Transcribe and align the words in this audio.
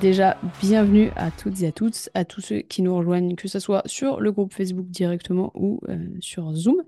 Déjà, 0.00 0.36
bienvenue 0.60 1.10
à 1.16 1.30
toutes 1.30 1.62
et 1.62 1.68
à 1.68 1.72
toutes, 1.72 2.10
à 2.12 2.26
tous 2.26 2.42
ceux 2.42 2.58
qui 2.58 2.82
nous 2.82 2.94
rejoignent, 2.94 3.34
que 3.34 3.48
ce 3.48 3.58
soit 3.58 3.82
sur 3.86 4.20
le 4.20 4.30
groupe 4.30 4.52
Facebook 4.52 4.86
directement 4.88 5.52
ou 5.54 5.80
euh, 5.88 5.96
sur 6.20 6.52
Zoom. 6.52 6.82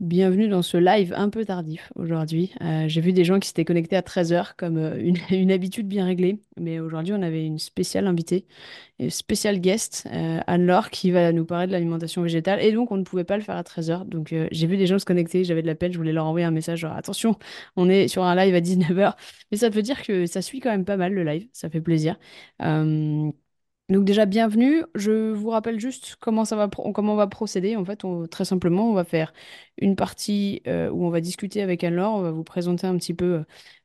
Bienvenue 0.00 0.46
dans 0.46 0.62
ce 0.62 0.76
live 0.76 1.12
un 1.16 1.28
peu 1.28 1.44
tardif 1.44 1.92
aujourd'hui. 1.96 2.54
Euh, 2.60 2.84
j'ai 2.86 3.00
vu 3.00 3.12
des 3.12 3.24
gens 3.24 3.40
qui 3.40 3.48
s'étaient 3.48 3.64
connectés 3.64 3.96
à 3.96 4.00
13h 4.00 4.52
comme 4.56 4.76
euh, 4.76 4.96
une, 5.32 5.50
habitude 5.50 5.88
bien 5.88 6.04
réglée. 6.04 6.38
Mais 6.56 6.78
aujourd'hui, 6.78 7.14
on 7.14 7.22
avait 7.22 7.44
une 7.44 7.58
spéciale 7.58 8.06
invitée, 8.06 8.46
une 9.00 9.10
spéciale 9.10 9.60
guest, 9.60 10.06
euh, 10.12 10.38
Anne-Laure, 10.46 10.90
qui 10.90 11.10
va 11.10 11.32
nous 11.32 11.44
parler 11.44 11.66
de 11.66 11.72
l'alimentation 11.72 12.22
végétale. 12.22 12.62
Et 12.62 12.70
donc, 12.70 12.92
on 12.92 12.96
ne 12.96 13.02
pouvait 13.02 13.24
pas 13.24 13.36
le 13.36 13.42
faire 13.42 13.56
à 13.56 13.62
13h. 13.62 14.04
Donc, 14.04 14.32
j'ai 14.52 14.66
vu 14.68 14.76
des 14.76 14.86
gens 14.86 15.00
se 15.00 15.04
connecter, 15.04 15.42
j'avais 15.42 15.62
de 15.62 15.66
la 15.66 15.74
peine, 15.74 15.92
je 15.92 15.98
voulais 15.98 16.12
leur 16.12 16.26
envoyer 16.26 16.46
un 16.46 16.52
message 16.52 16.78
genre 16.80 16.96
attention, 16.96 17.36
on 17.74 17.88
est 17.88 18.06
sur 18.06 18.22
un 18.22 18.36
live 18.36 18.54
à 18.54 18.60
19h. 18.60 19.16
Mais 19.50 19.56
ça 19.58 19.68
veut 19.68 19.82
dire 19.82 20.02
que 20.02 20.26
ça 20.26 20.42
suit 20.42 20.60
quand 20.60 20.70
même 20.70 20.84
pas 20.84 20.96
mal 20.96 21.12
le 21.12 21.24
live, 21.24 21.48
ça 21.52 21.70
fait 21.70 21.80
plaisir. 21.80 22.16
Donc 23.90 24.04
déjà, 24.04 24.26
bienvenue. 24.26 24.84
Je 24.94 25.32
vous 25.32 25.48
rappelle 25.48 25.80
juste 25.80 26.16
comment 26.20 26.44
ça 26.44 26.56
va, 26.56 26.68
comment 26.68 27.14
on 27.14 27.16
va 27.16 27.26
procéder. 27.26 27.74
En 27.74 27.86
fait, 27.86 28.04
très 28.30 28.44
simplement, 28.44 28.90
on 28.90 28.92
va 28.92 29.04
faire 29.04 29.32
une 29.80 29.96
partie 29.96 30.62
euh, 30.66 30.90
où 30.90 31.04
on 31.04 31.10
va 31.10 31.20
discuter 31.20 31.62
avec 31.62 31.84
Anne-Laure, 31.84 32.14
on 32.14 32.22
va 32.22 32.30
vous 32.30 32.44
présenter 32.44 32.86
un 32.86 32.96
petit 32.96 33.14
peu 33.14 33.44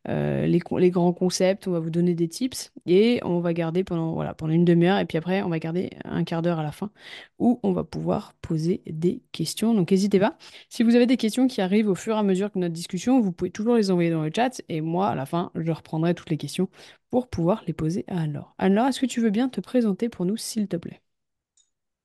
euh, 0.09 0.45
les, 0.45 0.89
grands 0.89 1.13
concepts, 1.13 1.67
on 1.67 1.72
va 1.72 1.80
vous 1.80 1.89
donner 1.89 2.13
des 2.13 2.27
tips 2.27 2.73
et 2.86 3.19
on 3.23 3.39
va 3.39 3.53
garder 3.53 3.83
pendant, 3.83 4.14
voilà, 4.14 4.33
pendant 4.33 4.53
une 4.53 4.66
demi-heure 4.66 4.99
et 4.99 5.05
puis 5.05 5.17
après, 5.17 5.41
on 5.44 5.49
va 5.49 5.59
garder 5.59 5.91
un 6.03 6.23
quart 6.23 6.41
d'heure 6.41 6.59
à 6.59 6.64
la 6.64 6.71
fin 6.71 6.91
où 7.39 7.59
on 7.64 7.71
va 7.71 7.83
pouvoir 7.83 8.33
poser 8.41 8.81
des 8.88 9.21
questions. 9.31 9.73
Donc 9.73 9.91
n'hésitez 9.91 10.19
pas. 10.19 10.38
Si 10.69 10.83
vous 10.83 10.95
avez 10.95 11.05
des 11.05 11.17
questions 11.17 11.47
qui 11.47 11.61
arrivent 11.61 11.89
au 11.89 11.95
fur 11.95 12.16
et 12.16 12.19
à 12.19 12.23
mesure 12.23 12.52
que 12.52 12.59
notre 12.59 12.73
discussion, 12.73 13.21
vous 13.21 13.31
pouvez 13.31 13.52
toujours 13.52 13.75
les 13.75 13.91
envoyer 13.91 14.09
dans 14.09 14.23
le 14.23 14.31
chat 14.36 14.61
et 14.69 14.81
moi, 14.81 15.09
à 15.09 15.16
la 15.16 15.25
fin, 15.25 15.52
je 15.55 15.71
reprendrai 15.71 16.14
toutes 16.16 16.30
les 16.30 16.38
questions 16.38 16.69
pour 17.09 17.27
pouvoir 17.27 17.64
les 17.67 17.73
poser 17.73 18.05
à 18.08 18.21
Anne-Laure. 18.21 18.55
Anne-Laure, 18.58 18.88
est-ce 18.88 18.99
que 18.99 19.05
tu 19.05 19.21
veux 19.21 19.30
bien 19.30 19.47
te 19.47 19.61
présenter 19.61 20.09
pour 20.09 20.25
nous, 20.25 20.38
s'il 20.38 20.67
te 20.67 20.77
plaît? 20.77 21.03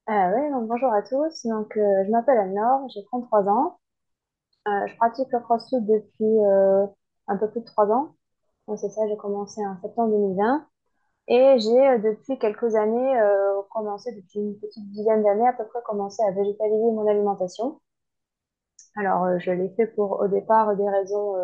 Euh, 0.08 0.32
oui, 0.34 0.50
donc 0.50 0.68
bonjour 0.68 0.92
à 0.92 1.02
tous. 1.02 1.46
Donc, 1.46 1.76
euh, 1.76 2.04
je 2.06 2.10
m'appelle 2.10 2.38
Anne-Laure, 2.38 2.88
j'ai 2.94 3.04
33 3.04 3.48
ans. 3.48 3.78
Euh, 4.68 4.86
je 4.86 4.96
pratique 4.96 5.28
le 5.32 5.40
CrossFit 5.40 5.80
depuis 5.82 6.38
un 7.28 7.36
peu 7.36 7.50
plus 7.50 7.60
de 7.60 7.66
3 7.66 7.90
ans. 7.90 8.14
C'est 8.76 8.90
ça, 8.90 9.06
j'ai 9.08 9.16
commencé 9.16 9.60
en 9.66 9.80
septembre 9.82 10.10
2020. 10.10 10.66
Et 11.28 11.58
j'ai 11.58 11.98
depuis 11.98 12.38
quelques 12.38 12.74
années 12.74 13.20
commencé, 13.70 14.12
depuis 14.14 14.40
une 14.40 14.58
petite 14.58 14.90
dizaine 14.92 15.22
d'années 15.22 15.48
à 15.48 15.52
peu 15.52 15.66
près, 15.66 15.80
commencé 15.84 16.22
à 16.24 16.32
végétaliser 16.32 16.90
mon 16.92 17.06
alimentation. 17.06 17.80
Alors, 18.96 19.38
je 19.38 19.50
l'ai 19.52 19.68
fait 19.70 19.86
pour 19.88 20.20
au 20.20 20.28
départ 20.28 20.74
des 20.76 20.88
raisons 20.88 21.34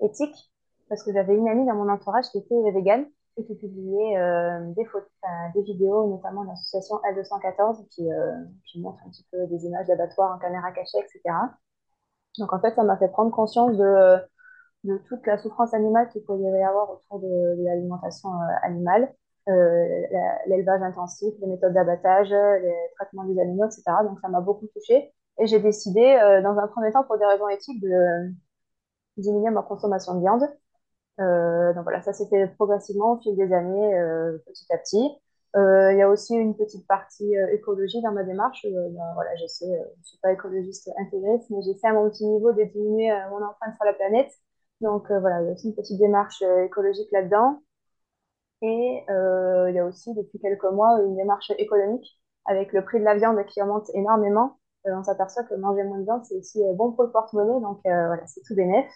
éthiques, 0.00 0.52
parce 0.88 1.02
que 1.02 1.12
j'avais 1.12 1.34
une 1.34 1.48
amie 1.48 1.66
dans 1.66 1.74
mon 1.74 1.90
entourage 1.90 2.26
qui 2.30 2.38
était 2.38 2.70
végane 2.72 3.06
et 3.38 3.44
qui 3.44 3.54
publiait 3.54 4.18
euh, 4.18 4.72
des, 4.74 4.84
photos, 4.84 5.08
des 5.54 5.62
vidéos, 5.62 6.08
notamment 6.08 6.42
de 6.42 6.48
l'association 6.48 6.96
L214, 6.96 7.86
qui, 7.88 8.12
euh, 8.12 8.32
qui 8.66 8.80
montre 8.80 8.98
un 9.06 9.10
petit 9.10 9.26
peu 9.30 9.46
des 9.46 9.64
images 9.64 9.86
d'abattoirs 9.86 10.34
en 10.34 10.38
caméra 10.38 10.72
cachée, 10.72 10.98
etc. 10.98 11.20
Donc 12.38 12.52
en 12.52 12.60
fait, 12.60 12.74
ça 12.74 12.82
m'a 12.82 12.96
fait 12.96 13.08
prendre 13.08 13.30
conscience 13.30 13.76
de, 13.76 14.16
de 14.84 14.98
toute 15.08 15.24
la 15.26 15.38
souffrance 15.38 15.72
animale 15.72 16.08
qu'il 16.10 16.24
pouvait 16.24 16.50
y 16.50 16.62
avoir 16.62 16.90
autour 16.90 17.20
de, 17.20 17.64
l'alimentation 17.64 18.30
euh, 18.30 18.54
animale, 18.62 19.14
l'élevage 20.46 20.82
intensif, 20.82 21.32
les 21.40 21.46
méthodes 21.46 21.72
d'abattage, 21.72 22.28
les 22.28 22.74
traitements 22.96 23.24
des 23.24 23.40
animaux, 23.40 23.64
etc. 23.64 23.82
Donc 24.04 24.20
ça 24.20 24.28
m'a 24.28 24.42
beaucoup 24.42 24.66
touchée. 24.66 25.10
Et 25.38 25.46
j'ai 25.46 25.58
décidé, 25.58 26.02
dans 26.42 26.58
un 26.58 26.66
premier 26.66 26.92
temps, 26.92 27.04
pour 27.04 27.16
des 27.16 27.24
raisons 27.24 27.48
éthiques, 27.48 27.80
de 27.80 28.30
diminuer 29.16 29.50
ma 29.50 29.62
consommation 29.62 30.16
de 30.16 30.20
viande. 30.20 30.42
Euh, 31.20 31.72
donc 31.74 31.82
voilà, 31.82 32.00
ça 32.02 32.12
s'est 32.12 32.28
fait 32.28 32.46
progressivement 32.56 33.14
au 33.14 33.20
fil 33.20 33.36
des 33.36 33.52
années, 33.52 33.98
euh, 33.98 34.38
petit 34.46 34.66
à 34.72 34.78
petit. 34.78 35.10
Euh, 35.56 35.92
il 35.92 35.98
y 35.98 36.02
a 36.02 36.08
aussi 36.08 36.34
une 36.34 36.56
petite 36.56 36.86
partie 36.86 37.34
écologie 37.52 38.00
dans 38.02 38.12
ma 38.12 38.22
démarche. 38.22 38.64
Ben 38.70 39.14
voilà, 39.14 39.34
j'essaie, 39.36 39.66
je 39.66 39.98
ne 39.98 40.04
suis 40.04 40.18
pas 40.18 40.32
écologiste 40.32 40.90
intégrée, 40.98 41.38
mais 41.50 41.62
j'essaie 41.62 41.88
à 41.88 41.92
mon 41.94 42.08
petit 42.10 42.26
niveau 42.26 42.52
de 42.52 42.62
diminuer 42.64 43.10
mon 43.30 43.44
empreinte 43.44 43.74
sur 43.74 43.84
la 43.84 43.94
planète. 43.94 44.30
Donc 44.80 45.10
voilà, 45.10 45.42
il 45.42 45.46
y 45.46 45.50
a 45.50 45.52
aussi 45.52 45.68
une 45.68 45.74
petite 45.74 45.98
démarche 45.98 46.42
écologique 46.64 47.10
là-dedans. 47.12 47.62
Et 48.62 49.04
il 49.08 49.74
y 49.74 49.78
a 49.78 49.86
aussi 49.86 50.14
depuis 50.14 50.38
quelques 50.38 50.64
mois 50.64 51.00
une 51.00 51.16
démarche 51.16 51.50
économique 51.58 52.20
avec 52.46 52.72
le 52.72 52.84
prix 52.84 52.98
de 53.00 53.04
la 53.04 53.16
viande 53.16 53.44
qui 53.46 53.62
augmente 53.62 53.90
énormément. 53.94 54.58
on 54.84 55.02
s'aperçoit 55.02 55.44
que 55.44 55.54
manger 55.54 55.84
moins 55.84 55.98
de 55.98 56.04
viande, 56.04 56.24
c'est 56.24 56.36
aussi 56.36 56.60
bon 56.74 56.92
pour 56.92 57.04
le 57.04 57.10
porte-monnaie. 57.10 57.60
Donc 57.60 57.80
voilà, 57.84 58.26
c'est 58.26 58.42
tout 58.42 58.54
bénéf. 58.54 58.86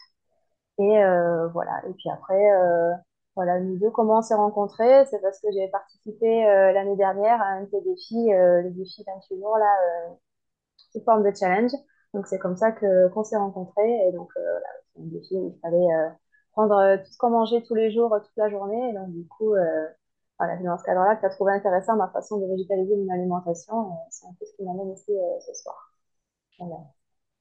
Et 0.82 1.04
euh, 1.04 1.48
voilà. 1.48 1.80
Et 1.88 1.92
puis 1.94 2.10
après, 2.10 2.50
euh, 2.52 2.92
voilà, 3.36 3.60
nous 3.60 3.78
deux, 3.78 3.90
comment 3.90 4.18
on 4.18 4.22
s'est 4.22 4.34
rencontrés 4.34 5.06
C'est 5.06 5.20
parce 5.20 5.40
que 5.40 5.48
j'ai 5.52 5.68
participé 5.68 6.46
euh, 6.46 6.72
l'année 6.72 6.96
dernière 6.96 7.40
à 7.40 7.46
un 7.46 7.62
de 7.62 7.66
tes 7.66 7.80
défis, 7.82 8.28
le 8.30 8.70
défi 8.70 9.04
28 9.06 9.38
jours, 9.38 9.56
là, 9.58 9.72
sous 10.92 11.00
forme 11.04 11.22
de 11.24 11.34
challenge. 11.34 11.72
Donc 12.14 12.26
c'est 12.26 12.38
comme 12.38 12.56
ça 12.56 12.72
que 12.72 13.08
qu'on 13.08 13.24
s'est 13.24 13.36
rencontrés. 13.36 14.08
Et 14.08 14.12
donc 14.12 14.30
voilà, 14.34 14.66
c'est 14.94 15.02
un 15.02 15.06
défi 15.06 15.36
où 15.36 15.54
il 15.54 15.60
fallait 15.60 15.88
prendre 16.52 16.96
tout 16.98 17.12
ce 17.12 17.18
qu'on 17.18 17.30
mangeait 17.30 17.62
tous 17.62 17.74
les 17.74 17.90
jours, 17.90 18.14
toute 18.22 18.36
la 18.36 18.50
journée. 18.50 18.90
Et 18.90 18.92
donc 18.94 19.10
du 19.10 19.26
coup, 19.28 19.54
voilà, 20.38 20.58
c'est 20.58 20.64
dans 20.64 20.78
ce 20.78 20.84
cadre-là 20.84 21.16
que 21.16 21.20
tu 21.20 21.26
as 21.26 21.30
trouvé 21.30 21.52
intéressant 21.52 21.96
ma 21.96 22.08
façon 22.08 22.38
de 22.38 22.46
végétaliser 22.46 22.96
mon 22.96 23.12
alimentation. 23.12 23.92
C'est 24.10 24.26
un 24.26 24.34
peu 24.38 24.44
ce 24.46 24.54
qui 24.56 24.64
m'amène 24.64 24.92
ici 24.92 25.12
ce 25.46 25.54
soir. 25.54 25.94
Voilà. 26.58 26.76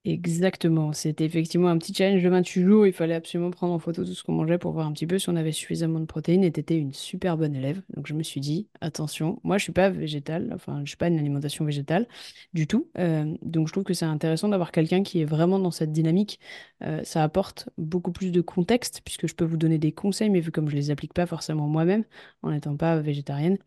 Exactement, 0.03 0.93
c'était 0.93 1.25
effectivement 1.25 1.67
un 1.67 1.77
petit 1.77 1.93
challenge 1.93 2.23
de 2.23 2.29
28 2.29 2.63
jours. 2.63 2.87
Il 2.87 2.91
fallait 2.93 3.13
absolument 3.13 3.51
prendre 3.51 3.73
en 3.73 3.77
photo 3.77 4.03
tout 4.03 4.15
ce 4.15 4.23
qu'on 4.23 4.31
mangeait 4.33 4.57
pour 4.57 4.71
voir 4.71 4.87
un 4.87 4.93
petit 4.93 5.05
peu 5.05 5.19
si 5.19 5.29
on 5.29 5.35
avait 5.35 5.51
suffisamment 5.51 5.99
de 5.99 6.05
protéines. 6.05 6.43
Et 6.43 6.51
tu 6.51 6.59
étais 6.59 6.75
une 6.75 6.91
super 6.91 7.37
bonne 7.37 7.53
élève. 7.53 7.83
Donc 7.95 8.07
je 8.07 8.15
me 8.15 8.23
suis 8.23 8.41
dit, 8.41 8.67
attention, 8.81 9.39
moi 9.43 9.59
je 9.59 9.63
suis 9.63 9.71
pas 9.73 9.91
végétale, 9.91 10.49
enfin 10.55 10.81
je 10.83 10.89
suis 10.89 10.97
pas 10.97 11.07
une 11.07 11.19
alimentation 11.19 11.65
végétale 11.65 12.07
du 12.55 12.65
tout. 12.65 12.89
Euh, 12.97 13.31
donc 13.43 13.67
je 13.67 13.73
trouve 13.73 13.83
que 13.83 13.93
c'est 13.93 14.05
intéressant 14.05 14.49
d'avoir 14.49 14.71
quelqu'un 14.71 15.03
qui 15.03 15.21
est 15.21 15.25
vraiment 15.25 15.59
dans 15.59 15.69
cette 15.69 15.91
dynamique. 15.91 16.39
Euh, 16.81 17.03
ça 17.03 17.21
apporte 17.23 17.69
beaucoup 17.77 18.11
plus 18.11 18.31
de 18.31 18.41
contexte 18.41 19.01
puisque 19.05 19.27
je 19.27 19.35
peux 19.35 19.45
vous 19.45 19.57
donner 19.57 19.77
des 19.77 19.91
conseils, 19.91 20.31
mais 20.31 20.39
vu 20.39 20.49
comme 20.51 20.67
je 20.67 20.75
les 20.75 20.89
applique 20.89 21.13
pas 21.13 21.27
forcément 21.27 21.67
moi-même 21.67 22.05
en 22.41 22.49
n'étant 22.49 22.75
pas 22.75 22.99
végétarienne, 22.99 23.59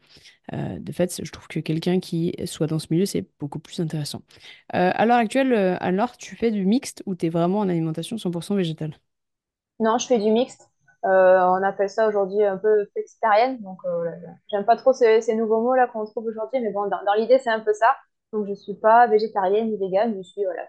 euh, 0.52 0.78
de 0.78 0.92
fait, 0.92 1.20
je 1.22 1.32
trouve 1.32 1.48
que 1.48 1.60
quelqu'un 1.60 2.00
qui 2.00 2.34
soit 2.46 2.66
dans 2.66 2.78
ce 2.78 2.88
milieu, 2.90 3.06
c'est 3.06 3.26
beaucoup 3.38 3.58
plus 3.58 3.80
intéressant. 3.80 4.20
Euh, 4.74 4.90
à 4.94 5.06
l'heure 5.06 5.16
actuelle, 5.16 5.52
euh, 5.52 5.76
alors, 5.80 6.16
tu 6.16 6.36
fais 6.36 6.50
du 6.50 6.66
mixte 6.66 7.02
ou 7.06 7.14
tu 7.14 7.26
es 7.26 7.28
vraiment 7.28 7.60
en 7.60 7.68
alimentation 7.68 8.16
100% 8.16 8.56
végétale? 8.56 8.94
Non, 9.80 9.98
je 9.98 10.06
fais 10.06 10.18
du 10.18 10.30
mixte. 10.30 10.70
on 11.02 11.62
appelle 11.62 11.90
ça 11.90 12.08
aujourd'hui 12.08 12.44
un 12.44 12.58
peu 12.58 12.86
flexitarienne. 12.92 13.60
Donc, 13.62 13.78
j'aime 14.50 14.64
pas 14.64 14.76
trop 14.76 14.92
ces, 14.92 15.34
nouveaux 15.34 15.62
mots 15.62 15.74
là 15.74 15.86
qu'on 15.88 16.04
trouve 16.04 16.26
aujourd'hui, 16.26 16.60
mais 16.60 16.72
bon, 16.72 16.88
dans, 16.88 17.14
l'idée, 17.16 17.38
c'est 17.38 17.50
un 17.50 17.60
peu 17.60 17.72
ça. 17.72 17.96
Donc, 18.32 18.46
je 18.48 18.54
suis 18.54 18.74
pas 18.74 19.06
végétarienne 19.06 19.70
ni 19.70 19.76
végane, 19.76 20.14
je 20.16 20.22
suis 20.22 20.44
voilà, 20.44 20.62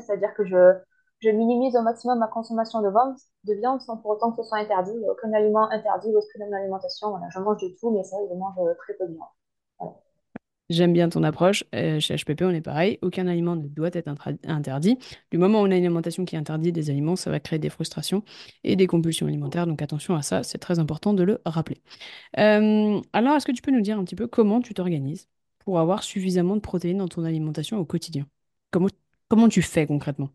c'est-à-dire 0.00 0.34
que 0.34 0.44
je, 0.44 0.72
je 1.20 1.30
minimise 1.30 1.76
au 1.76 1.82
maximum 1.82 2.18
ma 2.18 2.28
consommation 2.28 2.82
de 2.82 2.90
viande, 2.90 3.16
de 3.44 3.80
sans 3.80 3.96
pour 3.96 4.12
autant 4.12 4.32
que 4.32 4.42
ce 4.42 4.48
soit 4.48 4.58
interdit. 4.58 4.92
Aucun 5.10 5.32
aliment 5.32 5.70
interdit 5.70 6.08
aucun 6.14 6.52
alimentation. 6.52 7.10
Voilà, 7.10 7.26
je 7.30 7.38
mange 7.40 7.60
de 7.62 7.68
tout, 7.80 7.90
mais 7.90 8.04
ça, 8.04 8.16
je 8.28 8.34
mange 8.34 8.54
très 8.78 8.94
peu 8.94 9.06
de 9.06 9.14
viande. 9.14 9.94
J'aime 10.68 10.92
bien 10.92 11.08
ton 11.08 11.22
approche. 11.22 11.62
Euh, 11.76 12.00
chez 12.00 12.16
HPP, 12.16 12.42
on 12.42 12.50
est 12.50 12.60
pareil. 12.60 12.98
Aucun 13.00 13.28
aliment 13.28 13.54
ne 13.54 13.68
doit 13.68 13.90
être 13.92 14.12
interdit. 14.46 14.98
Du 15.30 15.38
moment 15.38 15.60
où 15.60 15.62
on 15.62 15.70
a 15.70 15.76
une 15.76 15.84
alimentation 15.84 16.24
qui 16.24 16.36
interdit 16.36 16.72
des 16.72 16.90
aliments, 16.90 17.14
ça 17.14 17.30
va 17.30 17.38
créer 17.38 17.60
des 17.60 17.70
frustrations 17.70 18.24
et 18.64 18.74
des 18.74 18.88
compulsions 18.88 19.28
alimentaires. 19.28 19.66
Donc 19.68 19.80
attention 19.80 20.16
à 20.16 20.22
ça, 20.22 20.42
c'est 20.42 20.58
très 20.58 20.80
important 20.80 21.14
de 21.14 21.22
le 21.22 21.40
rappeler. 21.46 21.80
Euh, 22.38 23.00
alors, 23.12 23.36
est-ce 23.36 23.46
que 23.46 23.52
tu 23.52 23.62
peux 23.62 23.70
nous 23.70 23.80
dire 23.80 23.98
un 23.98 24.04
petit 24.04 24.16
peu 24.16 24.26
comment 24.26 24.60
tu 24.60 24.74
t'organises 24.74 25.28
pour 25.60 25.78
avoir 25.78 26.02
suffisamment 26.02 26.56
de 26.56 26.60
protéines 26.60 26.98
dans 26.98 27.08
ton 27.08 27.24
alimentation 27.24 27.78
au 27.78 27.84
quotidien? 27.84 28.26
Comment, 28.72 28.88
comment 29.28 29.48
tu 29.48 29.62
fais 29.62 29.86
concrètement? 29.86 30.30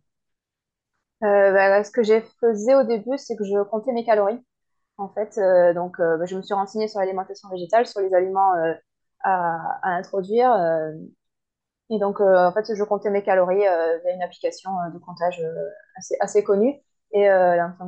Euh, 1.23 1.53
bah, 1.53 1.83
ce 1.83 1.91
que 1.91 2.03
j'ai 2.03 2.21
faisais 2.39 2.75
au 2.75 2.83
début, 2.83 3.17
c'est 3.17 3.35
que 3.35 3.43
je 3.43 3.61
comptais 3.63 3.91
mes 3.91 4.03
calories. 4.03 4.43
En 4.97 5.09
fait, 5.09 5.37
euh, 5.37 5.73
donc, 5.73 5.99
euh, 5.99 6.17
bah, 6.17 6.25
je 6.25 6.35
me 6.35 6.41
suis 6.41 6.53
renseignée 6.53 6.87
sur 6.87 6.99
l'alimentation 6.99 7.49
végétale, 7.49 7.85
sur 7.85 8.01
les 8.01 8.13
aliments 8.13 8.53
à, 9.23 9.79
introduire. 9.83 10.51
et 11.89 11.99
donc, 11.99 12.21
en 12.21 12.51
fait, 12.53 12.73
je 12.73 12.83
comptais 12.83 13.09
mes 13.09 13.23
calories 13.23 13.59
via 13.59 14.13
une 14.13 14.23
application 14.23 14.71
de 14.93 14.97
comptage 14.99 15.41
assez, 16.19 16.43
connue. 16.43 16.75
Et 17.13 17.27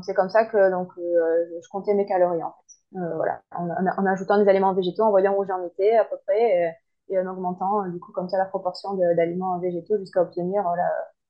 c'est 0.04 0.14
comme 0.14 0.30
ça 0.30 0.46
que 0.46 0.70
donc, 0.72 0.92
je 0.98 1.70
comptais 1.72 1.94
mes 1.96 2.06
calories, 2.06 2.44
en 2.44 2.52
fait. 2.52 3.00
voilà, 3.16 3.42
en, 3.52 4.06
ajoutant 4.06 4.38
des 4.38 4.50
aliments 4.50 4.74
végétaux, 4.74 5.04
en 5.04 5.10
voyant 5.10 5.36
où 5.38 5.46
j'en 5.46 5.64
étais 5.66 5.96
à 5.96 6.06
peu 6.06 6.18
près. 6.28 6.76
et 7.10 7.20
en 7.20 7.26
augmentant, 7.28 7.88
du 7.90 8.00
coup, 8.00 8.12
comme 8.12 8.30
ça, 8.30 8.38
la 8.38 8.46
proportion 8.46 8.94
d'aliments 8.94 9.58
végétaux 9.60 9.98
jusqu'à 9.98 10.22
obtenir 10.22 10.64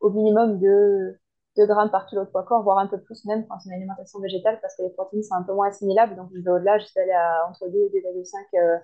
au 0.01 0.09
minimum 0.09 0.59
de 0.59 1.17
2 1.57 1.65
grammes 1.67 1.91
par 1.91 2.05
kilo 2.07 2.23
de 2.25 2.29
poids 2.29 2.43
corps, 2.43 2.63
voire 2.63 2.79
un 2.79 2.87
peu 2.87 2.99
plus 2.99 3.25
même 3.25 3.45
quand 3.47 3.59
c'est 3.59 3.69
une 3.69 3.75
alimentation 3.75 4.19
végétale, 4.19 4.59
parce 4.61 4.75
que 4.75 4.83
les 4.83 4.89
protéines 4.89 5.23
sont 5.23 5.35
un 5.35 5.43
peu 5.43 5.53
moins 5.53 5.67
assimilables. 5.67 6.15
Donc, 6.15 6.29
je 6.33 6.41
vais 6.41 6.51
au-delà, 6.51 6.77
je 6.79 6.85
vais 6.95 7.01
aller 7.01 7.11
à 7.11 7.47
entre 7.49 7.67
2 7.69 7.77
et 7.79 7.89
2,5 7.89 8.45
euh, 8.55 8.77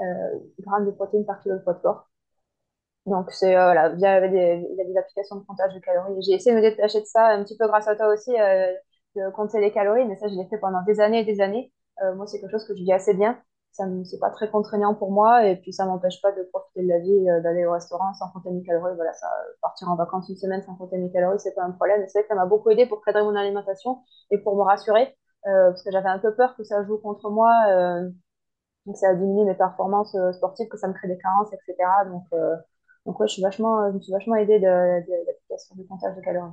euh, 0.00 0.38
grammes 0.60 0.86
de 0.86 0.90
protéines 0.92 1.26
par 1.26 1.40
kilo 1.42 1.56
de 1.56 1.62
poids 1.62 1.74
de 1.74 1.80
corps. 1.80 2.08
Donc, 3.06 3.30
c'est 3.32 3.56
euh, 3.56 3.64
voilà, 3.66 3.92
il 3.94 4.00
y 4.00 4.06
a 4.06 4.20
des 4.28 4.96
applications 4.96 5.36
de 5.36 5.44
comptage 5.44 5.74
de 5.74 5.80
calories. 5.80 6.22
J'ai 6.22 6.32
essayé 6.34 6.56
de 6.56 6.60
me 6.60 6.62
détacher 6.62 7.00
de 7.00 7.06
ça 7.06 7.26
un 7.28 7.44
petit 7.44 7.56
peu 7.56 7.66
grâce 7.66 7.86
à 7.88 7.96
toi 7.96 8.08
aussi, 8.12 8.32
de 8.32 9.30
compter 9.32 9.60
les 9.60 9.72
calories, 9.72 10.06
mais 10.06 10.16
ça, 10.16 10.28
je 10.28 10.34
l'ai 10.34 10.46
fait 10.48 10.58
pendant 10.58 10.82
des 10.82 11.00
années 11.00 11.20
et 11.20 11.24
des 11.24 11.40
années. 11.40 11.72
Moi, 12.16 12.26
c'est 12.26 12.40
quelque 12.40 12.50
chose 12.52 12.66
que 12.66 12.74
je 12.74 12.82
vis 12.82 12.92
assez 12.92 13.14
bien. 13.14 13.38
Ça 13.74 13.84
c'est 14.04 14.20
pas 14.20 14.30
très 14.30 14.48
contraignant 14.50 14.94
pour 14.94 15.10
moi, 15.10 15.46
et 15.46 15.56
puis 15.56 15.72
ça 15.72 15.84
m'empêche 15.84 16.22
pas 16.22 16.30
de 16.30 16.42
profiter 16.44 16.82
de 16.84 16.88
la 16.88 17.00
vie, 17.00 17.28
euh, 17.28 17.40
d'aller 17.40 17.66
au 17.66 17.72
restaurant 17.72 18.14
sans 18.14 18.30
compter 18.30 18.50
mes 18.50 18.62
calories. 18.62 18.94
Voilà, 18.94 19.12
ça, 19.14 19.28
partir 19.60 19.88
en 19.88 19.96
vacances 19.96 20.28
une 20.28 20.36
semaine 20.36 20.62
sans 20.62 20.76
compter 20.76 20.96
mes 20.96 21.10
calories, 21.10 21.40
c'est 21.40 21.54
pas 21.54 21.64
un 21.64 21.72
problème. 21.72 22.04
C'est 22.06 22.20
vrai 22.20 22.22
que 22.22 22.28
ça 22.28 22.36
m'a 22.36 22.46
beaucoup 22.46 22.70
aidé 22.70 22.86
pour 22.86 23.04
cadrer 23.04 23.22
mon 23.24 23.34
alimentation 23.34 23.98
et 24.30 24.38
pour 24.38 24.56
me 24.56 24.62
rassurer, 24.62 25.16
euh, 25.48 25.70
parce 25.70 25.82
que 25.82 25.90
j'avais 25.90 26.08
un 26.08 26.20
peu 26.20 26.34
peur 26.36 26.54
que 26.56 26.62
ça 26.62 26.84
joue 26.84 26.98
contre 26.98 27.30
moi. 27.30 27.50
euh, 27.68 28.08
donc 28.86 28.96
ça 28.96 29.08
a 29.10 29.14
diminué 29.14 29.44
mes 29.44 29.54
performances 29.54 30.14
euh, 30.14 30.32
sportives, 30.32 30.68
que 30.68 30.76
ça 30.76 30.88
me 30.88 30.92
crée 30.92 31.08
des 31.08 31.18
carences, 31.18 31.48
etc. 31.52 32.04
Donc, 32.06 32.24
euh, 32.32 32.54
donc 33.06 33.18
ouais, 33.18 33.26
je 33.26 33.32
suis 33.32 33.42
vachement, 33.42 33.90
je 33.90 33.96
me 33.96 34.00
suis 34.00 34.12
vachement 34.12 34.36
aidée 34.36 34.58
de, 34.58 34.64
de, 34.64 35.26
l'application 35.26 35.74
du 35.76 35.86
comptage 35.86 36.14
de 36.16 36.20
calories. 36.20 36.52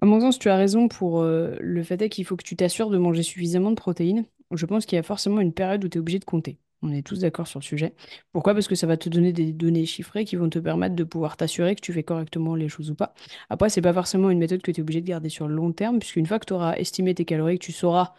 À 0.00 0.06
mon 0.06 0.20
sens, 0.20 0.38
tu 0.38 0.50
as 0.50 0.56
raison 0.56 0.88
pour 0.88 1.22
euh, 1.22 1.56
le 1.60 1.82
fait 1.82 2.08
qu'il 2.08 2.24
faut 2.24 2.36
que 2.36 2.44
tu 2.44 2.56
t'assures 2.56 2.90
de 2.90 2.98
manger 2.98 3.22
suffisamment 3.22 3.70
de 3.70 3.76
protéines. 3.76 4.24
Je 4.56 4.66
pense 4.66 4.86
qu'il 4.86 4.96
y 4.96 4.98
a 4.98 5.02
forcément 5.02 5.40
une 5.40 5.52
période 5.52 5.84
où 5.84 5.88
tu 5.88 5.98
es 5.98 6.00
obligé 6.00 6.18
de 6.18 6.24
compter. 6.24 6.58
On 6.82 6.92
est 6.92 7.02
tous 7.02 7.20
d'accord 7.20 7.46
sur 7.46 7.60
le 7.60 7.64
sujet. 7.64 7.94
Pourquoi? 8.32 8.52
Parce 8.52 8.68
que 8.68 8.74
ça 8.74 8.86
va 8.86 8.96
te 8.98 9.08
donner 9.08 9.32
des 9.32 9.52
données 9.52 9.86
chiffrées 9.86 10.24
qui 10.24 10.36
vont 10.36 10.50
te 10.50 10.58
permettre 10.58 10.94
de 10.94 11.04
pouvoir 11.04 11.36
t'assurer 11.36 11.74
que 11.74 11.80
tu 11.80 11.92
fais 11.94 12.02
correctement 12.02 12.54
les 12.54 12.68
choses 12.68 12.90
ou 12.90 12.94
pas. 12.94 13.14
Après, 13.48 13.70
c'est 13.70 13.80
pas 13.80 13.94
forcément 13.94 14.28
une 14.30 14.38
méthode 14.38 14.60
que 14.60 14.70
tu 14.70 14.80
es 14.80 14.82
obligé 14.82 15.00
de 15.00 15.06
garder 15.06 15.30
sur 15.30 15.48
le 15.48 15.54
long 15.54 15.72
terme, 15.72 15.98
puisqu'une 15.98 16.26
fois 16.26 16.38
que 16.38 16.44
tu 16.46 16.52
auras 16.52 16.74
estimé 16.76 17.14
tes 17.14 17.24
calories, 17.24 17.58
que 17.58 17.64
tu 17.64 17.72
sauras 17.72 18.12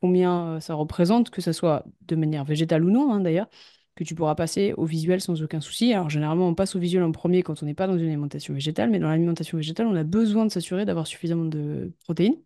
combien 0.00 0.56
euh, 0.56 0.60
ça 0.60 0.74
représente, 0.74 1.30
que 1.30 1.40
ça 1.40 1.52
soit 1.52 1.84
de 2.02 2.16
manière 2.16 2.44
végétale 2.44 2.84
ou 2.84 2.90
non, 2.90 3.12
hein, 3.12 3.20
d'ailleurs, 3.20 3.48
que 3.94 4.04
tu 4.04 4.14
pourras 4.14 4.34
passer 4.34 4.72
au 4.74 4.84
visuel 4.84 5.20
sans 5.20 5.42
aucun 5.42 5.60
souci. 5.60 5.92
Alors 5.92 6.10
généralement, 6.10 6.48
on 6.48 6.54
passe 6.54 6.76
au 6.76 6.78
visuel 6.78 7.02
en 7.02 7.12
premier 7.12 7.42
quand 7.42 7.62
on 7.62 7.66
n'est 7.66 7.74
pas 7.74 7.86
dans 7.86 7.98
une 7.98 8.06
alimentation 8.06 8.54
végétale, 8.54 8.90
mais 8.90 8.98
dans 8.98 9.08
l'alimentation 9.08 9.56
végétale, 9.58 9.86
on 9.86 9.96
a 9.96 10.04
besoin 10.04 10.46
de 10.46 10.50
s'assurer 10.52 10.84
d'avoir 10.84 11.06
suffisamment 11.06 11.44
de 11.46 11.92
protéines. 12.04 12.36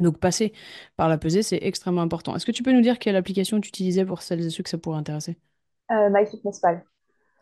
Donc 0.00 0.18
passer 0.18 0.52
par 0.96 1.08
la 1.08 1.18
pesée, 1.18 1.42
c'est 1.42 1.58
extrêmement 1.62 2.02
important. 2.02 2.34
Est-ce 2.36 2.46
que 2.46 2.52
tu 2.52 2.62
peux 2.62 2.72
nous 2.72 2.80
dire 2.82 2.98
quelle 2.98 3.16
application 3.16 3.60
tu 3.60 3.68
utilisais 3.68 4.04
pour 4.04 4.22
celles 4.22 4.44
et 4.46 4.50
ceux 4.50 4.62
que 4.62 4.70
ça 4.70 4.78
pourrait 4.78 4.98
intéresser? 4.98 5.38
Euh, 5.90 6.10
MyFitnessPal. 6.10 6.84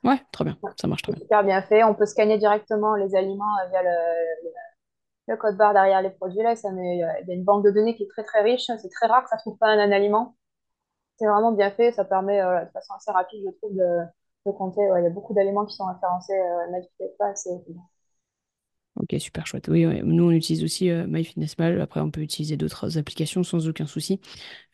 Ouais, 0.05 0.21
très 0.33 0.45
bien, 0.45 0.59
ça 0.77 0.87
marche 0.89 1.03
très 1.03 1.13
bien. 1.13 1.21
super 1.21 1.45
bien 1.45 1.63
fait. 1.63 1.85
On 1.85 1.95
peut 1.95 2.07
scanner 2.07 2.39
directement 2.39 2.95
les 2.97 3.15
aliments 3.15 3.57
euh, 3.65 3.69
via 3.71 3.83
le, 3.83 3.91
le 5.29 5.37
code 5.37 5.57
barre 5.57 5.73
derrière 5.75 6.03
les 6.03 6.11
produits. 6.11 6.43
Là, 6.43 6.55
ça 6.57 6.71
met, 6.71 6.97
il 6.97 7.29
y 7.29 7.33
a 7.33 7.35
une 7.35 7.45
banque 7.45 7.65
de 7.65 7.71
données 7.71 7.95
qui 7.97 8.05
est 8.05 8.09
très 8.09 8.25
très 8.25 8.43
riche. 8.43 8.67
C'est 8.67 8.89
très 8.91 9.07
rare 9.07 9.25
que 9.25 9.31
ça 9.31 9.37
ne 9.37 9.41
trouve 9.41 9.59
pas 9.59 9.69
un, 9.69 9.79
un 9.79 9.93
aliment. 9.93 10.37
C'est 11.19 11.27
vraiment 11.29 11.53
bien 11.53 11.71
fait. 11.73 11.93
Ça 11.93 12.05
permet 12.07 12.41
euh, 12.43 12.65
de 12.65 12.71
façon 12.73 12.95
assez 12.95 13.13
rapide, 13.13 13.43
je 13.47 13.53
trouve, 13.59 13.77
de, 13.77 14.01
de 14.47 14.53
compter. 14.53 14.81
Ouais, 14.91 15.01
il 15.03 15.05
y 15.05 15.09
a 15.09 15.11
beaucoup 15.11 15.35
d'aliments 15.35 15.67
qui 15.67 15.77
sont 15.77 15.87
référencés. 15.87 16.35
Euh, 16.41 16.71
MyFitnessPal, 16.73 17.37
c'est 17.37 17.65
bien. 17.69 17.83
Ok, 18.97 19.15
super 19.19 19.47
chouette. 19.47 19.69
Oui, 19.69 19.87
ouais, 19.87 20.03
nous 20.05 20.25
on 20.25 20.31
utilise 20.31 20.63
aussi 20.63 20.91
euh, 20.91 21.07
MyFitnessPal. 21.07 21.81
Après, 21.81 22.01
on 22.01 22.11
peut 22.11 22.21
utiliser 22.21 22.59
d'autres 22.59 22.99
applications 22.99 23.43
sans 23.43 23.67
aucun 23.67 23.87
souci. 23.87 24.21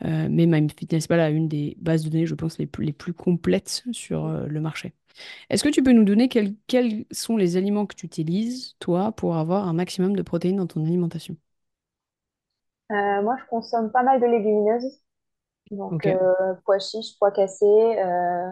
Euh, 0.05 0.29
mais 0.31 0.47
MyFitnessPal 0.47 1.21
a 1.21 1.31
une 1.31 1.49
des 1.49 1.77
bases 1.81 2.05
de 2.05 2.11
données, 2.11 2.27
je 2.27 2.35
pense, 2.35 2.59
les 2.59 2.67
plus, 2.67 2.85
les 2.87 2.93
plus 2.95 3.15
complètes 3.15 3.85
sur 3.93 4.27
euh, 4.27 4.47
le 4.47 4.61
marché. 4.61 4.95
Est-ce 5.51 5.65
que 5.65 5.71
tu 5.71 5.83
peux 5.83 5.93
nous 5.93 6.05
donner 6.05 6.29
quels, 6.29 6.55
quels 6.69 7.07
sont 7.13 7.37
les 7.37 7.57
aliments 7.57 7.87
que 7.87 7.97
tu 7.97 8.07
utilises, 8.07 8.77
toi, 8.81 9.13
pour 9.13 9.37
avoir 9.37 9.69
un 9.69 9.75
maximum 9.75 10.17
de 10.17 10.23
protéines 10.23 10.57
dans 10.59 10.67
ton 10.69 10.85
alimentation? 10.87 11.37
Euh, 12.91 13.23
moi, 13.23 13.37
je 13.39 13.45
consomme 13.47 13.91
pas 13.93 14.03
mal 14.03 14.21
de 14.21 14.27
légumineuses. 14.27 15.01
Donc, 15.73 15.97
Ok. 15.97 16.07
euh, 16.07 16.55
pois 16.65 16.79
chiches, 16.81 17.19
pois 17.19 17.33
cassés, 17.33 17.67
euh, 17.67 18.51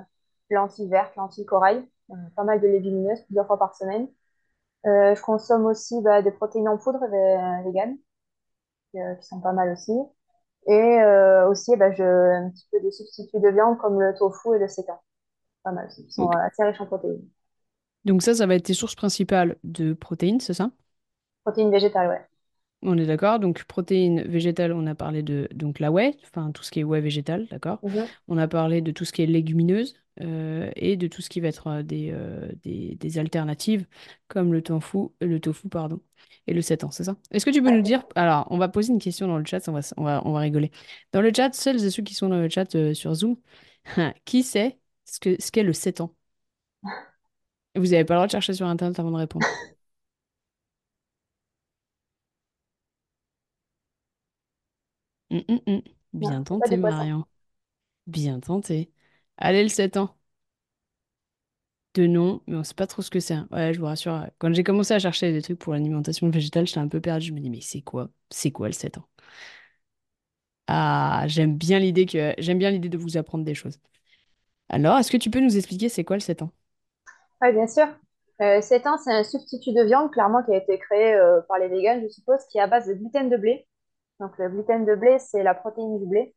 lentilles 0.51 0.89
vertes, 0.89 1.17
lentilles 1.17 1.47
corail, 1.47 1.87
euh, 2.11 2.15
pas 2.37 2.45
mal 2.45 2.61
de 2.61 2.69
légumineuses 2.69 3.23
plusieurs 3.27 3.47
fois 3.47 3.59
par 3.59 3.75
semaine. 3.77 4.09
Euh, 4.87 5.15
je 5.15 5.23
consomme 5.23 5.67
aussi 5.67 6.01
bah, 6.03 6.23
des 6.23 6.31
protéines 6.33 6.69
en 6.69 6.79
poudre 6.79 7.01
véganes, 7.65 7.99
euh, 8.97 9.15
qui 9.17 9.27
sont 9.27 9.41
pas 9.41 9.53
mal 9.53 9.73
aussi. 9.73 9.93
Et 10.69 10.73
euh, 11.03 11.49
aussi, 11.51 11.77
bah, 11.77 11.93
je, 11.93 12.03
un 12.05 12.51
petit 12.51 12.67
peu 12.73 12.81
des 12.81 12.93
substituts 12.93 13.41
de 13.41 13.51
viande 13.51 13.79
comme 13.79 14.01
le 14.01 14.15
tofu 14.19 14.57
et 14.57 14.61
le 14.61 14.69
seitan, 14.69 15.01
pas 15.65 15.73
mal 15.73 15.87
aussi, 15.89 16.07
qui 16.07 16.13
sont 16.13 16.25
Ok. 16.25 16.35
euh, 16.35 16.39
assez 16.47 16.65
riches 16.65 16.81
en 16.81 16.87
protéines. 16.87 17.29
Donc 18.07 18.23
ça, 18.23 18.35
ça 18.35 18.47
va 18.47 18.55
être 18.55 18.65
tes 18.65 18.73
sources 18.75 18.95
principales 18.95 19.57
de 19.65 19.93
protéines, 19.93 20.41
c'est 20.41 20.55
ça? 20.55 20.71
Protéines 21.45 21.71
végétales, 21.71 22.09
ouais. 22.11 22.27
On 22.83 22.99
est 22.99 23.07
d'accord. 23.07 23.39
Donc, 23.41 23.65
protéines 23.65 24.23
végétales, 24.23 24.73
on 24.73 24.87
a 24.87 24.95
parlé 24.95 25.23
de 25.23 25.49
donc 25.55 25.81
la 25.81 25.91
whey, 25.91 26.17
enfin 26.25 26.53
tout 26.53 26.63
ce 26.63 26.71
qui 26.71 26.81
est 26.81 26.85
whey 26.85 27.01
végétal, 27.01 27.47
d'accord? 27.51 27.83
Mhm. 27.83 28.17
On 28.29 28.39
a 28.39 28.49
parlé 28.49 28.81
de 28.83 28.93
tout 28.93 29.05
ce 29.05 29.13
qui 29.13 29.23
est 29.23 29.27
légumineuse 29.27 29.97
euh, 30.21 30.71
et 30.77 30.97
de 30.97 31.07
tout 31.09 31.23
ce 31.23 31.29
qui 31.29 31.41
va 31.41 31.49
être 31.49 31.67
euh, 31.69 31.83
des, 31.83 32.11
euh, 32.13 32.51
des, 32.63 32.95
des 32.97 33.19
alternatives 33.19 33.87
comme 34.29 34.53
le 34.53 34.63
tofu, 34.63 35.09
le 35.21 35.41
tofu, 35.41 35.69
pardon, 35.69 36.01
et 36.47 36.55
le 36.55 36.63
seitan, 36.63 36.91
c'est 36.91 37.05
ça? 37.05 37.17
Est-ce 37.33 37.45
que 37.47 37.51
tu 37.51 37.63
peux 37.63 37.71
nous 37.71 37.83
dire, 37.83 38.05
alors, 38.15 38.47
on 38.51 38.59
va 38.59 38.69
poser 38.69 38.93
une 38.93 38.99
question 39.01 39.27
dans 39.29 39.39
le 39.39 39.45
chat, 39.45 39.67
on 39.69 39.73
va, 39.73 39.81
on 39.97 40.05
va, 40.05 40.23
on 40.27 40.33
va 40.33 40.41
rigoler. 40.41 40.71
Dans 41.13 41.21
le 41.21 41.33
chat, 41.35 41.53
celles 41.55 41.85
et 41.85 41.91
ceux 41.91 42.03
qui 42.03 42.15
sont 42.15 42.29
dans 42.29 42.39
le 42.41 42.49
chat 42.49 42.75
euh, 42.75 42.95
sur 42.95 43.15
Zoom, 43.15 43.37
qui 44.25 44.43
sait 44.43 44.79
ce 45.05 45.21
que, 45.21 45.41
ce 45.43 45.51
qu'est 45.51 45.63
le 45.63 45.73
seitan? 45.73 46.15
Vous 47.77 47.83
n'avez 47.89 48.05
pas 48.05 48.15
le 48.15 48.19
droit 48.19 48.27
de 48.27 48.33
chercher 48.33 48.55
sur 48.55 48.67
Internet 48.67 48.99
avant 48.99 49.11
de 49.13 49.17
répondre. 49.19 49.47
Hum, 55.31 55.45
hum, 55.49 55.61
hum. 55.67 55.83
Bien 56.13 56.43
tenté. 56.45 56.77
Marion. 56.77 57.25
Bien 58.07 58.41
tenté. 58.41 58.93
Allez, 59.39 59.63
le 59.63 59.69
7 59.71 59.97
ans. 59.97 60.15
De 61.95 62.07
nom, 62.07 62.43
mais 62.47 62.57
on 62.57 62.63
sait 62.65 62.75
pas 62.75 62.87
trop 62.87 63.01
ce 63.03 63.09
que 63.11 63.21
c'est. 63.21 63.33
hein. 63.35 63.49
Ouais, 63.51 63.73
je 63.73 63.79
vous 63.81 63.87
rassure. 63.87 64.27
Quand 64.39 64.53
j'ai 64.53 64.63
commencé 64.63 64.93
à 64.93 64.99
chercher 64.99 65.33
des 65.33 65.41
trucs 65.41 65.59
pour 65.59 65.73
l'alimentation 65.73 66.29
végétale, 66.29 66.67
j'étais 66.67 66.79
un 66.79 66.89
peu 66.89 67.01
perdue. 67.01 67.27
Je 67.29 67.33
me 67.33 67.41
dis, 67.41 67.49
mais 67.51 67.63
c'est 67.63 67.81
quoi? 67.81 68.11
C'est 68.31 68.51
quoi 68.53 68.67
le 68.69 68.73
7 68.75 68.99
ans? 68.99 69.09
Ah, 70.69 71.25
j'aime 71.29 71.57
bien 71.57 71.79
l'idée 71.79 72.07
que 72.07 72.35
j'aime 72.39 72.59
bien 72.59 72.71
l'idée 72.71 72.89
de 72.89 72.99
vous 72.99 73.17
apprendre 73.17 73.45
des 73.45 73.55
choses. 73.55 73.79
Alors, 74.71 74.99
est-ce 74.99 75.13
que 75.13 75.19
tu 75.19 75.31
peux 75.31 75.41
nous 75.41 75.57
expliquer 75.59 75.89
c'est 75.91 76.05
quoi 76.05 76.17
le 76.17 76.21
7 76.21 76.43
ans? 76.43 76.53
Oui, 77.43 77.53
bien 77.53 77.67
sûr. 77.67 77.87
Euh, 78.43 78.61
seitan, 78.61 78.97
c'est 78.99 79.13
un 79.13 79.25
substitut 79.25 79.73
de 79.73 79.83
viande, 79.85 80.11
clairement, 80.13 80.43
qui 80.43 80.53
a 80.53 80.57
été 80.59 80.79
créé 80.79 81.15
euh, 81.15 81.41
par 81.49 81.59
les 81.59 81.69
végans, 81.69 82.01
je 82.03 82.09
suppose, 82.09 82.45
qui 82.51 82.59
est 82.59 82.61
à 82.61 82.67
base 82.67 82.87
de 82.87 82.95
gluten 82.95 83.29
de 83.31 83.37
blé. 83.37 83.67
Donc, 84.21 84.39
le 84.39 84.51
gluten 84.51 84.87
de 84.87 84.97
blé, 84.97 85.19
c'est 85.21 85.45
la 85.45 85.55
protéine 85.57 86.01
du 86.01 86.07
blé. 86.07 86.36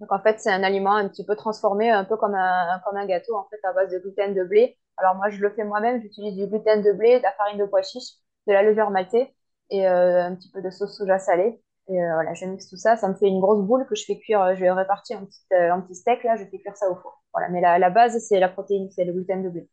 Donc, 0.00 0.12
en 0.12 0.20
fait, 0.20 0.40
c'est 0.40 0.50
un 0.50 0.62
aliment 0.62 0.96
un 0.96 1.08
petit 1.08 1.24
peu 1.26 1.36
transformé, 1.36 1.90
un 1.90 2.04
peu 2.04 2.16
comme 2.16 2.34
un, 2.34 2.80
comme 2.84 2.96
un 2.96 3.06
gâteau, 3.06 3.36
en 3.36 3.46
fait, 3.50 3.60
à 3.64 3.72
base 3.72 3.90
de 3.92 3.98
gluten 3.98 4.34
de 4.34 4.44
blé. 4.44 4.78
Alors, 4.96 5.14
moi, 5.16 5.28
je 5.30 5.40
le 5.40 5.50
fais 5.50 5.64
moi-même. 5.64 6.00
J'utilise 6.02 6.36
du 6.36 6.46
gluten 6.46 6.82
de 6.82 6.92
blé, 6.92 7.18
de 7.18 7.22
la 7.22 7.32
farine 7.32 7.58
de 7.58 7.66
pois 7.66 7.82
chiche, 7.82 8.14
de 8.46 8.52
la 8.52 8.62
levure 8.62 8.90
maltée 8.90 9.34
et 9.70 9.86
euh, 9.88 10.22
un 10.24 10.34
petit 10.34 10.50
peu 10.50 10.62
de 10.62 10.70
sauce 10.70 10.96
soja 10.96 11.18
salée. 11.18 11.60
Et 11.88 12.02
euh, 12.02 12.14
voilà, 12.14 12.34
je 12.34 12.44
mixe 12.46 12.68
tout 12.68 12.76
ça. 12.76 12.96
Ça 12.96 13.08
me 13.08 13.14
fait 13.14 13.28
une 13.28 13.40
grosse 13.40 13.62
boule 13.64 13.86
que 13.88 13.94
je 13.94 14.04
fais 14.04 14.18
cuire. 14.18 14.40
euh, 14.42 14.54
Je 14.54 14.60
vais 14.60 14.70
répartir 14.72 15.18
en 15.20 15.26
petits, 15.26 15.40
euh, 15.52 15.72
en 15.72 15.82
petits 15.82 15.94
steaks. 15.96 16.24
Là, 16.24 16.36
je 16.36 16.44
fais 16.44 16.58
cuire 16.58 16.76
ça 16.76 16.90
au 16.90 16.96
four. 16.96 17.22
Voilà, 17.34 17.48
mais 17.50 17.60
la, 17.60 17.78
la 17.78 17.90
base, 17.90 18.18
c'est 18.28 18.40
la 18.40 18.48
protéine, 18.48 18.90
c'est 18.90 19.04
le 19.04 19.12
gluten 19.12 19.42
de 19.42 19.48
blé. 19.50 19.68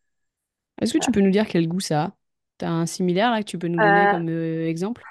Est-ce 0.82 0.94
que 0.94 0.98
tu 1.00 1.12
peux 1.12 1.22
nous 1.22 1.30
dire 1.32 1.48
quel 1.48 1.68
goût 1.68 1.80
ça 1.80 2.04
a? 2.06 2.12
T'as 2.58 2.70
un 2.70 2.86
similaire 2.86 3.32
là 3.32 3.40
que 3.44 3.46
tu 3.50 3.60
peux 3.60 3.68
nous 3.68 3.80
donner 3.80 4.08
comme 4.08 4.28
exemple? 4.30 5.08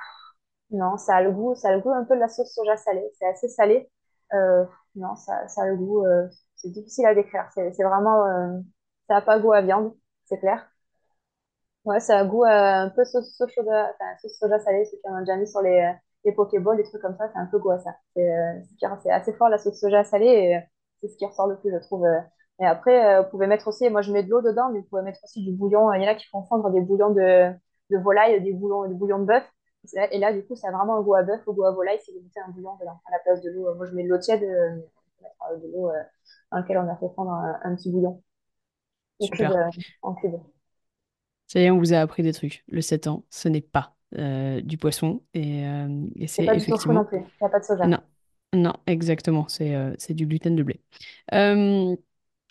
non, 0.70 0.96
ça 0.96 1.16
a 1.16 1.22
le 1.22 1.30
goût, 1.32 1.54
ça 1.54 1.68
a 1.68 1.72
le 1.76 1.80
goût 1.80 1.92
un 1.92 2.04
peu 2.04 2.14
de 2.16 2.20
la 2.20 2.28
sauce 2.28 2.52
soja 2.54 2.76
salée. 2.76 3.04
C'est 3.18 3.26
assez 3.26 3.48
salé. 3.48 3.88
Non, 4.96 5.14
ça, 5.16 5.46
ça 5.48 5.62
a 5.62 5.66
le 5.66 5.76
goût. 5.76 6.04
euh, 6.06 6.28
c'est 6.56 6.70
difficile 6.70 7.06
à 7.06 7.14
décrire. 7.14 7.48
C'est 7.54 7.70
vraiment, 7.82 8.26
euh, 8.26 8.60
ça 9.08 9.14
n'a 9.14 9.22
pas 9.22 9.38
goût 9.38 9.52
à 9.52 9.62
viande, 9.62 9.94
c'est 10.24 10.38
clair. 10.38 10.68
Ouais, 11.84 12.00
ça 12.00 12.18
a 12.18 12.24
goût 12.24 12.44
euh, 12.44 12.48
un 12.48 12.90
peu 12.90 13.04
sauce, 13.04 13.36
sauce 13.36 13.52
soja, 13.54 13.92
sauce 14.20 14.36
soja 14.38 14.58
salée, 14.58 14.84
ceux 14.86 14.96
qui 14.98 15.08
en 15.08 15.16
ont 15.16 15.20
déjà 15.20 15.36
mis 15.36 15.46
sur 15.46 15.60
les, 15.62 15.70
euh, 15.80 15.92
les 16.24 16.32
Pokéballs, 16.32 16.76
des 16.78 16.82
trucs 16.82 17.00
comme 17.00 17.16
ça, 17.16 17.28
c'est 17.32 17.38
un 17.38 17.46
peu 17.46 17.58
goût 17.60 17.70
à 17.70 17.78
ça. 17.78 17.94
C'est 18.16 18.28
euh, 18.28 18.60
c'est 19.02 19.10
assez 19.12 19.32
fort 19.34 19.48
la 19.48 19.58
sauce 19.58 19.78
soja 19.78 20.02
salée 20.04 20.60
c'est 21.00 21.08
ce 21.08 21.16
qui 21.16 21.26
ressort 21.26 21.46
le 21.46 21.58
plus, 21.58 21.70
je 21.72 21.78
trouve. 21.78 22.04
Et 22.60 22.64
après, 22.66 23.22
vous 23.22 23.28
pouvez 23.30 23.46
mettre 23.46 23.68
aussi, 23.68 23.88
moi 23.90 24.00
je 24.02 24.10
mets 24.12 24.22
de 24.24 24.30
l'eau 24.30 24.40
dedans, 24.42 24.70
mais 24.72 24.80
vous 24.80 24.86
pouvez 24.88 25.02
mettre 25.02 25.20
aussi 25.24 25.44
du 25.44 25.52
bouillon. 25.52 25.92
Il 25.92 26.02
y 26.02 26.06
en 26.06 26.10
a 26.10 26.14
qui 26.14 26.26
font 26.26 26.42
fondre 26.44 26.70
des 26.70 26.80
bouillons 26.80 27.10
de, 27.10 27.52
de 27.90 27.98
volaille, 27.98 28.40
des 28.42 28.52
bouillons, 28.54 28.88
des 28.88 28.94
bouillons 28.94 29.18
de 29.20 29.26
bœuf. 29.26 29.44
Et 29.86 30.10
c'est 30.10 30.18
là- 30.18 30.32
du 30.32 30.44
coup, 30.44 30.56
ça 30.56 30.68
a 30.68 30.72
vraiment 30.72 30.98
un 30.98 31.02
goût 31.02 31.14
à 31.14 31.22
bœuf, 31.22 31.40
au 31.46 31.54
goût 31.54 31.64
à 31.64 31.72
volaille, 31.72 31.98
vous 32.08 32.20
mettez 32.22 32.40
un 32.40 32.50
bouillon 32.50 32.76
dedans 32.80 33.00
à 33.06 33.12
la 33.12 33.18
place 33.20 33.42
de 33.42 33.50
l'eau. 33.50 33.74
Moi, 33.74 33.86
je 33.86 33.92
mets 33.94 34.04
de 34.04 34.08
l'eau 34.08 34.18
tiède, 34.18 34.42
euh, 34.42 34.76
euh, 35.52 35.56
de 35.58 35.68
l'eau 35.72 35.90
euh, 35.90 35.94
dans 36.52 36.58
laquelle 36.58 36.78
on 36.78 36.88
a 36.88 36.96
fait 36.96 37.08
fondre 37.16 37.32
un, 37.32 37.60
un 37.64 37.76
petit 37.76 37.90
bouillon, 37.92 38.22
cube, 39.30 39.50
Super. 39.50 39.52
euh, 39.52 39.70
en 40.02 40.14
cube. 40.14 40.34
Ça 41.46 41.60
y 41.60 41.64
est, 41.64 41.70
on 41.70 41.78
vous 41.78 41.92
a 41.92 41.98
appris 42.00 42.22
des 42.22 42.32
trucs. 42.32 42.64
Le 42.68 42.80
7 42.80 43.06
ans, 43.06 43.24
ce 43.30 43.48
n'est 43.48 43.60
pas 43.60 43.96
euh, 44.18 44.60
du 44.60 44.78
poisson 44.78 45.22
et, 45.34 45.66
euh, 45.66 46.06
et 46.16 46.26
C'est 46.36 46.42
c'est 46.42 46.44
pas 46.44 46.54
du 46.54 46.66
tofu 46.68 46.88
non 46.90 47.00
effectivement 47.00 47.04
plus, 47.04 47.18
il 47.18 47.24
n'y 47.40 47.46
a 47.46 47.50
pas 47.50 47.58
de 47.58 47.64
soja. 47.64 47.92
Non, 47.92 47.98
non, 48.54 48.74
exactement, 48.86 49.48
c'est 49.48 49.74
euh, 49.76 49.94
c'est 49.98 50.14
du 50.14 50.26
gluten 50.26 50.56
de 50.56 50.62
blé. 50.64 50.80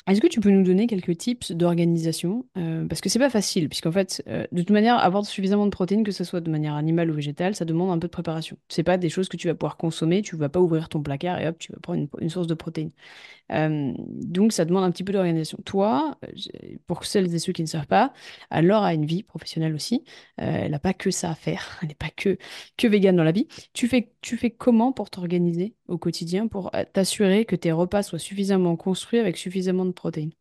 Est-ce 0.07 0.21
que 0.21 0.27
tu 0.27 0.39
peux 0.39 0.51
nous 0.51 0.61
donner 0.61 0.85
quelques 0.85 1.17
tips 1.17 1.51
d'organisation? 1.51 2.45
Euh, 2.57 2.85
parce 2.87 3.01
que 3.01 3.09
c'est 3.09 3.17
pas 3.17 3.31
facile, 3.31 3.69
puisqu'en 3.69 3.91
fait, 3.91 4.23
euh, 4.27 4.45
de 4.51 4.59
toute 4.59 4.69
manière, 4.69 4.99
avoir 4.99 5.25
suffisamment 5.25 5.65
de 5.65 5.71
protéines, 5.71 6.03
que 6.03 6.11
ce 6.11 6.23
soit 6.23 6.41
de 6.41 6.51
manière 6.51 6.75
animale 6.75 7.09
ou 7.09 7.15
végétale, 7.15 7.55
ça 7.55 7.65
demande 7.65 7.89
un 7.89 7.97
peu 7.97 8.07
de 8.07 8.11
préparation. 8.11 8.55
C'est 8.69 8.83
pas 8.83 8.97
des 8.97 9.09
choses 9.09 9.29
que 9.29 9.37
tu 9.37 9.47
vas 9.47 9.55
pouvoir 9.55 9.77
consommer, 9.77 10.21
tu 10.21 10.35
vas 10.35 10.47
pas 10.47 10.59
ouvrir 10.59 10.89
ton 10.89 11.01
placard 11.01 11.39
et 11.39 11.47
hop, 11.47 11.57
tu 11.57 11.71
vas 11.71 11.79
prendre 11.79 12.07
une, 12.19 12.29
source 12.29 12.45
de 12.45 12.53
protéines. 12.53 12.91
Euh, 13.51 13.93
donc, 13.97 14.53
ça 14.53 14.65
demande 14.65 14.83
un 14.83 14.91
petit 14.91 15.03
peu 15.03 15.11
d'organisation. 15.11 15.57
Toi, 15.65 16.19
pour 16.85 17.05
celles 17.05 17.33
et 17.33 17.39
ceux 17.39 17.53
qui 17.53 17.63
ne 17.63 17.67
savent 17.67 17.87
pas, 17.87 18.13
Laure 18.51 18.83
a 18.83 18.93
une 18.93 19.07
vie 19.07 19.23
professionnelle 19.23 19.73
aussi. 19.73 20.03
Elle 20.37 20.69
n'a 20.69 20.79
pas 20.79 20.93
que 20.93 21.09
ça 21.09 21.31
à 21.31 21.35
faire. 21.35 21.79
Elle 21.81 21.87
n'est 21.87 21.95
pas 21.95 22.11
que, 22.15 22.37
que 22.77 22.87
végane 22.87 23.15
dans 23.15 23.23
la 23.23 23.31
vie. 23.31 23.47
Tu 23.73 23.87
fais, 23.87 24.11
tu 24.21 24.37
fais 24.37 24.51
comment 24.51 24.91
pour 24.91 25.09
t'organiser 25.09 25.73
au 25.87 25.97
quotidien 25.97 26.47
pour 26.47 26.71
t'assurer 26.93 27.45
que 27.45 27.55
tes 27.55 27.71
repas 27.71 28.03
soient 28.03 28.19
suffisamment 28.19 28.75
construits 28.75 29.19
avec 29.19 29.37
suffisamment 29.37 29.85
de 29.85 29.91
protéines? 29.95 30.33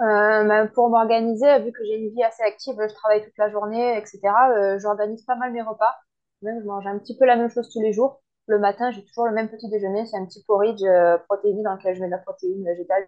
Euh, 0.00 0.44
bah, 0.44 0.66
pour 0.68 0.88
m'organiser, 0.88 1.58
vu 1.60 1.72
que 1.72 1.84
j'ai 1.84 1.96
une 1.98 2.10
vie 2.14 2.22
assez 2.22 2.42
active, 2.42 2.74
je 2.80 2.94
travaille 2.94 3.22
toute 3.22 3.36
la 3.38 3.50
journée, 3.50 3.98
etc., 3.98 4.50
euh, 4.56 4.78
j'organise 4.78 5.22
pas 5.24 5.36
mal 5.36 5.52
mes 5.52 5.62
repas. 5.62 5.94
Même, 6.42 6.60
je 6.62 6.66
mange 6.66 6.86
un 6.86 6.98
petit 6.98 7.16
peu 7.18 7.26
la 7.26 7.36
même 7.36 7.50
chose 7.50 7.68
tous 7.70 7.80
les 7.82 7.92
jours. 7.92 8.22
Le 8.46 8.58
matin, 8.58 8.90
j'ai 8.90 9.04
toujours 9.04 9.26
le 9.26 9.32
même 9.32 9.50
petit 9.50 9.68
déjeuner, 9.68 10.06
c'est 10.06 10.16
un 10.16 10.24
petit 10.26 10.42
porridge 10.44 10.82
euh, 10.84 11.18
protéiné 11.28 11.62
dans 11.62 11.74
lequel 11.74 11.94
je 11.96 12.00
mets 12.00 12.06
de 12.06 12.12
la 12.12 12.18
protéine 12.18 12.64
végétale, 12.64 13.06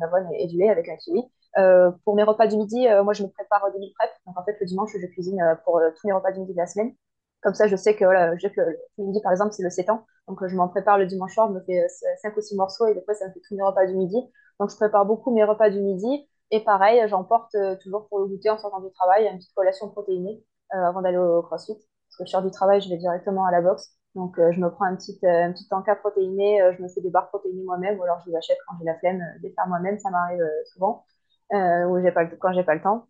d'avoine 0.00 0.28
et, 0.34 0.44
et 0.44 0.46
du 0.46 0.56
lait 0.58 0.70
avec 0.70 0.88
un 0.88 0.96
kiwi. 0.96 1.22
Euh, 1.58 1.90
pour 2.04 2.14
mes 2.14 2.22
repas 2.22 2.46
du 2.46 2.56
midi, 2.56 2.86
euh, 2.88 3.02
moi, 3.02 3.12
je 3.12 3.22
me 3.22 3.28
prépare 3.28 3.70
des 3.72 3.78
meal 3.78 3.92
prep. 3.98 4.10
Donc, 4.26 4.38
en 4.38 4.44
fait, 4.44 4.56
le 4.60 4.66
dimanche, 4.66 4.90
je 5.00 5.06
cuisine 5.06 5.40
pour 5.64 5.80
tous 5.96 6.06
mes 6.06 6.12
repas 6.12 6.32
du 6.32 6.40
midi 6.40 6.52
de 6.52 6.58
la 6.58 6.66
semaine. 6.66 6.94
Comme 7.42 7.54
ça, 7.54 7.66
je 7.66 7.76
sais 7.76 7.96
que 7.96 8.04
voilà, 8.04 8.36
je 8.36 8.46
le 8.56 8.78
midi, 9.04 9.20
par 9.22 9.32
exemple, 9.32 9.52
c'est 9.52 9.62
le 9.62 9.70
sétan. 9.70 10.04
Donc, 10.30 10.42
euh, 10.42 10.48
je 10.48 10.54
m'en 10.56 10.68
prépare 10.68 10.96
le 10.96 11.06
dimanche 11.06 11.34
soir, 11.34 11.48
je 11.48 11.54
me 11.54 11.60
fais 11.60 11.80
euh, 11.82 12.14
5 12.22 12.36
ou 12.36 12.40
6 12.40 12.56
morceaux 12.56 12.86
et 12.86 12.94
fois, 13.04 13.14
ça 13.14 13.26
me 13.26 13.32
fait 13.32 13.40
tous 13.40 13.56
mes 13.56 13.62
repas 13.62 13.84
du 13.86 13.94
midi. 13.94 14.16
Donc, 14.60 14.70
je 14.70 14.76
prépare 14.76 15.04
beaucoup 15.04 15.34
mes 15.34 15.42
repas 15.44 15.70
du 15.70 15.80
midi. 15.80 16.28
Et 16.52 16.60
pareil, 16.62 17.02
j'emporte 17.08 17.54
euh, 17.56 17.76
toujours 17.82 18.08
pour 18.08 18.20
le 18.20 18.26
goûter 18.26 18.48
en 18.50 18.58
sortant 18.58 18.80
du 18.80 18.92
travail 18.92 19.26
une 19.26 19.38
petite 19.38 19.54
collation 19.54 19.88
protéinée 19.90 20.44
euh, 20.74 20.86
avant 20.86 21.02
d'aller 21.02 21.18
au 21.18 21.42
CrossFit. 21.42 21.74
Parce 21.74 22.16
que 22.18 22.24
je 22.26 22.30
sors 22.30 22.42
du 22.42 22.50
travail, 22.50 22.80
je 22.80 22.88
vais 22.88 22.96
directement 22.96 23.44
à 23.44 23.50
la 23.50 23.60
boxe. 23.60 23.96
Donc, 24.14 24.38
euh, 24.38 24.52
je 24.52 24.60
me 24.60 24.70
prends 24.70 24.84
un 24.84 24.96
petit, 24.96 25.18
euh, 25.24 25.44
un 25.46 25.52
petit 25.52 25.66
encas 25.72 25.96
protéiné, 25.96 26.62
euh, 26.62 26.72
je 26.76 26.82
me 26.82 26.88
fais 26.88 27.00
des 27.00 27.10
barres 27.10 27.28
protéinées 27.28 27.64
moi-même, 27.64 27.98
ou 27.98 28.02
alors 28.04 28.20
je 28.24 28.30
les 28.30 28.36
achète 28.36 28.58
quand 28.68 28.76
j'ai 28.78 28.84
la 28.84 28.98
flemme 28.98 29.20
euh, 29.20 29.38
de 29.38 29.42
les 29.42 29.52
faire 29.52 29.66
moi-même, 29.68 29.98
ça 29.98 30.10
m'arrive 30.10 30.40
euh, 30.40 30.64
souvent, 30.72 31.04
euh, 31.52 31.86
ou 31.86 32.00
j'ai 32.02 32.12
pas 32.12 32.26
quand 32.26 32.52
j'ai 32.52 32.64
pas 32.64 32.74
le 32.74 32.82
temps. 32.82 33.06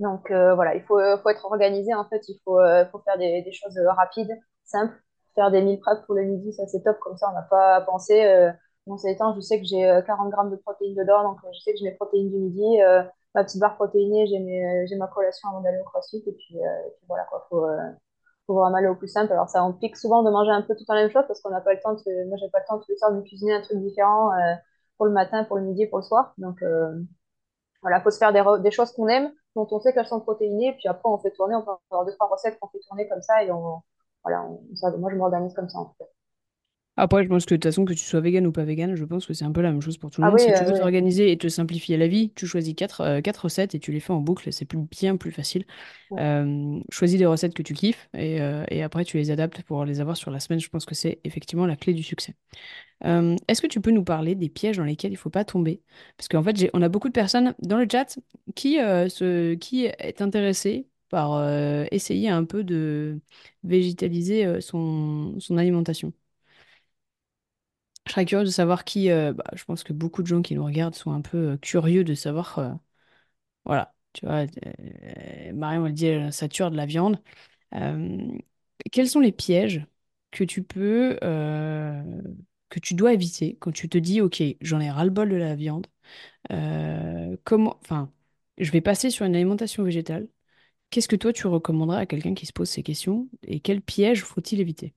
Donc 0.00 0.30
euh, 0.30 0.54
voilà, 0.54 0.74
il 0.74 0.82
faut, 0.82 0.98
euh, 0.98 1.16
faut 1.22 1.28
être 1.30 1.44
organisé 1.44 1.94
en 1.94 2.04
fait, 2.08 2.28
il 2.28 2.38
faut, 2.44 2.60
euh, 2.60 2.84
faut 2.90 2.98
faire 3.00 3.18
des, 3.18 3.52
choses 3.52 3.76
euh, 3.78 3.90
rapides, 3.92 4.36
simples, 4.64 4.94
faire 5.34 5.50
des 5.50 5.62
meal 5.62 5.78
prep 5.80 6.04
pour 6.06 6.14
le 6.14 6.24
midi, 6.24 6.52
ça 6.52 6.66
c'est 6.66 6.82
top, 6.82 6.98
comme 7.00 7.16
ça 7.16 7.28
on 7.30 7.34
n'a 7.34 7.42
pas 7.42 7.76
à 7.76 7.80
penser. 7.82 8.24
Euh, 8.24 8.50
bon, 8.86 8.96
c'est 8.98 9.16
temps, 9.16 9.34
je 9.34 9.40
sais 9.40 9.58
que 9.60 9.66
j'ai 9.66 9.88
euh, 9.88 10.02
40 10.02 10.30
grammes 10.30 10.50
de 10.50 10.56
protéines 10.56 10.94
dedans, 10.94 11.22
donc 11.24 11.38
euh, 11.44 11.48
je 11.54 11.60
sais 11.60 11.72
que 11.72 11.78
j'ai 11.78 11.84
mes 11.86 11.94
protéines 11.96 12.30
du 12.30 12.36
midi, 12.38 12.82
euh, 12.82 13.02
ma 13.34 13.44
petite 13.44 13.60
barre 13.60 13.76
protéinée, 13.76 14.26
j'ai 14.26 14.96
ma 14.96 15.06
collation 15.08 15.48
avant 15.50 15.60
d'aller 15.60 15.78
au 15.80 15.84
CrossFit, 15.84 16.22
et 16.26 16.32
puis, 16.32 16.58
euh, 16.64 16.68
voilà 17.08 17.24
quoi, 17.30 17.46
faut, 17.48 17.64
euh, 17.66 17.78
faut 18.46 18.54
vraiment 18.54 18.76
aller 18.76 18.88
au 18.88 18.96
plus 18.96 19.08
simple. 19.08 19.32
Alors 19.32 19.48
ça 19.48 19.60
implique 19.62 19.96
souvent 19.96 20.22
de 20.22 20.30
manger 20.30 20.50
un 20.50 20.62
peu 20.62 20.74
tout 20.76 20.84
la 20.88 20.96
même 20.96 21.10
chose, 21.10 21.24
parce 21.28 21.40
qu'on 21.40 21.50
n'a 21.50 21.60
pas 21.60 21.74
le 21.74 21.80
temps, 21.80 21.94
de, 21.94 22.28
moi 22.28 22.36
j'ai 22.40 22.50
pas 22.50 22.60
le 22.60 22.64
temps 22.68 22.78
tous 22.78 22.88
les 22.90 22.96
soirs 22.98 23.12
de 23.12 23.20
cuisiner 23.22 23.54
un 23.54 23.62
truc 23.62 23.78
différent 23.78 24.32
euh, 24.32 24.54
pour 24.98 25.06
le 25.06 25.12
matin, 25.12 25.44
pour 25.44 25.56
le 25.56 25.62
midi, 25.64 25.86
pour 25.86 25.98
le 25.98 26.04
soir, 26.04 26.34
donc... 26.38 26.62
Euh, 26.62 26.92
voilà, 27.82 28.00
faut 28.00 28.10
se 28.10 28.18
faire 28.18 28.32
des, 28.32 28.40
re- 28.40 28.62
des 28.62 28.70
choses 28.70 28.92
qu'on 28.92 29.08
aime, 29.08 29.32
dont 29.56 29.66
on 29.70 29.80
sait 29.80 29.92
qu'elles 29.92 30.06
sont 30.06 30.20
protéinées, 30.20 30.72
puis 30.74 30.88
après 30.88 31.08
on 31.08 31.18
fait 31.18 31.32
tourner, 31.32 31.56
on 31.56 31.62
peut 31.62 31.72
avoir 31.90 32.06
deux, 32.06 32.12
trois 32.14 32.28
recettes 32.28 32.58
qu'on 32.60 32.68
fait 32.68 32.78
tourner 32.86 33.08
comme 33.08 33.22
ça, 33.22 33.42
et 33.44 33.50
on, 33.50 33.82
voilà, 34.24 34.44
on- 34.44 34.76
ça, 34.76 34.90
moi 34.96 35.10
je 35.12 35.16
m'organise 35.16 35.54
comme 35.54 35.68
ça 35.68 35.78
en 35.78 35.94
fait. 35.98 36.08
Après, 36.98 37.24
je 37.24 37.28
pense 37.28 37.46
que 37.46 37.54
de 37.54 37.56
toute 37.56 37.64
façon, 37.72 37.86
que 37.86 37.94
tu 37.94 38.04
sois 38.04 38.20
vegan 38.20 38.46
ou 38.46 38.52
pas 38.52 38.64
vegan, 38.64 38.94
je 38.96 39.04
pense 39.06 39.24
que 39.26 39.32
c'est 39.32 39.46
un 39.46 39.52
peu 39.52 39.62
la 39.62 39.70
même 39.72 39.80
chose 39.80 39.96
pour 39.96 40.10
tout 40.10 40.20
le 40.20 40.26
Ah 40.26 40.30
monde. 40.30 40.38
oui, 40.38 40.40
Si 40.40 40.52
tu 40.52 40.62
euh, 40.62 40.66
veux 40.66 40.74
oui. 40.74 40.80
t'organiser 40.82 41.32
et 41.32 41.38
te 41.38 41.48
simplifier 41.48 41.96
la 41.96 42.06
vie, 42.06 42.32
tu 42.34 42.46
choisis 42.46 42.74
quatre, 42.74 43.00
euh, 43.00 43.20
quatre 43.22 43.44
recettes 43.44 43.74
et 43.74 43.80
tu 43.80 43.92
les 43.92 44.00
fais 44.00 44.12
en 44.12 44.20
boucle. 44.20 44.52
C'est 44.52 44.66
plus, 44.66 44.78
bien 44.90 45.16
plus 45.16 45.30
facile. 45.32 45.64
Ouais. 46.10 46.20
Euh, 46.20 46.80
choisis 46.90 47.18
des 47.18 47.26
recettes 47.26 47.54
que 47.54 47.62
tu 47.62 47.74
kiffes 47.74 48.08
et, 48.14 48.38
et 48.70 48.82
après 48.82 49.04
tu 49.04 49.18
les 49.18 49.30
adaptes 49.30 49.62
pour 49.64 49.84
les 49.84 50.00
avoir 50.00 50.16
sur 50.16 50.32
la 50.32 50.40
semaine. 50.40 50.60
Je 50.60 50.70
pense 50.70 50.86
que 50.86 50.96
c'est 50.96 51.20
effectivement 51.24 51.66
la 51.66 51.76
clé 51.76 51.94
du 51.94 52.02
succès. 52.02 52.34
Est-ce 53.48 53.62
que 53.62 53.66
tu 53.66 53.80
peux 53.80 53.90
nous 53.90 54.04
parler 54.04 54.34
des 54.34 54.48
pièges 54.48 54.76
dans 54.78 54.84
lesquels 54.84 55.10
il 55.12 55.14
ne 55.14 55.18
faut 55.18 55.30
pas 55.30 55.44
tomber? 55.44 55.82
Parce 56.16 56.28
qu'en 56.28 56.42
fait, 56.42 56.70
on 56.74 56.82
a 56.82 56.88
beaucoup 56.88 57.08
de 57.08 57.12
personnes 57.12 57.54
dans 57.60 57.78
le 57.78 57.86
chat 57.90 58.18
qui, 58.54 58.76
se, 58.76 59.54
qui 59.54 59.86
est 59.86 60.20
intéressée 60.22 60.88
par 61.12 61.34
euh, 61.34 61.86
essayer 61.92 62.30
un 62.30 62.44
peu 62.46 62.64
de 62.64 63.20
végétaliser 63.64 64.46
euh, 64.46 64.62
son, 64.62 65.38
son 65.40 65.58
alimentation. 65.58 66.14
Je 68.06 68.12
serais 68.12 68.24
curieuse 68.26 68.48
de 68.48 68.52
savoir 68.52 68.84
qui. 68.84 69.10
euh, 69.10 69.32
bah, 69.32 69.44
je 69.54 69.64
pense 69.64 69.82
que 69.84 69.92
beaucoup 69.92 70.22
de 70.22 70.26
gens 70.26 70.42
qui 70.42 70.54
nous 70.54 70.64
regardent 70.64 70.94
sont 70.94 71.12
un 71.12 71.20
peu 71.20 71.56
curieux 71.58 72.04
de 72.04 72.14
savoir. 72.14 72.78
voilà, 73.64 73.94
tu 74.12 74.26
vois, 74.26 74.46
euh, 74.66 75.52
Marion, 75.52 75.86
elle 75.86 75.94
dit 75.94 76.06
elle 76.06 76.32
sature 76.32 76.70
de 76.70 76.76
la 76.76 76.86
viande. 76.86 77.18
Quels 78.92 79.08
sont 79.08 79.20
les 79.20 79.32
pièges 79.32 79.86
que 80.30 80.44
tu 80.44 80.62
peux, 80.62 81.18
que 81.20 82.80
tu 82.80 82.94
dois 82.94 83.12
éviter 83.12 83.56
quand 83.60 83.72
tu 83.72 83.88
te 83.88 83.98
dis, 83.98 84.20
OK, 84.20 84.42
j'en 84.60 84.80
ai 84.80 84.90
ras-le-bol 84.90 85.28
de 85.30 85.36
la 85.36 85.54
viande. 85.56 85.86
comment, 87.44 87.78
enfin, 87.82 88.12
je 88.58 88.70
vais 88.72 88.80
passer 88.80 89.10
sur 89.10 89.26
une 89.26 89.34
alimentation 89.34 89.82
végétale. 89.84 90.28
Qu'est-ce 90.92 91.08
que 91.08 91.16
toi 91.16 91.32
tu 91.32 91.48
recommanderais 91.48 91.98
à 92.02 92.06
quelqu'un 92.06 92.34
qui 92.34 92.46
se 92.46 92.52
pose 92.52 92.70
ces 92.70 92.84
questions 92.84 93.28
et 93.42 93.58
quels 93.58 93.82
pièges 93.82 94.22
faut-il 94.22 94.60
éviter? 94.60 94.94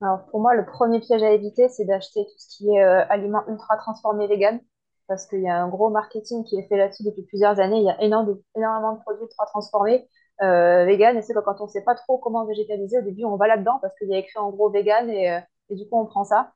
Alors 0.00 0.26
pour 0.30 0.40
moi, 0.40 0.54
le 0.54 0.64
premier 0.64 1.00
piège 1.00 1.22
à 1.22 1.32
éviter, 1.32 1.68
c'est 1.68 1.84
d'acheter 1.84 2.24
tout 2.24 2.38
ce 2.38 2.56
qui 2.56 2.70
est 2.70 2.82
euh, 2.84 3.04
aliments 3.08 3.44
ultra 3.48 3.76
transformés 3.78 4.28
vegan, 4.28 4.60
parce 5.08 5.26
qu'il 5.26 5.42
y 5.42 5.48
a 5.48 5.60
un 5.60 5.68
gros 5.68 5.90
marketing 5.90 6.44
qui 6.44 6.56
est 6.58 6.68
fait 6.68 6.76
là-dessus 6.76 7.02
depuis 7.04 7.22
plusieurs 7.22 7.58
années. 7.60 7.78
Il 7.78 7.84
y 7.84 7.90
a 7.90 8.00
énormément 8.02 8.92
de 8.94 9.00
produits 9.02 9.24
ultra 9.24 9.46
transformés 9.46 10.08
euh, 10.42 10.84
vegan, 10.84 11.16
et 11.16 11.22
c'est 11.22 11.34
que 11.34 11.40
quand 11.40 11.60
on 11.60 11.64
ne 11.64 11.70
sait 11.70 11.82
pas 11.84 11.94
trop 11.96 12.18
comment 12.18 12.46
végétaliser, 12.46 12.98
au 12.98 13.02
début 13.02 13.24
on 13.24 13.36
va 13.36 13.48
là-dedans 13.48 13.78
parce 13.82 13.94
qu'il 13.98 14.08
y 14.08 14.14
a 14.14 14.18
écrit 14.18 14.38
en 14.38 14.50
gros 14.50 14.70
vegan, 14.70 15.10
et, 15.10 15.30
euh, 15.32 15.40
et 15.70 15.74
du 15.76 15.88
coup 15.88 15.98
on 16.00 16.06
prend 16.06 16.24
ça. 16.24 16.52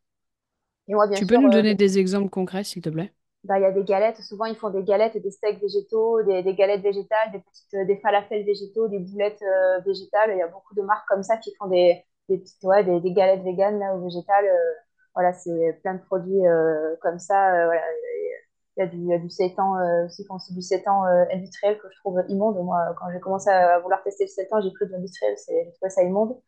Et 0.88 0.94
moi, 0.94 1.09
bien 1.09 1.21
Tu 1.21 1.26
peux 1.26 1.37
nous 1.38 1.49
euh, 1.49 1.50
donner 1.50 1.75
des 1.75 1.99
exemples 1.99 2.28
concrets, 2.28 2.64
s'il 2.64 2.82
te 2.82 2.90
plaît? 2.90 3.14
Bah, 3.44 3.58
y 3.58 3.64
a 3.64 3.72
des 3.72 3.84
galettes. 3.84 4.20
Souvent, 4.22 4.44
ils 4.46 4.56
font 4.56 4.70
des 4.70 4.82
galettes 4.84 5.16
et 5.16 5.20
des 5.20 5.30
steaks 5.30 5.61
végétaux, 5.61 6.22
des, 6.22 6.42
des 6.42 6.54
galettes 6.54 6.82
végétales, 6.82 7.32
des 7.32 7.40
petites, 7.40 7.75
euh, 7.75 7.84
des 7.87 7.96
falafels 7.99 8.44
végétaux, 8.44 8.88
des 8.88 8.99
boulettes 9.00 9.42
euh, 9.42 9.80
végétales. 9.87 10.30
Il 10.32 10.38
y 10.38 10.42
a 10.42 10.49
beaucoup 10.49 10.75
de 10.75 10.82
marques 10.82 11.06
comme 11.08 11.22
ça 11.22 11.37
qui 11.38 11.54
font 11.56 11.66
des, 11.68 12.02
des 12.28 12.38
petites, 12.38 12.62
ouais, 12.64 12.84
des, 12.84 13.00
des 13.00 13.12
galettes 13.12 13.42
véganes 13.42 13.82
ou 13.96 14.04
végétales. 14.04 14.46
euh, 14.46 14.72
voilà, 15.14 15.32
c'est 15.34 15.78
plein 15.82 15.94
de 15.94 16.00
produits 16.02 16.40
comme 17.02 17.18
ça. 17.18 17.52
Il 18.76 18.80
y 18.80 18.82
a 18.82 18.87
du, 18.87 18.96
il 18.96 19.06
y 19.08 19.12
a 19.14 19.18
du 19.18 19.28
sétan 19.28 19.75
aussi, 20.06 20.25
quand 20.26 20.38
c'est 20.38 20.54
du 20.54 20.62
industriel 21.34 21.78
que 21.78 21.88
je 21.90 21.96
trouve 21.99 22.22
immonde. 22.28 22.56
Moi, 22.64 22.78
quand 22.99 23.11
j'ai 23.12 23.20
commencé 23.20 23.50
à 23.50 23.78
vouloir 23.80 24.02
tester 24.02 24.25
le 24.25 24.28
sétan, 24.28 24.61
j'ai 24.62 24.72
cru 24.72 24.87
de 24.87 24.92
l'industriel, 24.92 25.34
j'ai 25.49 25.72
trouvé 25.75 25.90
ça 25.90 26.02
immonde. 26.02 26.38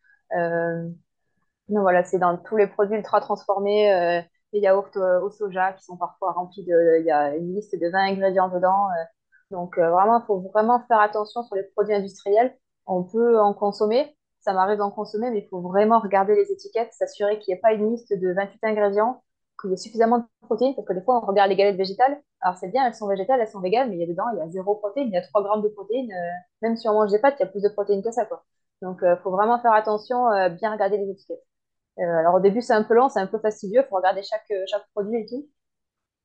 Donc 1.69 1.83
voilà, 1.83 2.05
c'est 2.05 2.19
dans 2.19 2.37
tous 2.37 2.57
les 2.57 2.67
produits 2.67 2.97
ultra 2.97 3.21
transformés, 3.21 4.23
les 4.55 4.61
yaourts 4.61 4.91
euh, 4.97 5.21
au 5.21 5.31
soja 5.31 5.73
qui 5.75 5.85
sont 5.85 5.97
parfois 5.97 6.33
remplis 6.33 6.65
de, 6.65 7.01
il 7.01 7.07
y 7.07 7.11
a 7.11 7.37
une 7.37 7.55
liste 7.55 7.75
de 7.79 7.89
20 7.91 8.13
ingrédients 8.13 8.49
dedans. 8.49 8.89
euh. 8.91 9.05
donc 9.51 9.79
euh, 9.79 9.91
vraiment, 9.91 10.21
il 10.21 10.27
faut 10.27 10.41
vraiment 10.55 10.81
faire 10.89 11.01
attention 11.01 11.43
sur 11.43 11.57
les 11.57 11.65
produits 11.75 11.95
industriels. 11.95 12.57
On 12.87 13.05
peut 13.05 13.39
en 13.41 13.55
consommer, 13.55 14.17
ça 14.41 14.53
m'arrive 14.53 14.79
d'en 14.79 14.91
consommer, 14.91 15.31
mais 15.31 15.41
il 15.41 15.49
faut 15.49 15.61
vraiment 15.61 15.99
regarder 16.01 16.35
les 16.37 16.53
étiquettes, 16.53 16.93
s'assurer 16.93 17.39
qu'il 17.39 17.53
n'y 17.53 17.59
ait 17.59 17.61
pas 17.61 17.73
une 17.73 17.91
liste 17.91 18.13
de 18.13 18.33
28 18.33 18.59
ingrédients, 18.65 19.23
qu'il 19.61 19.71
y 19.71 19.75
ait 19.75 19.77
suffisamment 19.77 20.19
de 20.19 20.25
protéines, 20.43 20.75
parce 20.75 20.87
que 20.87 20.93
des 20.93 21.03
fois, 21.03 21.23
on 21.23 21.27
regarde 21.27 21.51
les 21.51 21.57
galettes 21.57 21.77
végétales. 21.77 22.21
Alors 22.41 22.57
c'est 22.59 22.69
bien, 22.69 22.87
elles 22.87 22.95
sont 22.95 23.09
végétales, 23.09 23.41
elles 23.41 23.49
sont 23.49 23.61
véganes, 23.61 23.89
mais 23.91 23.97
il 23.97 24.01
y 24.01 24.05
a 24.05 24.07
dedans, 24.07 24.25
il 24.35 24.39
y 24.39 24.43
a 24.43 24.49
zéro 24.51 24.77
protéine, 24.77 25.09
il 25.09 25.15
y 25.15 25.17
a 25.17 25.23
3 25.23 25.43
grammes 25.43 25.63
de 25.63 25.69
protéines. 25.69 26.11
même 26.63 26.77
si 26.77 26.89
on 26.89 26.93
mange 26.95 27.11
des 27.11 27.19
pâtes, 27.19 27.37
il 27.41 27.45
y 27.45 27.47
a 27.47 27.49
plus 27.51 27.63
de 27.63 27.69
protéines 27.71 28.03
que 28.03 28.11
ça, 28.13 28.25
quoi. 28.27 28.45
Donc, 28.83 28.99
il 29.03 29.17
faut 29.23 29.31
vraiment 29.31 29.59
faire 29.61 29.73
attention, 29.73 30.27
bien 30.61 30.73
regarder 30.73 30.99
les 30.99 31.11
étiquettes. 31.11 31.43
Euh, 31.99 32.03
alors 32.03 32.35
au 32.35 32.41
début, 32.41 32.61
c'est 32.63 32.73
un 32.73 32.83
peu 32.83 32.95
lent, 32.95 33.09
c'est 33.09 33.21
un 33.21 33.27
peu 33.27 33.39
fastidieux, 33.39 33.83
il 33.85 33.89
faut 33.89 33.97
regarder 33.97 34.23
chaque, 34.23 34.51
euh, 34.51 34.65
chaque 34.67 34.87
produit 34.95 35.21
et 35.21 35.27
tout. 35.27 35.49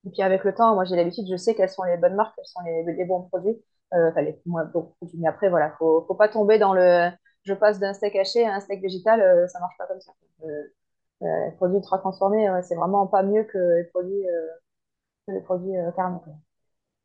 Et 0.06 0.10
puis 0.12 0.22
avec 0.22 0.44
le 0.44 0.54
temps, 0.54 0.76
moi 0.76 0.86
j'ai 0.86 0.96
l'habitude, 0.96 1.26
je 1.30 1.38
sais 1.38 1.56
quelles 1.56 1.70
sont 1.70 1.84
les 1.84 1.98
bonnes 1.98 2.16
marques, 2.16 2.36
quels 2.36 2.46
sont 2.46 2.62
les, 2.64 3.06
bons 3.06 3.24
produits. 3.24 3.62
Euh, 3.94 4.10
enfin, 4.10 4.22
les 4.22 4.40
bons 4.46 4.94
produits. 4.98 5.20
Mais 5.20 5.28
après, 5.28 5.50
voilà, 5.50 5.72
faut, 5.78 6.06
faut 6.08 6.16
pas 6.16 6.30
tomber 6.30 6.58
dans 6.60 6.74
le 6.74 7.10
je 7.44 7.54
passe 7.54 7.80
d'un 7.80 7.94
steak 7.94 8.16
haché 8.16 8.46
à 8.46 8.56
un 8.56 8.60
steak 8.60 8.82
végétal, 8.82 9.22
euh, 9.22 9.48
ça 9.48 9.60
marche 9.60 9.78
pas 9.78 9.88
comme 9.88 10.02
ça. 10.02 10.12
Euh, 10.44 10.48
euh, 11.24 11.46
les 11.46 11.52
produits 11.54 11.78
ultra 11.78 11.98
transformés, 11.98 12.48
c'est 12.64 12.76
vraiment 12.76 13.08
pas 13.08 13.24
mieux 13.24 13.44
que 13.44 13.78
les 13.78 13.84
produits, 13.86 14.26
que 15.28 15.34
les 15.34 15.42
produits 15.42 15.74
carnés. 15.96 16.20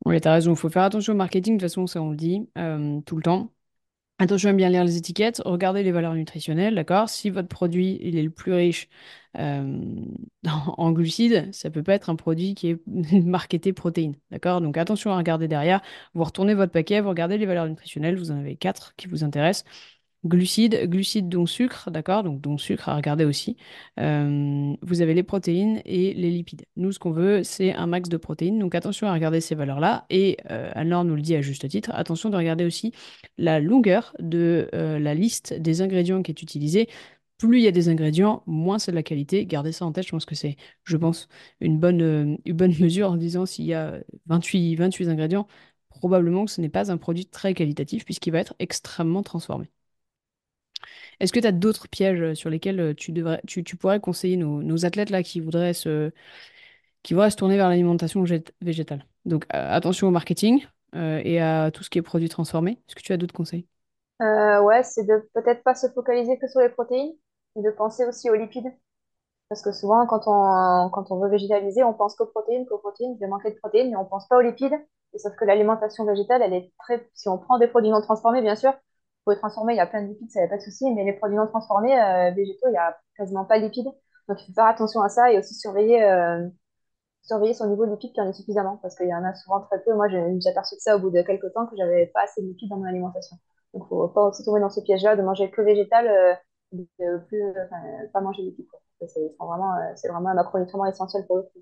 Oui, 0.05 0.21
t'as 0.21 0.33
raison, 0.33 0.51
il 0.51 0.57
faut 0.57 0.69
faire 0.69 0.83
attention 0.83 1.13
au 1.13 1.17
marketing, 1.17 1.57
de 1.57 1.59
toute 1.59 1.69
façon, 1.69 1.87
ça 1.87 2.01
on 2.01 2.11
le 2.11 2.15
dit 2.15 2.49
tout 3.05 3.17
le 3.17 3.21
temps. 3.21 3.49
Attention 4.17 4.49
à 4.51 4.53
bien 4.53 4.69
lire 4.69 4.85
les 4.85 4.95
étiquettes, 4.95 5.41
regardez 5.43 5.83
les 5.83 5.91
valeurs 5.91 6.13
nutritionnelles, 6.15 6.73
d'accord? 6.75 7.09
Si 7.09 7.29
votre 7.29 7.49
produit 7.49 7.97
il 8.01 8.15
est 8.17 8.23
le 8.23 8.29
plus 8.29 8.53
riche 8.53 8.87
euh, 9.37 9.77
en 10.77 10.91
glucides, 10.93 11.53
ça 11.53 11.69
peut 11.69 11.83
pas 11.83 11.95
être 11.95 12.09
un 12.09 12.15
produit 12.15 12.55
qui 12.55 12.69
est 12.69 12.81
marketé 13.25 13.73
protéines, 13.73 14.15
d'accord? 14.31 14.61
Donc 14.61 14.77
attention 14.77 15.11
à 15.11 15.17
regarder 15.17 15.49
derrière, 15.49 15.81
vous 16.13 16.23
retournez 16.23 16.53
votre 16.53 16.71
paquet, 16.71 17.01
vous 17.01 17.09
regardez 17.09 17.37
les 17.37 17.45
valeurs 17.45 17.67
nutritionnelles, 17.67 18.17
vous 18.17 18.31
en 18.31 18.37
avez 18.39 18.55
quatre 18.55 18.95
qui 18.95 19.07
vous 19.07 19.25
intéressent. 19.25 19.65
Glucides, 20.25 20.89
glucides 20.89 21.29
donc 21.29 21.47
sucre, 21.49 21.91
d'accord? 21.91 22.23
Donc, 22.23 22.41
donc 22.41 22.59
sucre 22.59 22.89
à 22.89 22.95
regarder 22.95 23.25
aussi. 23.25 23.57
Euh, 23.99 24.75
vous 24.81 25.01
avez 25.01 25.13
les 25.13 25.21
protéines 25.21 25.81
et 25.85 26.15
les 26.15 26.31
lipides. 26.31 26.65
Nous, 26.77 26.91
ce 26.91 26.97
qu'on 26.97 27.11
veut, 27.11 27.43
c'est 27.43 27.73
un 27.73 27.85
max 27.85 28.09
de 28.09 28.17
protéines. 28.17 28.57
Donc 28.57 28.73
attention 28.73 29.07
à 29.07 29.13
regarder 29.13 29.39
ces 29.39 29.53
valeurs-là. 29.53 30.05
Et 30.09 30.37
euh, 30.49 30.71
Anne-Laure 30.73 31.03
nous 31.03 31.15
le 31.15 31.21
dit 31.21 31.35
à 31.35 31.41
juste 31.41 31.67
titre, 31.69 31.91
attention 31.93 32.31
de 32.31 32.37
regarder 32.37 32.65
aussi 32.65 32.91
la 33.37 33.59
longueur 33.59 34.15
de 34.19 34.67
euh, 34.73 34.97
la 34.97 35.13
liste 35.13 35.53
des 35.53 35.81
ingrédients 35.83 36.23
qui 36.23 36.31
est 36.31 36.41
utilisée. 36.41 36.89
Plus 37.37 37.59
il 37.59 37.63
y 37.63 37.67
a 37.67 37.71
des 37.71 37.89
ingrédients, 37.89 38.41
moins 38.47 38.79
c'est 38.79 38.91
de 38.91 38.95
la 38.95 39.03
qualité. 39.03 39.45
Gardez 39.45 39.73
ça 39.73 39.85
en 39.85 39.91
tête, 39.91 40.05
je 40.05 40.11
pense 40.11 40.25
que 40.25 40.35
c'est, 40.35 40.55
je 40.85 40.97
pense, 40.97 41.27
une 41.59 41.77
bonne, 41.79 42.01
euh, 42.01 42.37
bonne 42.47 42.73
mesure 42.79 43.11
en 43.11 43.17
disant 43.17 43.45
s'il 43.45 43.65
y 43.65 43.73
a 43.75 43.99
28, 44.27 44.75
28 44.77 45.07
ingrédients, 45.09 45.47
probablement 45.89 46.45
que 46.45 46.51
ce 46.51 46.61
n'est 46.61 46.69
pas 46.69 46.91
un 46.91 46.97
produit 46.97 47.25
très 47.27 47.53
qualitatif 47.53 48.05
puisqu'il 48.05 48.31
va 48.31 48.39
être 48.39 48.55
extrêmement 48.59 49.21
transformé. 49.23 49.69
Est-ce 51.19 51.33
que 51.33 51.39
tu 51.39 51.47
as 51.47 51.51
d'autres 51.51 51.87
pièges 51.87 52.21
euh, 52.21 52.35
sur 52.35 52.49
lesquels 52.49 52.79
euh, 52.79 52.93
tu, 52.93 53.11
devrais, 53.11 53.41
tu, 53.47 53.63
pourrais 53.77 53.99
conseiller 53.99 54.37
nos, 54.37 54.85
athlètes 54.85 55.09
là 55.09 55.23
qui 55.23 55.39
voudraient 55.39 55.73
se, 55.73 56.11
qui 57.03 57.13
voudraient 57.13 57.31
se 57.31 57.37
tourner 57.37 57.57
vers 57.57 57.69
l'alimentation 57.69 58.23
végét- 58.23 58.51
végétale? 58.61 59.05
Donc 59.25 59.45
euh, 59.53 59.71
attention 59.75 60.07
au 60.07 60.11
marketing 60.11 60.65
et 60.93 61.41
à 61.41 61.71
tout 61.71 61.83
ce 61.83 61.89
qui 61.89 61.97
est 61.97 62.01
produits 62.01 62.29
transformés. 62.29 62.79
Est-ce 62.87 62.95
que 62.95 63.01
tu 63.01 63.11
as 63.11 63.17
d'autres 63.17 63.33
conseils? 63.33 63.67
Ouais, 64.19 64.83
c'est 64.83 65.03
de 65.03 65.29
peut-être 65.33 65.63
pas 65.63 65.75
se 65.75 65.87
focaliser 65.89 66.37
que 66.39 66.47
sur 66.47 66.61
les 66.61 66.69
protéines, 66.69 67.13
mais 67.55 67.61
de 67.63 67.71
penser 67.71 68.05
aussi 68.05 68.29
aux 68.29 68.35
lipides. 68.35 68.71
Parce 69.49 69.61
que 69.63 69.71
souvent, 69.71 70.07
quand 70.07 70.23
on, 70.27 70.89
quand 70.91 71.11
on 71.11 71.19
veut 71.19 71.29
végétaliser, 71.29 71.83
on 71.83 71.93
pense 71.93 72.15
qu'aux 72.15 72.27
protéines, 72.27 72.65
qu'aux 72.67 72.79
protéines, 72.79 73.13
il 73.15 73.19
va 73.19 73.27
manquer 73.27 73.51
de 73.51 73.57
protéines, 73.57 73.91
mais 73.91 73.97
on 73.97 74.05
pense 74.05 74.27
pas 74.27 74.37
aux 74.37 74.41
lipides. 74.41 74.75
Sauf 75.17 75.35
que 75.37 75.45
l'alimentation 75.45 76.05
végétale, 76.05 76.41
elle 76.43 76.53
est 76.53 76.73
très, 76.79 77.09
si 77.13 77.29
on 77.29 77.37
prend 77.37 77.59
des 77.59 77.67
produits 77.67 77.91
non 77.91 78.01
transformés, 78.01 78.41
bien 78.41 78.55
sûr, 78.55 78.73
transformer, 79.33 79.73
il 79.73 79.77
y 79.77 79.79
a 79.79 79.87
plein 79.87 80.03
de 80.03 80.07
lipides, 80.09 80.29
ça 80.31 80.39
n'y 80.39 80.45
a 80.45 80.49
pas 80.49 80.57
de 80.57 80.61
souci, 80.61 80.85
mais 80.93 81.03
les 81.03 81.13
produits 81.13 81.37
non 81.37 81.47
transformés, 81.47 81.99
euh, 81.99 82.31
végétaux, 82.31 82.67
il 82.69 82.73
y 82.73 82.77
a 82.77 82.97
quasiment 83.17 83.45
pas 83.45 83.59
de 83.59 83.65
lipides. 83.65 83.87
Donc, 84.27 84.41
il 84.41 84.45
faut 84.47 84.53
faire 84.53 84.65
attention 84.65 85.01
à 85.01 85.09
ça 85.09 85.31
et 85.31 85.39
aussi 85.39 85.53
surveiller, 85.55 86.03
euh, 86.03 86.47
surveiller 87.23 87.53
son 87.53 87.67
niveau 87.69 87.85
de 87.85 87.91
lipides 87.91 88.13
qu'il 88.13 88.23
en 88.23 88.29
ait 88.29 88.33
suffisamment, 88.33 88.77
parce 88.81 88.95
qu'il 88.95 89.07
y 89.07 89.15
en 89.15 89.23
a 89.23 89.33
souvent 89.35 89.61
très 89.61 89.81
peu. 89.83 89.93
Moi, 89.95 90.07
j'ai 90.09 90.49
aperçu 90.49 90.75
ça 90.79 90.95
au 90.97 90.99
bout 90.99 91.11
de 91.11 91.21
quelques 91.21 91.51
temps 91.53 91.67
que 91.67 91.75
j'avais 91.77 92.07
pas 92.07 92.21
assez 92.23 92.41
de 92.41 92.47
lipides 92.47 92.69
dans 92.69 92.77
mon 92.77 92.85
alimentation. 92.85 93.37
Donc, 93.73 93.87
faut 93.89 94.07
pas 94.09 94.27
aussi 94.29 94.43
tomber 94.43 94.61
dans 94.61 94.69
ce 94.69 94.81
piège-là 94.81 95.15
de 95.15 95.21
manger 95.21 95.49
que 95.51 95.61
végétal, 95.61 96.07
euh, 96.07 96.33
de 96.73 97.17
plus, 97.27 97.41
euh, 97.43 97.65
enfin, 97.65 97.81
pas 98.13 98.21
manger 98.21 98.43
de 98.43 98.49
lipides, 98.49 98.67
C'est 99.07 99.35
vraiment, 99.39 99.73
vraiment 100.03 100.29
un 100.29 100.35
macronutriment 100.35 100.85
essentiel 100.85 101.25
pour 101.27 101.37
le 101.37 101.43
coup. 101.43 101.59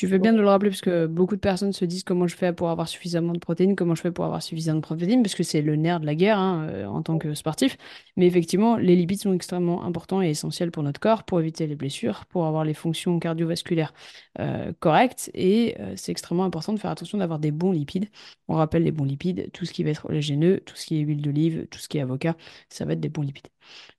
Tu 0.00 0.08
fais 0.08 0.18
bien 0.18 0.32
de 0.32 0.40
le 0.40 0.46
rappeler 0.48 0.70
parce 0.70 0.80
que 0.80 1.06
beaucoup 1.06 1.36
de 1.36 1.40
personnes 1.40 1.74
se 1.74 1.84
disent 1.84 2.04
comment 2.04 2.26
je 2.26 2.34
fais 2.34 2.54
pour 2.54 2.70
avoir 2.70 2.88
suffisamment 2.88 3.34
de 3.34 3.38
protéines, 3.38 3.76
comment 3.76 3.94
je 3.94 4.00
fais 4.00 4.10
pour 4.10 4.24
avoir 4.24 4.42
suffisamment 4.42 4.78
de 4.78 4.82
protéines, 4.82 5.22
parce 5.22 5.34
que 5.34 5.42
c'est 5.42 5.60
le 5.60 5.76
nerf 5.76 6.00
de 6.00 6.06
la 6.06 6.14
guerre 6.14 6.38
hein, 6.38 6.68
euh, 6.70 6.86
en 6.86 7.02
tant 7.02 7.18
que 7.18 7.34
sportif. 7.34 7.76
Mais 8.16 8.26
effectivement, 8.26 8.78
les 8.78 8.96
lipides 8.96 9.20
sont 9.20 9.34
extrêmement 9.34 9.84
importants 9.84 10.22
et 10.22 10.30
essentiels 10.30 10.70
pour 10.70 10.82
notre 10.84 11.00
corps, 11.00 11.24
pour 11.24 11.38
éviter 11.38 11.66
les 11.66 11.76
blessures, 11.76 12.24
pour 12.30 12.46
avoir 12.46 12.64
les 12.64 12.72
fonctions 12.72 13.18
cardiovasculaires 13.18 13.92
euh, 14.38 14.72
correctes. 14.80 15.30
Et 15.34 15.76
euh, 15.80 15.92
c'est 15.96 16.12
extrêmement 16.12 16.44
important 16.44 16.72
de 16.72 16.78
faire 16.78 16.92
attention 16.92 17.18
d'avoir 17.18 17.38
des 17.38 17.50
bons 17.50 17.72
lipides. 17.72 18.08
On 18.48 18.54
rappelle 18.54 18.84
les 18.84 18.92
bons 18.92 19.04
lipides, 19.04 19.50
tout 19.52 19.66
ce 19.66 19.72
qui 19.74 19.84
va 19.84 19.90
être 19.90 20.06
oléagineux, 20.06 20.60
tout 20.64 20.76
ce 20.76 20.86
qui 20.86 20.98
est 20.98 21.00
huile 21.00 21.20
d'olive, 21.20 21.66
tout 21.70 21.78
ce 21.78 21.90
qui 21.90 21.98
est 21.98 22.00
avocat, 22.00 22.36
ça 22.70 22.86
va 22.86 22.94
être 22.94 23.00
des 23.00 23.10
bons 23.10 23.20
lipides. 23.20 23.48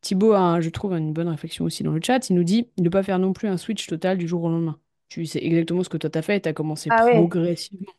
Thibaut 0.01 0.33
a, 0.33 0.61
je 0.61 0.69
trouve, 0.71 0.93
une 0.93 1.13
bonne 1.13 1.27
réflexion 1.27 1.63
aussi 1.65 1.83
dans 1.83 1.91
le 1.91 2.01
chat. 2.03 2.27
Il 2.31 2.35
nous 2.37 2.43
dit 2.43 2.69
ne 2.79 2.89
pas 2.89 3.03
faire 3.03 3.19
non 3.19 3.33
plus 3.33 3.47
un 3.47 3.57
switch 3.57 3.85
total 3.85 4.17
du 4.17 4.27
jour 4.27 4.43
au 4.43 4.49
lendemain. 4.49 4.79
Tu 5.11 5.25
sais 5.25 5.43
exactement 5.43 5.83
ce 5.83 5.89
que 5.89 5.97
toi 5.97 6.09
t'as 6.09 6.21
fait 6.21 6.37
et 6.37 6.41
t'as 6.41 6.53
commencé 6.53 6.89
Ah 6.89 7.05
progressivement. 7.11 7.91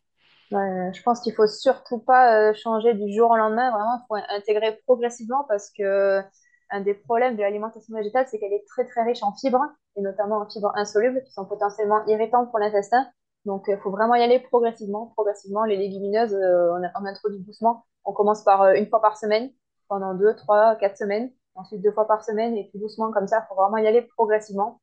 Ouais, 0.50 0.90
je 0.94 1.02
pense 1.02 1.20
qu'il 1.20 1.34
faut 1.34 1.46
surtout 1.46 1.98
pas 1.98 2.50
euh, 2.50 2.54
changer 2.54 2.94
du 2.94 3.12
jour 3.14 3.30
au 3.30 3.36
lendemain. 3.36 3.70
Vraiment, 3.70 3.98
il 4.00 4.04
faut 4.08 4.34
intégrer 4.34 4.80
progressivement 4.86 5.44
parce 5.46 5.70
que 5.76 6.22
un 6.70 6.80
des 6.80 6.94
problèmes 6.94 7.36
de 7.36 7.42
l'alimentation 7.42 7.94
végétale, 7.94 8.24
c'est 8.30 8.38
qu'elle 8.38 8.54
est 8.54 8.64
très 8.66 8.86
très 8.86 9.02
riche 9.02 9.22
en 9.22 9.34
fibres 9.34 9.62
et 9.96 10.00
notamment 10.00 10.38
en 10.38 10.48
fibres 10.48 10.72
insolubles 10.74 11.22
qui 11.24 11.32
sont 11.32 11.44
potentiellement 11.44 12.02
irritantes 12.06 12.48
pour 12.48 12.58
l'intestin. 12.58 13.06
Donc, 13.44 13.64
il 13.68 13.76
faut 13.76 13.90
vraiment 13.90 14.14
y 14.14 14.22
aller 14.22 14.38
progressivement. 14.38 15.08
Progressivement, 15.14 15.64
les 15.64 15.76
légumineuses, 15.76 16.32
euh, 16.32 16.72
on, 16.78 17.02
on 17.02 17.04
introduit 17.04 17.40
doucement. 17.40 17.84
On 18.06 18.14
commence 18.14 18.42
par 18.42 18.62
euh, 18.62 18.72
une 18.72 18.86
fois 18.86 19.02
par 19.02 19.18
semaine 19.18 19.50
pendant 19.86 20.14
deux, 20.14 20.34
trois, 20.34 20.76
quatre 20.76 20.96
semaines. 20.96 21.30
Ensuite, 21.56 21.82
deux 21.82 21.92
fois 21.92 22.08
par 22.08 22.24
semaine 22.24 22.56
et 22.56 22.70
puis 22.70 22.78
doucement 22.78 23.12
comme 23.12 23.26
ça. 23.26 23.44
Il 23.44 23.48
faut 23.50 23.60
vraiment 23.60 23.76
y 23.76 23.86
aller 23.86 24.00
progressivement 24.16 24.80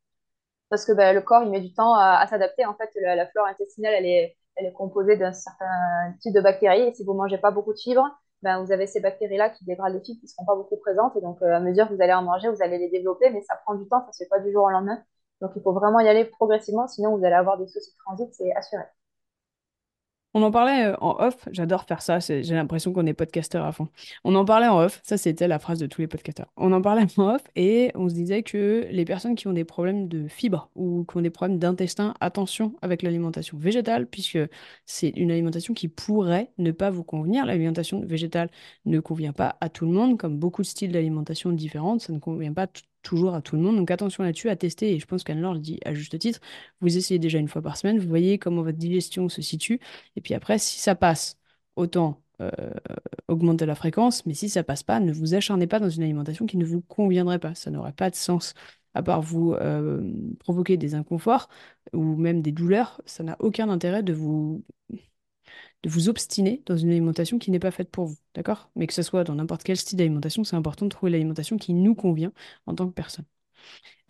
parce 0.69 0.85
que 0.85 0.91
ben, 0.93 1.13
le 1.13 1.21
corps, 1.21 1.43
il 1.43 1.49
met 1.49 1.61
du 1.61 1.73
temps 1.73 1.95
à, 1.95 2.25
s'adapter. 2.27 2.65
En 2.65 2.75
fait, 2.75 2.89
la, 3.01 3.15
la 3.15 3.27
flore 3.27 3.47
intestinale, 3.47 3.93
elle 3.95 4.05
est, 4.05 4.37
elle 4.55 4.67
est 4.67 4.73
composée 4.73 5.17
d'un 5.17 5.33
certain 5.33 6.13
type 6.21 6.33
de 6.33 6.41
bactéries. 6.41 6.81
Et 6.81 6.93
si 6.93 7.03
vous 7.03 7.13
mangez 7.13 7.37
pas 7.37 7.51
beaucoup 7.51 7.73
de 7.73 7.79
fibres, 7.79 8.07
ben, 8.41 8.63
vous 8.63 8.71
avez 8.71 8.87
ces 8.87 9.01
bactéries-là 9.01 9.49
qui 9.49 9.65
dégradent 9.65 9.93
les 9.93 10.01
fibres, 10.01 10.19
qui 10.19 10.25
ne 10.25 10.29
seront 10.29 10.45
pas 10.45 10.55
beaucoup 10.55 10.77
présentes. 10.77 11.15
Et 11.17 11.21
donc, 11.21 11.41
euh, 11.41 11.55
à 11.55 11.59
mesure 11.59 11.87
que 11.89 11.93
vous 11.93 12.01
allez 12.01 12.13
en 12.13 12.23
manger, 12.23 12.49
vous 12.49 12.61
allez 12.61 12.77
les 12.77 12.89
développer, 12.89 13.29
mais 13.31 13.41
ça 13.41 13.55
prend 13.65 13.75
du 13.75 13.87
temps, 13.87 14.01
ça 14.01 14.07
ne 14.07 14.11
se 14.13 14.23
fait 14.23 14.29
pas 14.29 14.39
du 14.39 14.51
jour 14.51 14.63
au 14.63 14.69
lendemain. 14.69 15.01
Donc, 15.41 15.51
il 15.55 15.61
faut 15.61 15.73
vraiment 15.73 15.99
y 15.99 16.07
aller 16.07 16.25
progressivement, 16.25 16.87
sinon 16.87 17.17
vous 17.17 17.25
allez 17.25 17.35
avoir 17.35 17.57
des 17.57 17.67
soucis 17.67 17.91
de 17.91 17.97
transit, 17.97 18.33
c'est 18.33 18.53
assuré. 18.55 18.83
On 20.35 20.43
en 20.43 20.51
parlait 20.51 20.85
euh, 20.85 20.95
en 21.01 21.15
off, 21.19 21.47
j'adore 21.51 21.85
faire 21.85 22.03
ça, 22.03 22.19
j'ai 22.19 22.43
l'impression 22.53 22.93
qu'on 22.93 23.07
est 23.07 23.13
podcasteur 23.15 23.65
à 23.65 23.71
fond. 23.71 23.87
On 24.23 24.35
en 24.35 24.45
parlait 24.45 24.67
en 24.67 24.79
off, 24.79 25.01
ça 25.03 25.17
c'était 25.17 25.47
la 25.47 25.57
phrase 25.57 25.79
de 25.79 25.87
tous 25.87 26.01
les 26.01 26.07
podcasteurs. 26.07 26.51
On 26.55 26.71
en 26.71 26.81
parlait 26.83 27.05
en 27.17 27.33
off 27.33 27.41
et 27.55 27.91
on 27.95 28.07
se 28.09 28.13
disait 28.13 28.43
que 28.43 28.85
les 28.91 29.05
personnes 29.05 29.33
qui 29.33 29.47
ont 29.47 29.53
des 29.53 29.63
problèmes 29.63 30.07
de 30.07 30.27
fibres 30.27 30.69
ou 30.75 31.03
qui 31.09 31.17
ont 31.17 31.21
des 31.21 31.31
problèmes 31.31 31.57
d'intestin, 31.57 32.13
attention 32.21 32.75
avec 32.83 33.01
l'alimentation 33.01 33.57
végétale, 33.57 34.05
puisque 34.05 34.37
c'est 34.85 35.09
une 35.09 35.31
alimentation 35.31 35.73
qui 35.73 35.87
pourrait 35.87 36.51
ne 36.59 36.71
pas 36.71 36.91
vous 36.91 37.03
convenir. 37.03 37.45
L'alimentation 37.47 38.01
végétale 38.05 38.51
ne 38.85 38.99
convient 38.99 39.33
pas 39.33 39.57
à 39.61 39.69
tout 39.69 39.85
le 39.87 39.91
monde, 39.91 40.19
comme 40.19 40.37
beaucoup 40.37 40.61
de 40.61 40.67
styles 40.67 40.91
d'alimentation 40.91 41.51
différents, 41.51 41.97
ça 41.97 42.13
ne 42.13 42.19
convient 42.19 42.53
pas 42.53 42.67
t- 42.67 42.81
toujours 43.01 43.33
à 43.35 43.41
tout 43.41 43.55
le 43.55 43.61
monde. 43.61 43.77
Donc 43.77 43.91
attention 43.91 44.23
là-dessus, 44.23 44.49
à 44.49 44.55
tester, 44.55 44.93
et 44.93 44.99
je 44.99 45.05
pense 45.05 45.23
qu'Anne-Laure 45.23 45.53
le 45.53 45.59
dit 45.59 45.79
à 45.85 45.93
juste 45.93 46.17
titre, 46.19 46.39
vous 46.81 46.97
essayez 46.97 47.19
déjà 47.19 47.39
une 47.39 47.47
fois 47.47 47.61
par 47.61 47.77
semaine, 47.77 47.99
vous 47.99 48.07
voyez 48.07 48.37
comment 48.39 48.63
votre 48.63 48.77
digestion 48.77 49.29
se 49.29 49.41
situe. 49.41 49.79
Et 50.15 50.21
puis 50.21 50.33
après, 50.33 50.59
si 50.59 50.79
ça 50.79 50.95
passe, 50.95 51.37
autant 51.75 52.21
euh, 52.41 52.51
augmenter 53.27 53.65
la 53.65 53.75
fréquence, 53.75 54.25
mais 54.25 54.33
si 54.33 54.49
ça 54.49 54.63
passe 54.63 54.83
pas, 54.83 54.99
ne 54.99 55.11
vous 55.11 55.33
acharnez 55.33 55.67
pas 55.67 55.79
dans 55.79 55.89
une 55.89 56.03
alimentation 56.03 56.45
qui 56.45 56.57
ne 56.57 56.65
vous 56.65 56.81
conviendrait 56.81 57.39
pas. 57.39 57.55
Ça 57.55 57.71
n'aurait 57.71 57.93
pas 57.93 58.09
de 58.09 58.15
sens. 58.15 58.53
À 58.93 59.03
part 59.03 59.21
vous 59.21 59.53
euh, 59.53 60.01
provoquer 60.39 60.77
des 60.77 60.95
inconforts 60.95 61.49
ou 61.93 62.15
même 62.15 62.41
des 62.41 62.51
douleurs, 62.51 63.01
ça 63.05 63.23
n'a 63.23 63.35
aucun 63.39 63.69
intérêt 63.69 64.03
de 64.03 64.13
vous, 64.13 64.63
de 65.83 65.89
vous 65.89 66.09
obstiner 66.09 66.61
dans 66.65 66.77
une 66.77 66.89
alimentation 66.91 67.39
qui 67.39 67.51
n'est 67.51 67.59
pas 67.59 67.71
faite 67.71 67.89
pour 67.91 68.05
vous. 68.07 68.17
D'accord? 68.35 68.69
Mais 68.75 68.87
que 68.87 68.93
ce 68.93 69.01
soit 69.03 69.23
dans 69.23 69.35
n'importe 69.35 69.63
quel 69.63 69.77
style 69.77 69.97
d'alimentation, 69.97 70.43
c'est 70.43 70.55
important 70.55 70.85
de 70.85 70.89
trouver 70.91 71.11
l'alimentation 71.11 71.57
qui 71.57 71.73
nous 71.73 71.95
convient 71.95 72.33
en 72.67 72.75
tant 72.75 72.87
que 72.87 72.93
personne. 72.93 73.25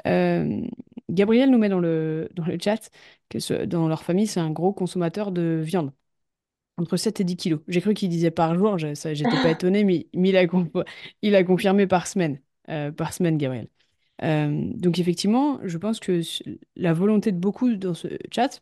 Euh, 0.07 0.61
Gabriel 1.09 1.49
nous 1.51 1.57
met 1.57 1.69
dans 1.69 1.79
le, 1.79 2.29
dans 2.35 2.45
le 2.45 2.57
chat 2.61 2.89
que 3.29 3.39
ce- 3.39 3.65
dans 3.65 3.87
leur 3.87 4.03
famille, 4.03 4.27
c'est 4.27 4.39
un 4.39 4.51
gros 4.51 4.73
consommateur 4.73 5.31
de 5.31 5.61
viande. 5.63 5.91
Entre 6.77 6.95
7 6.97 7.19
et 7.19 7.23
10 7.25 7.35
kilos. 7.37 7.59
J'ai 7.67 7.81
cru 7.81 7.93
qu'il 7.93 8.09
disait 8.09 8.31
par 8.31 8.55
jour, 8.57 8.77
j'étais 8.77 8.95
pas 9.41 9.51
étonnée, 9.51 9.83
mais, 9.83 10.07
mais 10.15 10.29
il 10.29 10.37
a, 10.37 10.45
conf- 10.45 10.85
il 11.21 11.35
a 11.35 11.43
confirmé 11.43 11.87
par 11.87 12.07
semaine. 12.07 12.41
Euh, 12.69 12.91
par 12.91 13.13
semaine, 13.13 13.37
Gabriel. 13.37 13.67
Euh, 14.23 14.71
donc 14.75 14.99
effectivement, 14.99 15.59
je 15.65 15.77
pense 15.77 15.99
que 15.99 16.21
la 16.75 16.93
volonté 16.93 17.31
de 17.31 17.37
beaucoup 17.39 17.75
dans 17.75 17.93
ce 17.93 18.07
chat, 18.33 18.61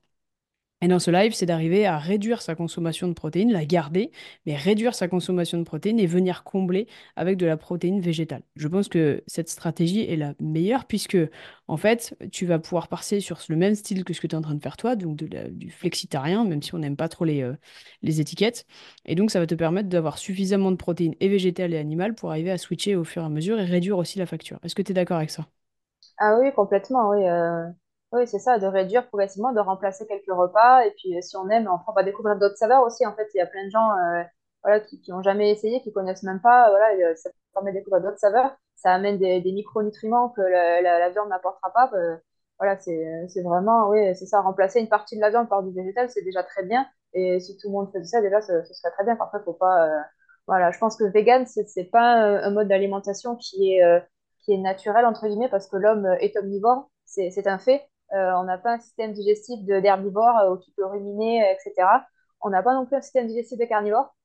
et 0.82 0.88
dans 0.88 1.00
ce 1.00 1.10
live, 1.10 1.34
c'est 1.34 1.48
d'arriver 1.48 1.88
à 1.88 1.98
réduire 1.98 2.42
sa 2.42 2.54
consommation 2.56 3.08
de 3.08 3.14
protéines, 3.14 3.52
la 3.52 3.66
garder, 3.66 4.12
mais 4.46 4.56
réduire 4.56 4.94
sa 4.94 5.08
consommation 5.08 5.58
de 5.58 5.64
protéines 5.64 6.00
et 6.00 6.06
venir 6.06 6.44
combler 6.44 6.88
avec 7.16 7.38
de 7.38 7.48
la 7.48 7.58
protéine 7.58 8.00
végétale. 8.00 8.44
Je 8.56 8.68
pense 8.68 8.88
que 8.88 9.24
cette 9.26 9.50
stratégie 9.50 10.02
est 10.02 10.16
la 10.18 10.36
meilleure 10.40 10.86
puisque, 10.86 11.18
en 11.68 11.78
fait, 11.78 12.16
tu 12.32 12.46
vas 12.46 12.60
pouvoir 12.60 12.88
passer 12.90 13.20
sur 13.22 13.40
le 13.50 13.56
même 13.56 13.74
style 13.76 14.04
que 14.04 14.14
ce 14.14 14.22
que 14.22 14.28
tu 14.28 14.36
es 14.36 14.38
en 14.38 14.42
train 14.42 14.54
de 14.56 14.62
faire 14.62 14.78
toi, 14.78 14.96
donc 14.96 15.16
du 15.16 15.72
flexitarien, 15.72 16.46
même 16.46 16.62
si 16.62 16.76
on 16.76 16.80
n'aime 16.80 16.96
pas 16.98 17.10
trop 17.10 17.26
les, 17.26 17.42
euh, 17.42 17.56
les 18.04 18.22
étiquettes. 18.22 18.66
Et 19.06 19.16
donc, 19.16 19.32
ça 19.32 19.40
va 19.40 19.48
te 19.48 19.56
permettre 19.56 19.90
d'avoir 19.90 20.18
suffisamment 20.18 20.72
de 20.72 20.76
protéines 20.78 21.16
et 21.20 21.28
végétales 21.30 21.74
et 21.74 21.78
animales 21.78 22.14
pour 22.16 22.30
arriver 22.32 22.52
à 22.52 22.58
switcher 22.58 22.96
au 22.96 23.04
fur 23.04 23.24
et 23.24 23.26
à 23.26 23.30
mesure 23.30 23.60
et 23.60 23.66
réduire 23.66 23.98
aussi 23.98 24.20
la 24.20 24.26
facture. 24.26 24.60
Est-ce 24.64 24.76
que 24.76 24.82
tu 24.82 24.92
es 24.92 24.96
d'accord 24.96 25.18
avec 25.18 25.32
ça? 25.32 25.48
Ah 26.20 26.38
oui, 26.40 26.52
complètement, 26.54 27.10
oui. 27.10 27.28
euh, 27.28 27.68
Oui, 28.14 28.26
c'est 28.26 28.40
ça, 28.40 28.58
de 28.58 28.66
réduire 28.66 29.06
progressivement, 29.08 29.52
de 29.52 29.60
remplacer 29.60 30.08
quelques 30.08 30.32
repas. 30.32 30.86
Et 30.86 30.92
puis, 30.92 31.18
euh, 31.18 31.22
si 31.22 31.36
on 31.36 31.50
aime, 31.50 31.70
on 31.88 31.92
va 31.92 32.04
découvrir 32.04 32.38
d'autres 32.38 32.56
saveurs 32.58 32.84
aussi. 32.84 33.06
En 33.06 33.14
fait, 33.14 33.28
il 33.34 33.38
y 33.38 33.42
a 33.42 33.46
plein 33.46 33.66
de 33.66 33.70
gens 33.70 33.92
euh, 33.92 34.24
voilà, 34.64 34.80
qui, 34.80 35.02
qui 35.02 35.12
ont 35.12 35.22
jamais 35.22 35.52
essayé, 35.52 35.82
qui 35.82 35.92
connaissent 35.92 36.24
même 36.24 36.40
pas. 36.42 36.70
Voilà, 36.70 36.94
euh, 37.10 37.16
ça 37.16 37.30
permet 37.54 37.72
de 37.74 37.78
découvrir 37.80 38.02
d'autres 38.02 38.20
saveurs. 38.20 38.56
Ça 38.76 38.94
amène 38.94 39.18
des, 39.18 39.42
micronutriments 39.52 40.30
que 40.30 40.42
la, 40.42 41.10
viande 41.10 41.30
n'apportera 41.30 41.72
pas. 41.74 41.92
Voilà, 42.60 42.78
c'est, 42.80 43.42
vraiment, 43.44 43.90
oui, 43.90 44.16
c'est 44.16 44.26
ça, 44.26 44.42
remplacer 44.42 44.80
une 44.80 44.90
partie 44.90 45.16
de 45.16 45.22
la 45.22 45.30
viande 45.30 45.50
par 45.50 45.64
du 45.64 45.74
végétal, 45.74 46.10
c'est 46.10 46.24
déjà 46.24 46.44
très 46.44 46.64
bien. 46.64 46.88
Et 47.14 47.40
si 47.40 47.58
tout 47.58 47.68
le 47.70 47.74
monde 47.74 47.92
faisait 47.92 48.06
ça, 48.06 48.22
déjà, 48.22 48.42
ce, 48.42 48.64
serait 48.64 48.92
très 48.92 49.04
bien. 49.04 49.18
Après, 49.20 49.40
faut 49.44 49.54
pas, 49.54 49.90
voilà, 50.48 50.72
je 50.72 50.78
pense 50.80 50.96
que 50.98 51.06
vegan, 51.06 51.46
c'est 51.48 51.86
pas 51.86 52.14
un 52.14 52.52
mode 52.52 52.68
d'alimentation 52.68 53.36
qui 53.36 53.74
est, 53.74 54.02
qui 54.42 54.54
est 54.54 54.58
naturel, 54.58 55.06
entre 55.06 55.28
guillemets, 55.28 55.50
parce 55.50 55.68
que 55.68 55.78
l'homme 55.78 56.06
est 56.20 56.38
omnivore, 56.38 56.90
c'est 57.06 57.48
un 57.48 57.58
fait. 57.58 57.82
Euh, 58.14 58.32
on 58.36 58.44
n'a 58.44 58.58
pas 58.58 58.74
un 58.74 58.80
système 58.80 59.14
digestif 59.14 59.64
d'herbivore 59.66 60.38
euh, 60.40 60.58
qui 60.58 60.72
peut 60.72 60.86
ruminer, 60.86 61.44
euh, 61.44 61.54
etc. 61.54 61.88
On 62.42 62.50
n'a 62.50 62.64
pas 62.64 62.74
non 62.74 62.86
plus 62.86 62.96
un 62.96 63.02
système 63.02 63.28
digestif 63.28 63.58
de 63.58 63.66
carnivore. 63.66 64.16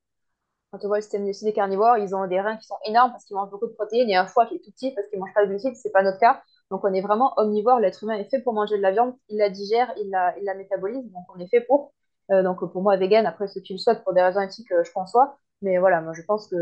Quand 0.70 0.78
on 0.84 0.88
voit 0.88 0.98
le 0.98 1.02
système 1.02 1.30
des 1.30 1.52
carnivores, 1.52 1.98
ils 1.98 2.14
ont 2.14 2.26
des 2.26 2.40
reins 2.40 2.56
qui 2.56 2.66
sont 2.66 2.78
énormes 2.86 3.10
parce 3.10 3.24
qu'ils 3.24 3.36
mangent 3.36 3.50
beaucoup 3.50 3.66
de 3.66 3.72
protéines 3.72 4.08
et 4.08 4.16
un 4.16 4.26
foie 4.26 4.46
qui 4.46 4.54
est 4.56 4.60
tout 4.60 4.70
petit 4.70 4.92
parce 4.94 5.06
qu'ils 5.08 5.18
ne 5.18 5.24
mangent 5.24 5.34
pas 5.34 5.44
de 5.44 5.50
glucides. 5.50 5.76
Ce 5.76 5.86
n'est 5.86 5.92
pas 5.92 6.02
notre 6.02 6.18
cas. 6.18 6.42
Donc, 6.70 6.84
on 6.84 6.92
est 6.94 7.02
vraiment 7.02 7.34
omnivore. 7.36 7.80
L'être 7.80 8.02
humain 8.02 8.14
est 8.14 8.30
fait 8.30 8.40
pour 8.40 8.54
manger 8.54 8.78
de 8.78 8.82
la 8.82 8.92
viande. 8.92 9.14
Il 9.28 9.38
la 9.38 9.50
digère, 9.50 9.92
il 9.98 10.10
la, 10.10 10.38
il 10.38 10.44
la 10.44 10.54
métabolise. 10.54 11.04
Donc, 11.12 11.24
on 11.34 11.38
est 11.40 11.48
fait 11.48 11.60
pour. 11.60 11.92
Donc, 12.30 12.60
pour 12.72 12.82
moi, 12.82 12.96
vegan, 12.96 13.26
après, 13.26 13.46
ceux 13.48 13.60
qui 13.60 13.74
le 13.74 13.78
souhaitent 13.78 14.02
pour 14.04 14.14
des 14.14 14.22
raisons 14.22 14.40
éthiques, 14.40 14.72
euh, 14.72 14.82
je 14.84 14.92
conçois. 14.92 15.36
Mais 15.60 15.76
voilà, 15.78 16.00
moi, 16.00 16.14
je 16.14 16.22
pense 16.22 16.48
que 16.48 16.56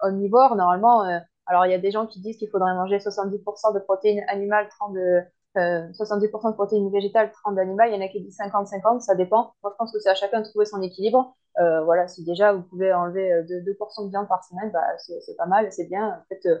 omnivore, 0.00 0.56
normalement, 0.56 1.02
alors 1.46 1.66
il 1.66 1.72
y 1.72 1.74
a 1.74 1.78
des 1.78 1.90
gens 1.90 2.06
qui 2.06 2.20
disent 2.20 2.38
qu'il 2.38 2.48
faudrait 2.48 2.74
manger 2.74 2.98
70% 2.98 3.74
de 3.74 3.78
protéines 3.80 4.24
animales, 4.28 4.68
30 4.70 4.94
de, 4.94 5.22
70% 5.54 6.50
de 6.50 6.54
protéines 6.54 6.90
végétales, 6.90 7.30
30 7.30 7.56
d'animales. 7.56 7.90
Il 7.90 7.94
y 7.94 7.98
en 7.98 8.04
a 8.04 8.08
qui 8.08 8.20
disent 8.20 8.38
50-50, 8.38 9.00
ça 9.00 9.14
dépend. 9.14 9.54
Moi, 9.62 9.72
je 9.72 9.76
pense 9.76 9.92
que 9.92 9.98
c'est 9.98 10.10
à 10.10 10.14
chacun 10.14 10.40
de 10.40 10.46
trouver 10.46 10.64
son 10.64 10.80
équilibre. 10.82 11.36
Euh, 11.60 11.84
voilà, 11.84 12.08
si 12.08 12.24
déjà 12.24 12.52
vous 12.52 12.62
pouvez 12.62 12.92
enlever 12.94 13.42
2, 13.48 13.60
2 13.60 13.72
de 13.72 14.08
viande 14.10 14.28
par 14.28 14.42
semaine, 14.44 14.70
bah, 14.72 14.84
c'est 14.98 15.36
pas 15.36 15.46
mal, 15.46 15.70
c'est 15.72 15.84
bien. 15.84 16.08
En 16.08 16.24
fait, 16.28 16.46
euh, 16.46 16.58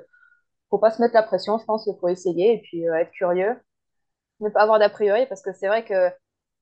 faut 0.70 0.78
pas 0.78 0.90
se 0.90 1.00
mettre 1.02 1.14
la 1.14 1.22
pression, 1.22 1.58
je 1.58 1.64
pense 1.64 1.84
qu'il 1.84 1.96
faut 1.98 2.08
essayer 2.08 2.54
et 2.54 2.62
puis 2.62 2.88
euh, 2.88 2.94
être 2.94 3.10
curieux. 3.12 3.56
Ne 4.40 4.48
pas 4.50 4.62
avoir 4.62 4.78
d'a 4.78 4.90
priori 4.90 5.26
parce 5.26 5.42
que 5.42 5.52
c'est 5.52 5.68
vrai 5.68 5.84
que 5.84 6.10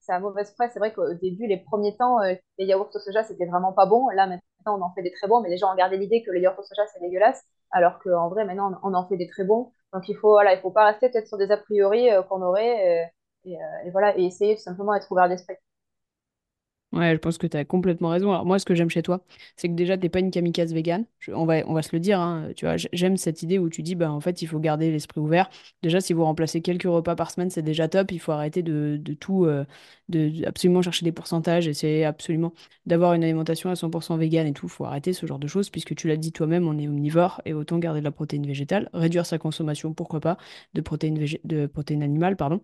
c'est 0.01 0.13
à 0.13 0.21
mauvaise 0.21 0.53
presse. 0.53 0.73
C'est 0.73 0.79
vrai 0.79 0.93
qu'au 0.93 1.15
début, 1.15 1.47
les 1.47 1.59
premiers 1.59 1.97
temps, 1.97 2.19
les 2.21 2.41
yaourts 2.67 2.91
au 2.95 2.99
soja, 2.99 3.23
c'était 3.25 3.47
vraiment 3.47 3.73
pas 3.73 3.87
bon. 3.87 4.09
Là, 4.11 4.27
maintenant, 4.27 4.79
on 4.79 4.83
en 4.83 4.93
fait 4.95 5.03
des 5.03 5.13
très 5.13 5.29
bons, 5.29 5.41
mais 5.41 5.51
les 5.51 5.57
gens 5.59 5.73
ont 5.73 5.77
gardé 5.77 5.97
l'idée 5.97 6.23
que 6.23 6.31
les 6.31 6.41
yaourts 6.41 6.59
au 6.59 6.63
soja, 6.63 6.83
c'est 6.93 7.01
dégueulasse, 7.01 7.43
alors 7.71 7.99
qu'en 8.01 8.29
vrai, 8.29 8.45
maintenant, 8.45 8.79
on 8.83 8.95
en 8.95 9.09
fait 9.09 9.17
des 9.17 9.29
très 9.29 9.45
bons. 9.45 9.73
Donc, 9.93 10.09
il 10.09 10.17
faut, 10.17 10.31
voilà, 10.31 10.55
il 10.55 10.61
faut 10.61 10.71
pas 10.71 10.87
rester 10.87 11.09
peut-être 11.11 11.29
sur 11.29 11.39
des 11.39 11.51
a 11.51 11.57
priori 11.57 12.09
qu'on 12.29 12.43
aurait 12.43 13.11
et, 13.45 13.55
et, 13.85 13.91
voilà, 13.91 14.17
et 14.19 14.25
essayer 14.25 14.57
tout 14.57 14.63
simplement 14.63 14.95
d'être 14.95 15.11
ouvert 15.11 15.29
d'esprit. 15.29 15.57
Ouais, 16.93 17.13
je 17.15 17.19
pense 17.19 17.39
que 17.39 17.47
tu 17.47 17.57
as 17.57 17.65
complètement 17.65 18.09
raison. 18.09 18.33
Alors 18.33 18.45
moi, 18.45 18.59
ce 18.59 18.65
que 18.65 18.75
j'aime 18.75 18.91
chez 18.91 19.03
toi, 19.03 19.25
c'est 19.57 19.69
que 19.69 19.75
déjà, 19.75 19.97
t'es 19.97 20.09
pas 20.09 20.19
une 20.19 20.33
kamikaze 20.33 20.75
vegan. 20.75 21.05
Je- 21.21 21.31
on 21.31 21.45
va, 21.47 21.83
se 21.83 21.91
le 21.95 22.01
dire, 22.01 22.19
hein, 22.19 22.49
tu 22.57 22.65
vois, 22.67 22.75
j'aime 22.93 23.17
cette 23.17 23.45
idée 23.45 23.61
où 23.61 23.69
tu 23.69 23.85
dis, 23.85 23.95
bah, 23.95 24.11
en 24.11 24.19
fait, 24.21 24.43
il 24.43 24.47
faut 24.49 24.59
garder 24.59 24.91
l'esprit 24.91 25.21
ouvert. 25.21 25.49
Déjà, 25.83 26.01
si 26.01 26.13
vous 26.13 26.25
remplacez 26.25 26.63
quelques 26.63 26.83
repas 26.83 27.15
par 27.15 27.31
semaine, 27.31 27.49
c'est 27.49 27.63
déjà 27.63 27.87
top. 27.87 28.11
Il 28.11 28.19
faut 28.19 28.33
arrêter 28.33 28.63
de, 28.65 29.01
tout, 29.21 29.45
euh, 29.45 29.65
de, 30.09 30.45
absolument 30.49 30.83
chercher 30.83 31.05
des 31.05 31.13
pourcentages, 31.13 31.69
essayer 31.69 32.05
absolument 32.05 32.53
d'avoir 32.87 33.15
une 33.15 33.23
alimentation 33.23 33.71
à 33.71 33.77
100% 33.77 34.17
vegan 34.17 34.45
et 34.49 34.53
tout. 34.53 34.67
Il 34.67 34.71
faut 34.71 34.85
arrêter 34.85 35.13
ce 35.13 35.27
genre 35.27 35.39
de 35.39 35.47
choses, 35.47 35.71
puisque 35.71 35.95
tu 35.95 36.09
l'as 36.09 36.17
dit 36.17 36.33
toi-même, 36.33 36.67
on 36.67 36.77
est 36.77 36.89
omnivore 36.89 37.41
et 37.45 37.53
autant 37.55 37.79
garder 37.79 38.01
de 38.01 38.05
la 38.05 38.11
protéine 38.11 38.45
végétale, 38.47 38.91
réduire 38.95 39.27
sa 39.27 39.39
consommation, 39.39 39.95
pourquoi 39.95 40.19
pas, 40.19 40.39
de 40.75 40.81
protéines, 40.81 41.25
de 41.45 41.67
protéines 41.67 42.03
animales, 42.03 42.35
pardon. 42.37 42.61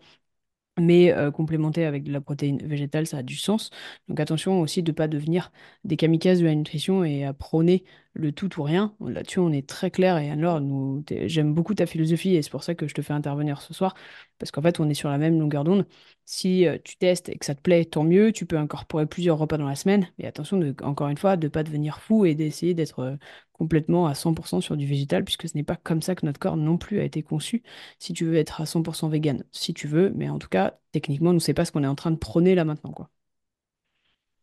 Mais 0.79 1.11
euh, 1.13 1.31
complémenter 1.31 1.87
avec 1.87 2.05
de 2.05 2.13
la 2.13 2.21
protéine 2.21 2.59
végétale, 2.59 3.07
ça 3.07 3.19
a 3.19 3.23
du 3.23 3.37
sens. 3.37 3.71
Donc 4.09 4.21
attention 4.21 4.61
aussi 4.61 4.83
de 4.83 4.91
ne 4.91 4.95
pas 4.95 5.09
devenir 5.09 5.51
des 5.85 5.97
kamikazes 5.97 6.41
de 6.41 6.45
la 6.45 6.55
nutrition 6.55 7.03
et 7.03 7.25
à 7.25 7.33
prôner 7.33 7.85
le 8.17 8.33
tout 8.33 8.59
ou 8.61 8.63
rien. 8.63 8.95
Là-dessus, 9.01 9.39
on 9.41 9.53
est 9.53 9.69
très 9.69 9.91
clair. 9.91 10.19
Et 10.19 10.31
alors, 10.31 10.61
nous, 10.61 11.05
j'aime 11.27 11.55
beaucoup 11.55 11.75
ta 11.75 11.87
philosophie 11.87 12.35
et 12.35 12.43
c'est 12.43 12.51
pour 12.51 12.65
ça 12.65 12.75
que 12.75 12.89
je 12.89 12.95
te 12.95 13.03
fais 13.03 13.13
intervenir 13.13 13.61
ce 13.63 13.75
soir. 13.75 13.95
Parce 14.39 14.51
qu'en 14.51 14.63
fait, 14.63 14.81
on 14.81 14.89
est 14.89 14.95
sur 14.95 15.09
la 15.11 15.19
même 15.19 15.39
longueur 15.39 15.65
d'onde. 15.65 15.87
Si 16.25 16.67
euh, 16.67 16.79
tu 16.83 16.97
testes 16.97 17.29
et 17.29 17.37
que 17.39 17.45
ça 17.47 17.55
te 17.55 17.61
plaît, 17.61 17.85
tant 17.85 18.05
mieux. 18.05 18.33
Tu 18.33 18.47
peux 18.47 18.59
incorporer 18.59 19.07
plusieurs 19.07 19.39
repas 19.39 19.59
dans 19.59 19.69
la 19.69 19.77
semaine. 19.77 20.09
Mais 20.19 20.27
attention, 20.27 20.59
de, 20.59 20.75
encore 20.83 21.09
une 21.09 21.19
fois, 21.19 21.37
de 21.37 21.47
ne 21.47 21.51
pas 21.51 21.63
devenir 21.63 22.01
fou 22.01 22.25
et 22.25 22.35
d'essayer 22.35 22.75
d'être 22.75 23.01
euh, 23.01 23.17
complètement 23.53 24.07
à 24.07 24.15
100% 24.15 24.61
sur 24.61 24.77
du 24.77 24.87
végétal, 24.87 25.25
puisque 25.25 25.49
ce 25.49 25.57
n'est 25.57 25.63
pas 25.65 25.77
comme 25.77 26.03
ça 26.03 26.15
que 26.15 26.27
notre 26.27 26.41
corps 26.41 26.57
non 26.57 26.79
plus 26.79 27.01
a 27.01 27.05
été 27.05 27.23
conçu. 27.23 27.63
Si 27.99 28.13
tu 28.13 28.25
veux 28.27 28.37
être 28.37 28.61
à 28.61 28.67
100% 28.67 29.09
vegan, 29.09 29.45
si 29.53 29.75
tu 29.75 29.89
veux, 29.89 30.11
mais 30.15 30.29
en 30.29 30.39
tout 30.39 30.49
cas, 30.49 30.79
techniquement, 30.93 31.33
nous, 31.33 31.41
c'est 31.41 31.55
pas 31.55 31.65
ce 31.65 31.73
qu'on 31.73 31.85
est 31.85 31.87
en 31.87 31.95
train 31.95 32.11
de 32.11 32.17
prôner 32.17 32.55
là 32.55 32.65
maintenant, 32.65 32.93
quoi. 32.93 33.11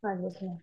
Ouais. 0.04 0.60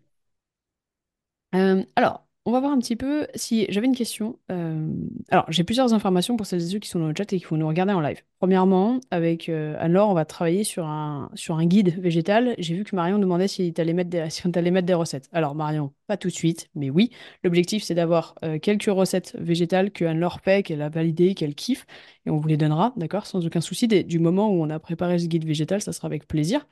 Euh, 1.54 1.84
alors, 1.96 2.26
on 2.46 2.53
va 2.53 2.61
voir 2.61 2.72
un 2.72 2.79
petit 2.79 2.96
peu 2.96 3.26
si 3.35 3.66
j'avais 3.68 3.87
une 3.87 3.94
question. 3.94 4.38
euh, 4.50 4.88
alors, 5.31 5.44
j'ai 5.48 5.62
plusieurs 5.62 5.92
informations 5.92 6.37
pour 6.37 6.46
celles 6.46 6.62
et 6.62 6.66
ceux 6.66 6.79
qui 6.79 6.88
sont 6.88 6.98
dans 6.98 7.09
le 7.09 7.14
chat 7.16 7.31
et 7.33 7.38
qui 7.38 7.44
vont 7.44 7.57
nous 7.57 7.68
regarder 7.68 7.92
en 7.92 8.00
live. 8.00 8.22
Premièrement, 8.38 8.98
avec 9.11 9.50
euh, 9.50 9.76
Anne-Laure, 9.79 10.09
on 10.09 10.14
va 10.14 10.24
travailler 10.24 10.64
sur 10.64 10.87
un, 10.87 11.31
guide 11.66 12.00
végétal. 12.00 12.55
J'ai 12.59 12.74
vu 12.74 12.85
que 12.85 12.96
Marion 12.96 13.18
demandait 13.18 13.48
si 13.48 13.68
on 13.70 13.72
t'allait 13.72 13.92
mettre 13.92 14.87
des 14.87 14.94
recettes. 14.94 15.29
Alors, 15.33 15.55
Marion, 15.55 15.92
pas 16.07 16.16
tout 16.16 16.29
de 16.29 16.33
suite, 16.33 16.70
mais 16.74 16.88
oui. 16.88 17.11
L'objectif, 17.44 17.83
c'est 17.83 17.94
d'avoir 17.94 18.35
euh, 18.42 18.59
quelques 18.59 18.90
recettes 18.90 19.37
végétales 19.38 19.90
que 19.90 20.07
Anne-Laure 20.07 20.40
fait, 20.40 20.62
qu'elle 20.62 20.81
a 20.81 20.88
validées, 20.88 21.35
qu'elle 21.35 21.55
kiffe, 21.55 21.85
et 22.26 22.30
on 22.30 22.37
vous 22.37 22.48
les 22.48 22.56
donnera, 22.56 22.92
d'accord? 22.96 23.26
Sans 23.26 23.46
aucun 23.46 23.61
souci. 23.61 23.88
Du 23.88 24.18
moment 24.18 24.50
où 24.50 24.62
on 24.62 24.68
a 24.70 24.78
préparé 24.78 25.18
ce 25.18 25.26
guide 25.26 25.44
végétal, 25.46 25.80
ça 25.80 25.92
sera 25.92 26.06
avec 26.06 26.26
plaisir. 26.28 26.66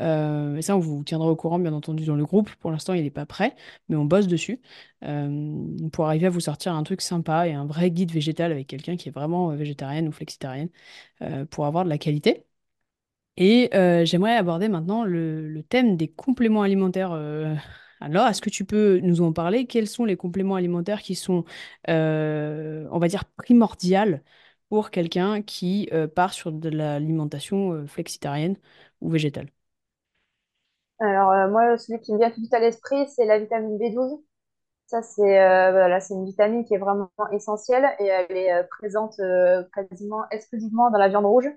Euh, 0.00 0.56
et 0.56 0.62
ça, 0.62 0.76
on 0.76 0.80
vous 0.80 1.04
tiendra 1.04 1.28
au 1.28 1.36
courant, 1.36 1.58
bien 1.58 1.72
entendu, 1.72 2.04
dans 2.04 2.16
le 2.16 2.24
groupe. 2.26 2.50
Pour 2.56 2.70
l'instant, 2.70 2.94
il 2.94 3.02
n'est 3.04 3.10
pas 3.10 3.26
prêt, 3.26 3.54
mais 3.88 3.96
on 3.96 4.04
bosse 4.04 4.26
dessus 4.26 4.60
euh, 5.04 5.88
pour 5.92 6.06
arriver 6.06 6.26
à 6.26 6.30
vous 6.30 6.40
sortir 6.40 6.74
un 6.74 6.82
truc 6.82 7.00
sympa 7.00 7.48
et 7.48 7.54
un 7.54 7.66
vrai 7.66 7.90
guide 7.90 8.12
végétal 8.12 8.52
avec 8.52 8.66
quelqu'un 8.66 8.96
qui 8.96 9.08
est 9.08 9.12
vraiment 9.12 9.52
euh, 9.52 9.56
végétarienne 9.56 10.08
ou 10.08 10.12
flexitarienne 10.12 10.68
pour 11.50 11.66
avoir 11.66 11.84
de 11.84 11.90
la 11.90 11.98
qualité. 11.98 12.46
Et 13.36 13.70
j'aimerais 14.04 14.36
aborder 14.36 14.68
maintenant 14.68 15.04
le, 15.04 15.62
thème 15.68 15.96
des 15.96 16.08
compléments 16.08 16.62
alimentaires. 16.62 17.12
Alors, 18.00 18.26
est-ce 18.28 18.40
que 18.40 18.50
tu 18.50 18.64
peux 18.64 19.00
nous 19.02 19.22
en 19.22 19.32
parler? 19.32 19.66
Quels 19.66 19.88
sont 19.88 20.04
les 20.04 20.16
compléments 20.16 20.56
alimentaires 20.56 21.02
qui 21.02 21.14
sont, 21.14 21.44
on 21.88 22.98
va 22.98 23.08
dire, 23.08 23.24
primordiales 23.36 24.22
pour 24.70 24.90
quelqu'un 24.90 25.42
qui 25.42 25.88
euh, 25.92 26.08
part 26.08 26.32
sur 26.34 26.52
de 26.52 26.70
l'alimentation 26.70 27.72
euh, 27.74 27.86
flexitarienne 27.88 28.56
ou 29.02 29.10
végétale? 29.10 29.50
Alors, 31.00 31.30
euh, 31.32 31.48
moi, 31.50 31.76
celui 31.78 32.00
qui 32.00 32.12
me 32.12 32.18
vient 32.18 32.30
tout 32.30 32.36
de 32.40 32.44
suite 32.44 32.54
à 32.54 32.60
l'esprit, 32.60 33.08
c'est 33.08 33.24
la 33.26 33.38
vitamine 33.38 33.78
B12. 33.78 34.22
Ça, 34.86 35.02
c'est 35.02 35.22
voilà, 35.72 36.00
une 36.10 36.24
vitamine 36.26 36.64
qui 36.64 36.74
est 36.74 36.78
vraiment 36.78 37.10
essentielle 37.32 37.86
et 38.00 38.06
elle 38.06 38.36
est 38.36 38.64
présente 38.70 39.14
quasiment 39.72 40.24
exclusivement 40.32 40.90
dans 40.90 40.98
la 40.98 41.08
viande 41.08 41.26
rouge, 41.26 41.48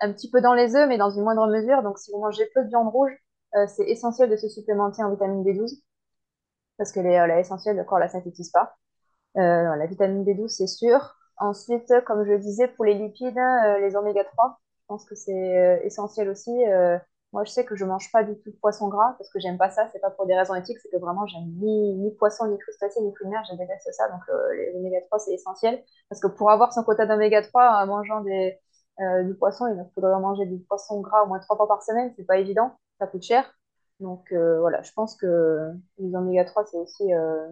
un 0.00 0.12
petit 0.12 0.30
peu 0.30 0.42
dans 0.42 0.52
les 0.54 0.76
œufs, 0.76 0.86
mais 0.88 0.98
dans 0.98 1.10
une 1.10 1.22
moindre 1.22 1.46
mesure. 1.48 1.82
Donc, 1.82 1.98
si 1.98 2.12
vous 2.12 2.18
mangez 2.20 2.44
peu 2.54 2.62
de 2.64 2.68
viande 2.68 2.88
rouge, 2.88 3.12
c'est 3.68 3.84
essentiel 3.88 4.28
de 4.30 4.36
se 4.36 4.48
supplémenter 4.48 5.02
en 5.02 5.10
vitamine 5.10 5.42
B12 5.42 5.82
parce 6.78 6.92
est, 6.96 7.04
elle 7.12 7.30
est 7.30 7.40
essentielle, 7.40 7.76
le 7.76 7.84
corps 7.84 7.98
la 7.98 8.08
synthétise 8.08 8.50
pas. 8.50 8.76
La 9.36 9.86
vitamine 9.86 10.24
B12, 10.24 10.54
c'est 10.56 10.66
sûr. 10.66 11.16
Ensuite, 11.38 11.92
comme 12.06 12.24
je 12.24 12.30
le 12.32 12.38
disais, 12.38 12.68
pour 12.68 12.84
les 12.84 12.94
lipides, 12.94 13.36
euh, 13.38 13.78
les 13.80 13.96
oméga 13.96 14.24
3, 14.24 14.58
je 14.82 14.84
pense 14.86 15.04
que 15.04 15.14
c'est 15.14 15.32
euh, 15.58 15.78
essentiel 15.82 16.28
aussi. 16.28 16.50
Euh, 16.66 16.98
moi, 17.32 17.44
je 17.44 17.50
sais 17.50 17.64
que 17.64 17.74
je 17.76 17.84
mange 17.84 18.12
pas 18.12 18.22
du 18.24 18.38
tout 18.38 18.50
de 18.50 18.56
poisson 18.56 18.88
gras 18.88 19.14
parce 19.18 19.30
que 19.30 19.40
j'aime 19.40 19.56
pas 19.58 19.70
ça. 19.70 19.88
C'est 19.92 20.00
pas 20.00 20.10
pour 20.10 20.26
des 20.26 20.36
raisons 20.36 20.54
éthiques, 20.54 20.78
c'est 20.82 20.90
que 20.90 20.98
vraiment, 20.98 21.26
j'aime 21.26 21.46
ni, 21.60 21.94
ni 21.96 22.10
poisson, 22.16 22.46
ni 22.46 22.58
crustacés, 22.58 23.00
ni 23.00 23.12
fruits 23.14 23.26
de 23.26 23.30
mer. 23.32 23.42
Je 23.50 23.56
déteste 23.56 23.88
ça. 23.92 24.08
Donc, 24.08 24.20
euh, 24.28 24.54
les 24.54 24.76
oméga 24.76 25.00
3, 25.06 25.18
c'est 25.18 25.32
essentiel. 25.34 25.82
Parce 26.10 26.20
que 26.20 26.28
pour 26.28 26.50
avoir 26.50 26.72
son 26.72 26.84
quota 26.84 27.06
d'oméga 27.06 27.42
3 27.42 27.82
en 27.82 27.86
mangeant 27.86 28.20
des, 28.20 28.58
euh, 29.00 29.22
du 29.24 29.34
poisson, 29.34 29.66
il 29.68 29.90
faudrait 29.94 30.18
manger 30.20 30.44
du 30.46 30.58
poisson 30.60 31.00
gras 31.00 31.22
au 31.24 31.26
moins 31.28 31.38
trois 31.40 31.56
fois 31.56 31.68
par 31.68 31.82
semaine. 31.82 32.12
C'est 32.16 32.24
pas 32.26 32.36
évident. 32.38 32.72
Ça 33.00 33.06
coûte 33.06 33.22
cher. 33.22 33.50
Donc, 34.00 34.30
euh, 34.32 34.60
voilà, 34.60 34.82
je 34.82 34.92
pense 34.92 35.16
que 35.16 35.70
les 35.98 36.14
oméga 36.14 36.44
3, 36.44 36.66
c'est 36.66 36.76
aussi, 36.76 37.12
euh, 37.14 37.48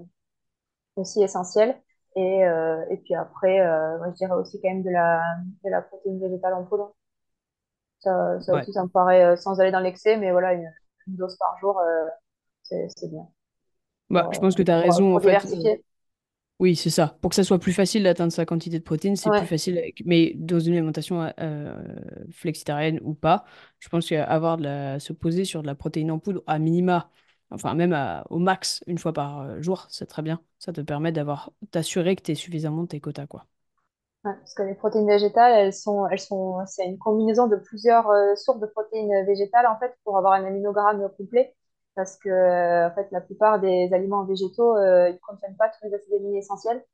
aussi 0.97 1.23
essentiel. 1.23 1.77
Et, 2.16 2.44
euh, 2.44 2.85
et 2.90 2.96
puis 2.99 3.14
après, 3.14 3.61
euh, 3.61 3.99
moi, 3.99 4.09
je 4.11 4.14
dirais 4.16 4.33
aussi 4.35 4.61
quand 4.61 4.68
même 4.68 4.83
de 4.83 4.90
la, 4.90 5.23
de 5.64 5.70
la 5.70 5.83
protéine 5.83 6.20
végétale 6.20 6.55
en 6.55 6.64
poudre. 6.64 6.94
Ça, 8.01 8.40
ça 8.40 8.55
Ouais. 8.55 8.57
aussi, 8.57 8.73
ça 8.73 8.83
me 8.83 8.88
paraît, 8.88 9.25
euh, 9.25 9.37
sans 9.37 9.61
aller 9.61 9.70
dans 9.70 9.81
l'excès, 9.81 10.16
mais 10.16 10.33
voilà, 10.33 10.55
une, 10.55 10.70
une 11.07 11.16
dose 11.16 11.37
par 11.38 11.57
jour, 11.61 11.81
c'est 12.62 13.11
bien 13.11 13.29
Bah, 14.11 14.29
je 14.33 14.38
pense 14.38 14.55
que 14.55 14.62
tu 14.62 14.70
as 14.70 14.79
pour, 14.81 14.81
raison, 14.81 15.14
en 15.14 15.18
pour 15.18 15.20
fait. 15.20 15.44
euh, 15.46 15.68
diversifier. 15.68 15.85
Oui, 16.61 16.77
c'est 16.77 16.90
ça. 16.90 17.18
Pour 17.23 17.31
que 17.31 17.37
ça 17.37 17.44
soit 17.44 17.59
plus 17.59 17.73
facile 17.73 18.03
d'atteindre 18.05 18.33
sa 18.33 18.44
quantité 18.46 18.79
de 18.79 18.85
protéines, 18.85 19.16
c'est 19.16 19.31
plus 19.31 19.46
facile 19.46 19.79
avec... 19.79 20.03
Mais 20.05 20.35
dans 20.37 20.61
une 20.61 20.75
alimentation 20.75 21.33
euh, 21.40 21.75
flexitarienne 22.33 23.01
ou 23.03 23.14
pas, 23.14 23.44
je 23.79 23.88
pense 23.88 24.09
qu'avoir 24.09 24.59
de 24.59 24.64
la... 24.64 25.01
se 25.01 25.12
poser 25.14 25.44
sur 25.46 25.62
de 25.62 25.66
la 25.68 25.75
protéine 25.75 26.11
en 26.11 26.18
poudre 26.18 26.42
à 26.46 26.59
minima, 26.59 27.11
enfin 27.51 27.75
même 27.75 27.97
au 28.31 28.39
max 28.39 28.83
une 28.87 28.99
fois 28.99 29.13
par 29.13 29.41
euh, 29.43 29.61
jour, 29.63 29.87
c'est 29.91 30.07
très 30.07 30.23
bien. 30.23 30.43
Ça 30.59 30.73
te 30.73 30.81
permet 30.81 31.13
d'avoir, 31.13 31.53
t'assurer 31.71 32.17
que 32.17 32.23
tu 32.23 32.33
es 32.33 32.35
suffisamment 32.35 32.83
de 32.83 32.89
tes 32.89 33.01
quotas, 33.01 33.27
quoi. 33.27 33.47
parce 34.23 34.55
que 34.55 34.63
les 34.63 34.75
protéines 34.75 35.07
végétales, 35.07 35.53
elles 35.53 35.73
sont, 35.73 36.07
elles 36.09 36.21
sont, 36.21 36.59
c'est 36.67 36.85
une 36.85 36.99
combinaison 36.99 37.47
de 37.47 37.57
plusieurs 37.57 38.09
euh, 38.11 38.35
sources 38.37 38.61
de 38.61 38.67
protéines 38.67 39.25
végétales, 39.27 39.67
en 39.67 39.79
fait, 39.79 39.95
pour 40.05 40.19
avoir 40.19 40.35
un 40.35 40.45
aminogramme 40.45 41.09
complet. 41.17 41.55
Parce 41.95 42.17
que, 42.19 42.29
euh, 42.29 42.89
en 42.89 42.95
fait, 42.95 43.09
la 43.11 43.21
plupart 43.21 43.61
des 43.61 43.91
aliments 43.93 44.25
végétaux, 44.25 44.77
ils 44.79 45.13
ne 45.15 45.19
contiennent 45.19 45.57
pas 45.57 45.69
tous 45.71 45.87
les 45.89 45.95
acides 45.95 46.15
aminés 46.15 46.39
essentiels. 46.39 46.85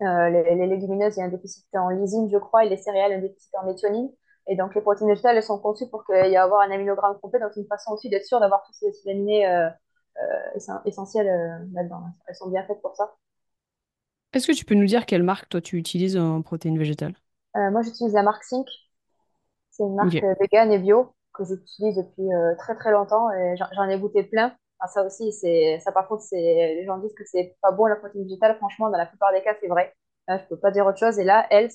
Les, 0.00 0.54
les 0.54 0.66
légumineuses, 0.66 1.16
il 1.16 1.20
y 1.20 1.22
a 1.22 1.26
un 1.26 1.28
déficit 1.28 1.66
en 1.74 1.88
lysine, 1.88 2.28
je 2.30 2.38
crois, 2.38 2.64
et 2.64 2.68
les 2.68 2.76
céréales, 2.76 3.12
un 3.12 3.20
déficit 3.20 3.52
en 3.60 3.66
méthionine. 3.66 4.10
Et 4.46 4.56
donc, 4.56 4.74
les 4.74 4.80
protéines 4.82 5.08
végétales, 5.10 5.36
elles 5.36 5.42
sont 5.42 5.58
conçues 5.58 5.88
pour 5.90 6.04
qu'il 6.06 6.16
y 6.16 6.34
ait 6.34 6.36
avoir 6.36 6.62
un 6.62 6.70
aminogramme 6.70 7.18
complet. 7.20 7.40
Donc, 7.40 7.52
c'est 7.54 7.60
une 7.60 7.66
façon 7.66 7.92
aussi 7.92 8.10
d'être 8.10 8.24
sûr 8.26 8.40
d'avoir 8.40 8.62
tous 8.64 8.72
ces 8.74 8.88
acides 8.88 9.08
aminés 9.10 9.46
euh, 9.46 9.68
euh, 10.22 10.56
essen- 10.56 10.82
essentiels 10.86 11.28
euh, 11.28 11.58
là-dedans. 11.74 12.02
Elles 12.28 12.34
sont 12.36 12.50
bien 12.50 12.64
faites 12.66 12.80
pour 12.82 12.96
ça. 12.96 13.14
Est-ce 14.34 14.46
que 14.48 14.52
tu 14.52 14.66
peux 14.66 14.74
nous 14.74 14.84
dire 14.84 15.06
quelle 15.06 15.22
marque, 15.22 15.48
toi, 15.48 15.62
tu 15.62 15.78
utilises 15.78 16.18
en 16.18 16.42
protéines 16.42 16.76
végétales? 16.78 17.14
Moi, 17.56 17.82
j'utilise 17.82 18.12
la 18.14 18.22
marque 18.22 18.44
Sync. 18.44 18.68
C'est 19.70 19.82
une 19.84 19.96
marque 19.96 20.16
Ok. 20.16 20.24
euh, 20.24 20.34
vegan 20.40 20.72
et 20.72 20.78
bio 20.78 21.14
que 21.34 21.44
j'utilise 21.44 21.96
depuis 21.96 22.28
très 22.58 22.76
très 22.76 22.92
longtemps 22.92 23.30
et 23.32 23.56
j'en 23.74 23.88
ai 23.88 23.98
goûté 23.98 24.22
plein. 24.24 24.56
Ah, 24.80 24.86
ça 24.88 25.02
aussi, 25.04 25.32
c'est 25.32 25.80
ça 25.80 25.90
par 25.92 26.06
contre, 26.08 26.22
c'est 26.22 26.36
les 26.36 26.84
gens 26.86 26.98
disent 26.98 27.14
que 27.14 27.24
c'est 27.26 27.56
pas 27.60 27.72
bon 27.72 27.86
la 27.86 27.96
protéine 27.96 28.24
végétale. 28.24 28.56
Franchement, 28.58 28.90
dans 28.90 28.98
la 28.98 29.06
plupart 29.06 29.32
des 29.32 29.42
cas, 29.42 29.54
c'est 29.60 29.68
vrai. 29.68 29.92
Je 30.28 30.46
peux 30.48 30.58
pas 30.58 30.70
dire 30.70 30.86
autre 30.86 30.98
chose. 30.98 31.18
Et 31.18 31.24
là, 31.24 31.46
elle, 31.50 31.70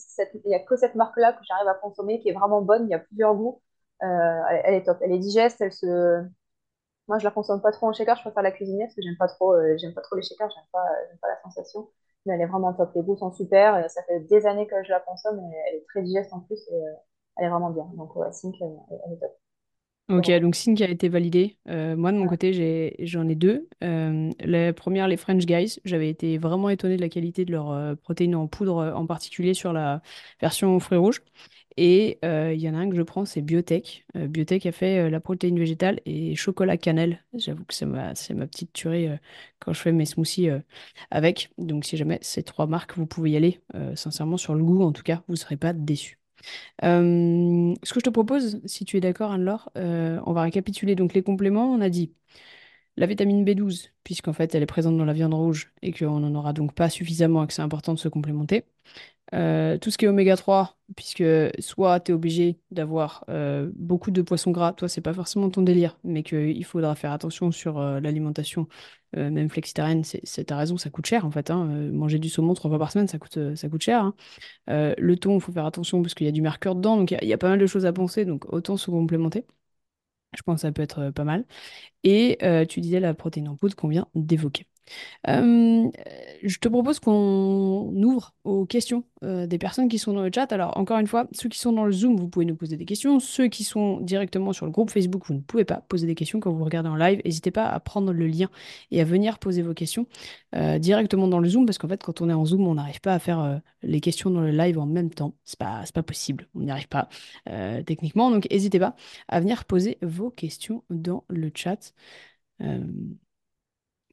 il 0.46 0.52
y 0.52 0.56
a 0.56 0.60
que 0.60 0.76
cette 0.76 0.96
marque-là 0.96 1.34
que 1.34 1.40
j'arrive 1.44 1.68
à 1.68 1.76
consommer 1.76 2.20
qui 2.20 2.30
est 2.30 2.34
vraiment 2.34 2.62
bonne. 2.62 2.86
Il 2.86 2.90
y 2.90 2.96
a 2.96 3.00
plusieurs 3.00 3.36
goûts. 3.36 3.62
Euh, 4.04 4.42
elle, 4.64 4.76
est 4.76 4.84
top. 4.84 4.98
Elle 5.02 5.12
est 5.12 5.20
digeste. 5.20 5.64
Moi, 7.08 7.18
je 7.20 7.24
la 7.26 7.32
consomme 7.32 7.62
pas 7.62 7.72
trop 7.72 7.88
en 7.88 7.94
shaker. 7.94 8.16
Je 8.18 8.22
préfère 8.22 8.44
la 8.44 8.52
cuisiner 8.52 8.86
parce 8.86 8.96
que 8.96 9.02
j'aime 9.02 9.18
pas 9.18 9.28
trop, 9.28 9.54
euh, 9.54 9.76
pas 9.96 10.02
trop 10.02 10.16
les 10.16 10.22
shakers. 10.22 10.50
J'aime 10.50 10.64
pas, 10.72 10.88
j'aime 11.10 11.18
pas 11.20 11.28
la 11.28 11.42
sensation. 11.42 11.90
Mais 12.26 12.36
elle 12.36 12.42
est 12.42 12.46
vraiment 12.46 12.74
top. 12.74 12.92
Les 12.96 13.02
goûts 13.04 13.18
sont 13.18 13.32
super. 13.32 13.90
Ça 13.90 14.04
fait 14.04 14.20
des 14.22 14.46
années 14.46 14.68
que 14.68 14.84
je 14.84 14.90
la 14.90 15.00
consomme. 15.00 15.40
Et 15.40 15.58
elle 15.68 15.76
est 15.78 15.86
très 15.90 16.02
digeste 16.04 16.34
en 16.34 16.42
plus. 16.42 16.60
Euh, 16.72 16.76
elle 17.38 17.46
est 17.46 17.50
vraiment 17.50 17.72
bien. 17.72 17.86
Donc, 17.96 18.16
ouais, 18.16 18.32
Sync, 18.32 18.56
elle 18.62 19.14
est 19.14 19.20
top. 19.20 19.38
Ok, 20.10 20.32
donc 20.42 20.56
Sync 20.56 20.82
a 20.82 20.90
été 20.90 21.08
validé. 21.08 21.58
Euh, 21.68 21.96
moi, 21.96 22.12
de 22.12 22.18
mon 22.18 22.26
côté, 22.26 22.52
j'ai, 22.52 22.96
j'en 23.06 23.28
ai 23.28 23.36
deux. 23.36 23.70
Euh, 23.84 24.32
la 24.40 24.74
première, 24.74 25.08
les 25.08 25.18
French 25.18 25.46
Guys. 25.46 25.80
J'avais 25.86 26.10
été 26.10 26.40
vraiment 26.40 26.70
étonnée 26.70 26.96
de 26.96 27.02
la 27.02 27.10
qualité 27.10 27.46
de 27.46 27.52
leur 27.52 27.70
euh, 27.72 27.94
protéines 27.94 28.34
en 28.36 28.48
poudre, 28.48 28.78
euh, 28.78 28.94
en 28.94 29.06
particulier 29.06 29.54
sur 29.54 29.72
la 29.72 30.02
version 30.42 30.80
fruits 30.80 30.98
rouges. 30.98 31.22
Et 31.78 32.20
il 32.24 32.60
y 32.60 32.68
en 32.70 32.74
a 32.74 32.80
un 32.80 32.90
que 32.90 32.96
je 32.98 33.02
prends, 33.04 33.24
c'est 33.24 33.42
Biotech. 33.42 34.06
Biotech 34.14 34.66
a 34.66 34.74
fait 34.74 35.10
la 35.10 35.22
protéine 35.22 35.58
végétale 35.58 36.02
et 36.06 36.36
chocolat 36.36 36.76
cannelle. 36.76 37.24
J'avoue 37.34 37.64
que 37.64 37.74
c'est 37.74 37.86
ma, 37.86 38.16
c'est 38.16 38.34
ma 38.34 38.48
petite 38.48 38.74
tuerie 38.74 39.08
quand 39.60 39.72
je 39.72 39.80
fais 39.80 39.94
mes 39.94 40.06
smoothies 40.06 40.50
avec. 41.10 41.52
Donc, 41.58 41.86
si 41.86 41.96
jamais 41.96 42.20
ces 42.22 42.44
trois 42.44 42.68
marques, 42.68 42.98
vous 42.98 43.06
pouvez 43.06 43.32
y 43.32 43.38
aller. 43.38 43.62
Sincèrement, 43.96 44.36
sur 44.36 44.56
le 44.56 44.64
goût, 44.64 44.82
en 44.84 44.92
tout 44.92 45.04
cas, 45.04 45.24
vous 45.30 45.36
ne 45.36 45.38
serez 45.40 45.56
pas 45.56 45.72
déçus. 45.72 46.19
Ce 46.82 47.94
que 47.94 48.00
je 48.00 48.04
te 48.06 48.10
propose, 48.10 48.62
si 48.66 48.86
tu 48.86 48.98
es 48.98 49.00
d'accord, 49.02 49.32
Anne-Laure, 49.32 49.72
euh, 49.78 50.20
on 50.26 50.34
va 50.34 50.44
récapituler 50.44 50.96
donc 50.96 51.14
les 51.14 51.24
compléments. 51.24 51.72
On 51.72 51.82
a 51.82 51.90
dit 51.90 52.14
la 52.98 53.06
vitamine 53.08 53.46
B12, 53.46 53.92
puisqu'en 54.04 54.34
fait 54.34 54.56
elle 54.56 54.64
est 54.64 54.66
présente 54.68 54.98
dans 54.98 55.06
la 55.06 55.14
viande 55.14 55.34
rouge 55.34 55.72
et 55.82 55.94
qu'on 55.94 56.20
n'en 56.20 56.36
aura 56.36 56.54
donc 56.54 56.74
pas 56.76 56.90
suffisamment 56.90 57.44
et 57.44 57.48
que 57.48 57.54
c'est 57.54 57.62
important 57.62 57.94
de 57.94 58.00
se 58.00 58.10
complémenter. 58.10 58.66
Euh, 59.36 59.78
tout 59.78 59.92
ce 59.92 59.98
qui 59.98 60.06
est 60.06 60.08
oméga 60.08 60.36
3, 60.36 60.78
puisque 60.96 61.24
soit 61.60 62.00
tu 62.00 62.12
es 62.12 62.16
obligé 62.16 62.60
d'avoir 62.72 63.26
euh, 63.30 63.70
beaucoup 63.76 64.10
de 64.12 64.22
poissons 64.24 64.52
gras, 64.52 64.74
toi 64.74 64.90
c'est 64.90 65.02
pas 65.02 65.14
forcément 65.14 65.50
ton 65.52 65.62
délire, 65.62 66.00
mais 66.04 66.24
qu'il 66.24 66.66
faudra 66.66 66.96
faire 66.96 67.12
attention 67.12 67.52
sur 67.52 67.78
euh, 67.80 68.00
l'alimentation, 68.00 68.68
même 69.16 69.50
flexitarienne, 69.50 70.04
c'est, 70.04 70.22
t'as 70.46 70.56
raison, 70.58 70.78
ça 70.78 70.90
coûte 70.92 71.06
cher 71.08 71.26
en 71.26 71.32
fait. 71.32 71.50
hein. 71.50 71.66
Manger 71.92 72.20
du 72.20 72.30
saumon 72.30 72.54
trois 72.54 72.70
fois 72.70 72.78
par 72.80 72.92
semaine, 72.92 73.08
ça 73.08 73.18
coûte, 73.18 73.40
ça 73.56 73.68
coûte 73.70 73.82
cher. 73.82 74.04
hein. 74.04 74.16
Le 74.68 75.16
thon, 75.16 75.36
il 75.38 75.42
faut 75.42 75.52
faire 75.52 75.66
attention 75.66 76.02
parce 76.02 76.14
qu'il 76.16 76.26
y 76.28 76.30
a 76.30 76.32
du 76.34 76.42
mercure 76.44 76.76
dedans, 76.76 76.98
donc 76.98 77.12
il 77.12 77.20
y, 77.24 77.28
y 77.28 77.34
a 77.34 77.38
pas 77.40 77.50
mal 77.50 77.60
de 77.60 77.68
choses 77.68 77.86
à 77.88 77.94
penser, 77.94 78.26
donc 78.26 78.52
autant 78.54 78.78
se 78.78 78.92
complémenter. 78.92 79.46
Je 80.38 80.42
pense 80.44 80.58
que 80.58 80.62
ça 80.64 80.72
peut 80.74 80.82
être 80.84 81.12
pas 81.12 81.24
mal. 81.26 81.46
Et 82.04 82.40
tu 82.70 82.82
disais 82.82 83.00
la 83.02 83.14
protéine 83.16 83.50
en 83.50 83.56
poudre 83.58 83.76
qu'on 83.76 83.90
vient 83.90 84.08
d'évoquer. 84.16 84.68
Je 85.26 86.58
te 86.60 86.68
propose 86.68 87.00
qu'on 87.00 87.92
ouvre 88.04 88.34
aux 88.44 88.66
questions 88.66 89.04
des 89.22 89.58
personnes 89.58 89.90
qui 89.90 90.00
sont 90.00 90.14
dans 90.14 90.24
le 90.24 90.32
chat. 90.34 90.52
Alors, 90.52 90.78
encore 90.78 91.00
une 91.00 91.08
fois, 91.08 91.28
ceux 91.32 91.50
qui 91.50 91.60
sont 91.60 91.74
dans 91.74 91.86
le 91.86 91.92
Zoom, 91.92 92.16
vous 92.16 92.28
pouvez 92.30 92.46
nous 92.46 92.56
poser 92.56 92.78
des 92.78 92.86
questions. 92.86 93.20
Ceux 93.20 93.48
qui 93.48 93.64
sont 93.64 94.00
directement 94.00 94.54
sur 94.54 94.66
le 94.66 94.72
groupe 94.72 94.90
Facebook, 94.90 95.26
vous 95.28 95.34
ne 95.34 95.42
pouvez 95.42 95.66
pas 95.66 95.84
poser 95.90 96.08
des 96.08 96.16
questions 96.16 96.40
quand 96.40 96.52
vous 96.52 96.64
regardez 96.64 96.90
en 96.90 96.96
live. 96.96 97.22
N'hésitez 97.26 97.52
pas 97.52 97.66
à 97.66 97.80
prendre 97.80 98.14
le 98.14 98.28
lien 98.28 98.50
et 98.92 99.02
à 99.02 99.04
venir 99.04 99.40
poser 99.40 99.62
vos 99.62 99.74
questions 99.74 100.08
directement 100.80 101.28
dans 101.28 101.40
le 101.40 101.50
Zoom, 101.50 101.66
parce 101.66 101.78
qu'en 101.78 101.88
fait, 101.88 102.02
quand 102.02 102.22
on 102.22 102.30
est 102.30 102.34
en 102.34 102.46
Zoom, 102.46 102.68
on 102.68 102.76
n'arrive 102.76 103.02
pas 103.02 103.14
à 103.14 103.20
faire 103.20 103.62
les 103.84 104.00
questions 104.02 104.30
dans 104.30 104.42
le 104.42 104.52
live 104.52 104.80
en 104.80 104.86
même 104.86 105.10
temps. 105.10 105.34
C'est 105.44 105.60
pas, 105.60 105.84
pas 105.94 106.04
possible. 106.04 106.48
On 106.56 106.62
n'y 106.62 106.72
arrive 106.72 106.88
pas 106.88 107.10
techniquement. 107.86 108.32
Donc, 108.32 108.48
n'hésitez 108.50 108.80
pas 108.80 108.96
à 109.28 109.40
venir 109.40 109.66
poser 109.66 109.98
vos 110.02 110.30
questions 110.30 110.84
dans 110.90 111.24
le 111.30 111.52
chat. 111.54 111.94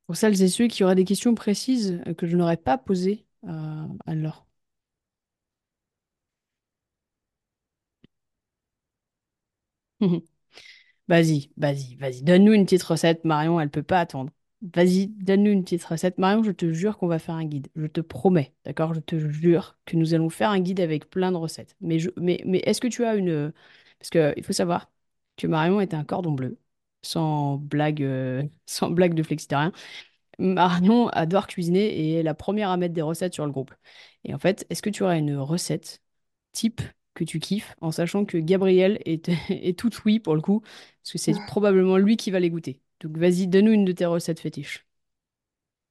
Pour 0.07 0.17
celles 0.17 0.43
et 0.43 0.49
ceux 0.49 0.67
qui 0.69 0.85
auraient 0.85 0.95
des 0.95 1.05
questions 1.05 1.35
précises 1.35 2.01
euh, 2.07 2.15
que 2.15 2.27
je 2.27 2.37
n'aurais 2.37 2.57
pas 2.57 2.79
posées 2.79 3.27
à 3.47 3.87
Anne-Laure. 4.07 4.47
Vas-y, 11.09 11.51
vas-y, 11.57 11.97
vas-y. 11.97 12.23
Donne-nous 12.23 12.53
une 12.53 12.65
petite 12.65 12.83
recette, 12.85 13.25
Marion, 13.25 13.61
elle 13.61 13.71
peut 13.71 13.83
pas 13.85 14.01
attendre. 14.01 14.33
Vas-y, 14.75 15.09
donne-nous 15.09 15.53
une 15.53 15.65
petite 15.65 15.85
recette. 15.85 16.19
Marion, 16.19 16.43
je 16.43 16.53
te 16.53 16.73
jure 16.73 16.99
qu'on 16.99 17.07
va 17.09 17.19
faire 17.21 17.37
un 17.37 17.45
guide. 17.45 17.69
Je 17.77 17.87
te 17.87 18.01
promets, 18.01 18.55
d'accord? 18.65 18.95
Je 18.95 19.01
te 19.01 19.19
jure 19.19 19.79
que 19.87 19.97
nous 19.97 20.15
allons 20.15 20.31
faire 20.31 20.51
un 20.51 20.61
guide 20.61 20.81
avec 20.81 21.11
plein 21.11 21.33
de 21.33 21.37
recettes. 21.37 21.77
Mais, 21.81 21.99
mais, 22.17 22.43
mais 22.47 22.59
est-ce 22.67 22.81
que 22.81 22.89
tu 22.89 23.05
as 23.05 23.17
une... 23.17 23.53
Parce 24.01 24.11
qu'il 24.11 24.45
faut 24.45 24.53
savoir 24.55 24.91
que 25.37 25.47
Marion 25.47 25.81
est 25.81 25.95
un 25.95 26.05
cordon 26.05 26.33
bleu, 26.33 26.59
sans 27.07 27.57
blague, 27.57 28.03
euh, 28.03 28.43
sans 28.67 28.91
blague 28.91 29.15
de 29.15 29.23
flexitarien. 29.23 29.73
Marion 30.39 31.09
adore 31.11 31.47
cuisiner 31.47 31.87
et 31.87 32.15
est 32.21 32.23
la 32.23 32.35
première 32.35 32.71
à 32.71 32.77
mettre 32.77 32.95
des 32.95 33.03
recettes 33.03 33.35
sur 33.35 33.47
le 33.47 33.53
groupe. 33.53 33.75
Et 34.25 34.35
en 34.35 34.39
fait, 34.39 34.67
est-ce 34.71 34.83
que 34.83 34.91
tu 34.91 35.03
aurais 35.03 35.19
une 35.19 35.37
recette 35.39 36.03
type 36.53 36.83
que 37.15 37.25
tu 37.25 37.41
kiffes 37.41 37.75
en 37.81 37.93
sachant 37.93 38.25
que 38.27 38.39
Gabriel 38.39 39.01
est, 39.07 39.29
est 39.51 39.79
tout 39.79 39.91
oui 40.05 40.21
pour 40.21 40.35
le 40.37 40.43
coup, 40.43 40.61
parce 41.03 41.13
que 41.13 41.19
c'est 41.19 41.35
probablement 41.47 41.97
lui 41.99 42.17
qui 42.17 42.31
va 42.31 42.41
les 42.41 42.51
goûter. 42.51 42.81
Donc 43.01 43.17
vas-y, 43.19 43.47
donne-nous 43.49 43.73
une 43.73 43.85
de 43.87 43.93
tes 43.93 44.07
recettes 44.07 44.41
fétiches. 44.41 44.87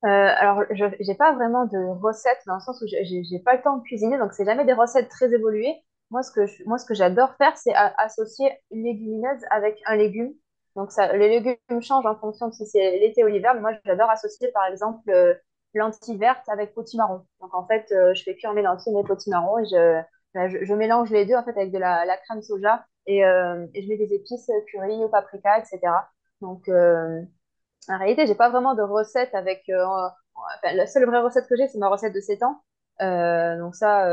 Euh, 0.04 0.08
alors, 0.08 0.64
je 0.72 0.86
j'ai 1.00 1.16
pas 1.16 1.34
vraiment 1.34 1.66
de 1.66 1.78
recettes 2.02 2.42
dans 2.46 2.56
le 2.56 2.60
sens 2.62 2.80
où 2.82 2.86
j'ai 2.88 3.40
pas 3.40 3.56
le 3.56 3.62
temps 3.64 3.78
de 3.78 3.84
cuisiner, 3.84 4.18
donc 4.20 4.34
c'est 4.34 4.46
jamais 4.46 4.66
des 4.66 4.74
recettes 4.74 5.10
très 5.10 5.34
évoluées. 5.34 5.76
Moi, 6.12 6.22
ce 6.22 6.32
que 6.32 6.46
je- 6.46 6.64
moi, 6.66 6.78
ce 6.78 6.86
que 6.86 6.94
j'adore 6.94 7.34
faire, 7.38 7.58
c'est 7.58 7.74
associer 7.98 8.52
une 8.72 8.84
légumineuse 8.84 9.42
avec 9.50 9.82
un 9.88 9.96
légume. 9.96 10.34
Donc, 10.76 10.92
ça, 10.92 11.14
les 11.16 11.30
légumes 11.30 11.82
changent 11.82 12.06
en 12.06 12.16
fonction 12.16 12.50
de 12.50 12.54
si 12.54 12.66
c'est 12.66 13.00
l'été 13.00 13.24
ou 13.24 13.28
l'hiver, 13.28 13.56
moi, 13.62 13.72
j'adore 13.86 14.10
associer, 14.10 14.50
par 14.52 14.66
exemple, 14.66 15.10
euh, 15.10 15.34
lentilles 15.74 16.18
vertes 16.18 16.48
avec 16.50 16.74
potimarron. 16.74 17.26
Donc, 17.42 17.54
en 17.54 17.66
fait, 17.66 17.92
euh, 17.92 18.14
je 18.14 18.24
fais 18.24 18.36
cuire 18.36 18.54
mes 18.54 18.62
lentilles, 18.62 18.94
mes 18.94 19.04
potimarrons, 19.04 19.60
et 19.60 19.66
je, 19.66 20.02
ben, 20.34 20.50
je, 20.50 20.74
mélange 20.74 21.12
les 21.12 21.26
deux, 21.26 21.36
en 21.36 21.44
fait, 21.44 21.52
avec 21.52 21.72
de 21.72 21.78
la, 21.78 22.18
crème 22.26 22.42
soja, 22.42 22.86
et, 23.08 23.26
euh, 23.26 23.66
et 23.74 23.84
je 23.84 23.88
mets 23.90 23.98
des 23.98 24.14
épices, 24.14 24.50
euh, 24.50 24.62
curry 24.68 25.04
ou 25.04 25.10
paprika, 25.10 25.60
etc. 25.60 25.80
Donc, 26.42 26.68
euh, 26.68 27.22
en 27.90 27.98
réalité, 27.98 28.28
j'ai 28.28 28.36
pas 28.36 28.50
vraiment 28.50 28.76
de 28.76 28.82
recette 28.82 29.34
avec. 29.36 29.64
enfin, 29.70 30.76
la 30.76 30.88
seule 30.88 31.06
vraie 31.06 31.22
recette 31.22 31.48
que 31.48 31.56
j'ai, 31.56 31.68
c'est 31.68 31.78
ma 31.78 31.90
recette 31.90 32.14
de 32.14 32.20
7 32.20 32.44
ans. 32.44 32.62
Donc 33.00 33.76
ça, 33.76 34.08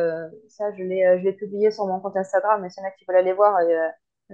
ça 0.48 0.72
je 0.77 0.83
l'ai, 0.83 1.05
euh, 1.07 1.18
je 1.18 1.25
l'ai 1.25 1.33
publié 1.33 1.70
sur 1.70 1.87
mon 1.87 2.01
compte 2.01 2.16
Instagram, 2.16 2.61
mais 2.61 2.70
s'il 2.70 2.83
y 2.83 2.87
en 2.87 2.88
a 2.88 2.92
qui 2.92 3.05
veulent 3.07 3.16
aller 3.16 3.33
voir, 3.33 3.59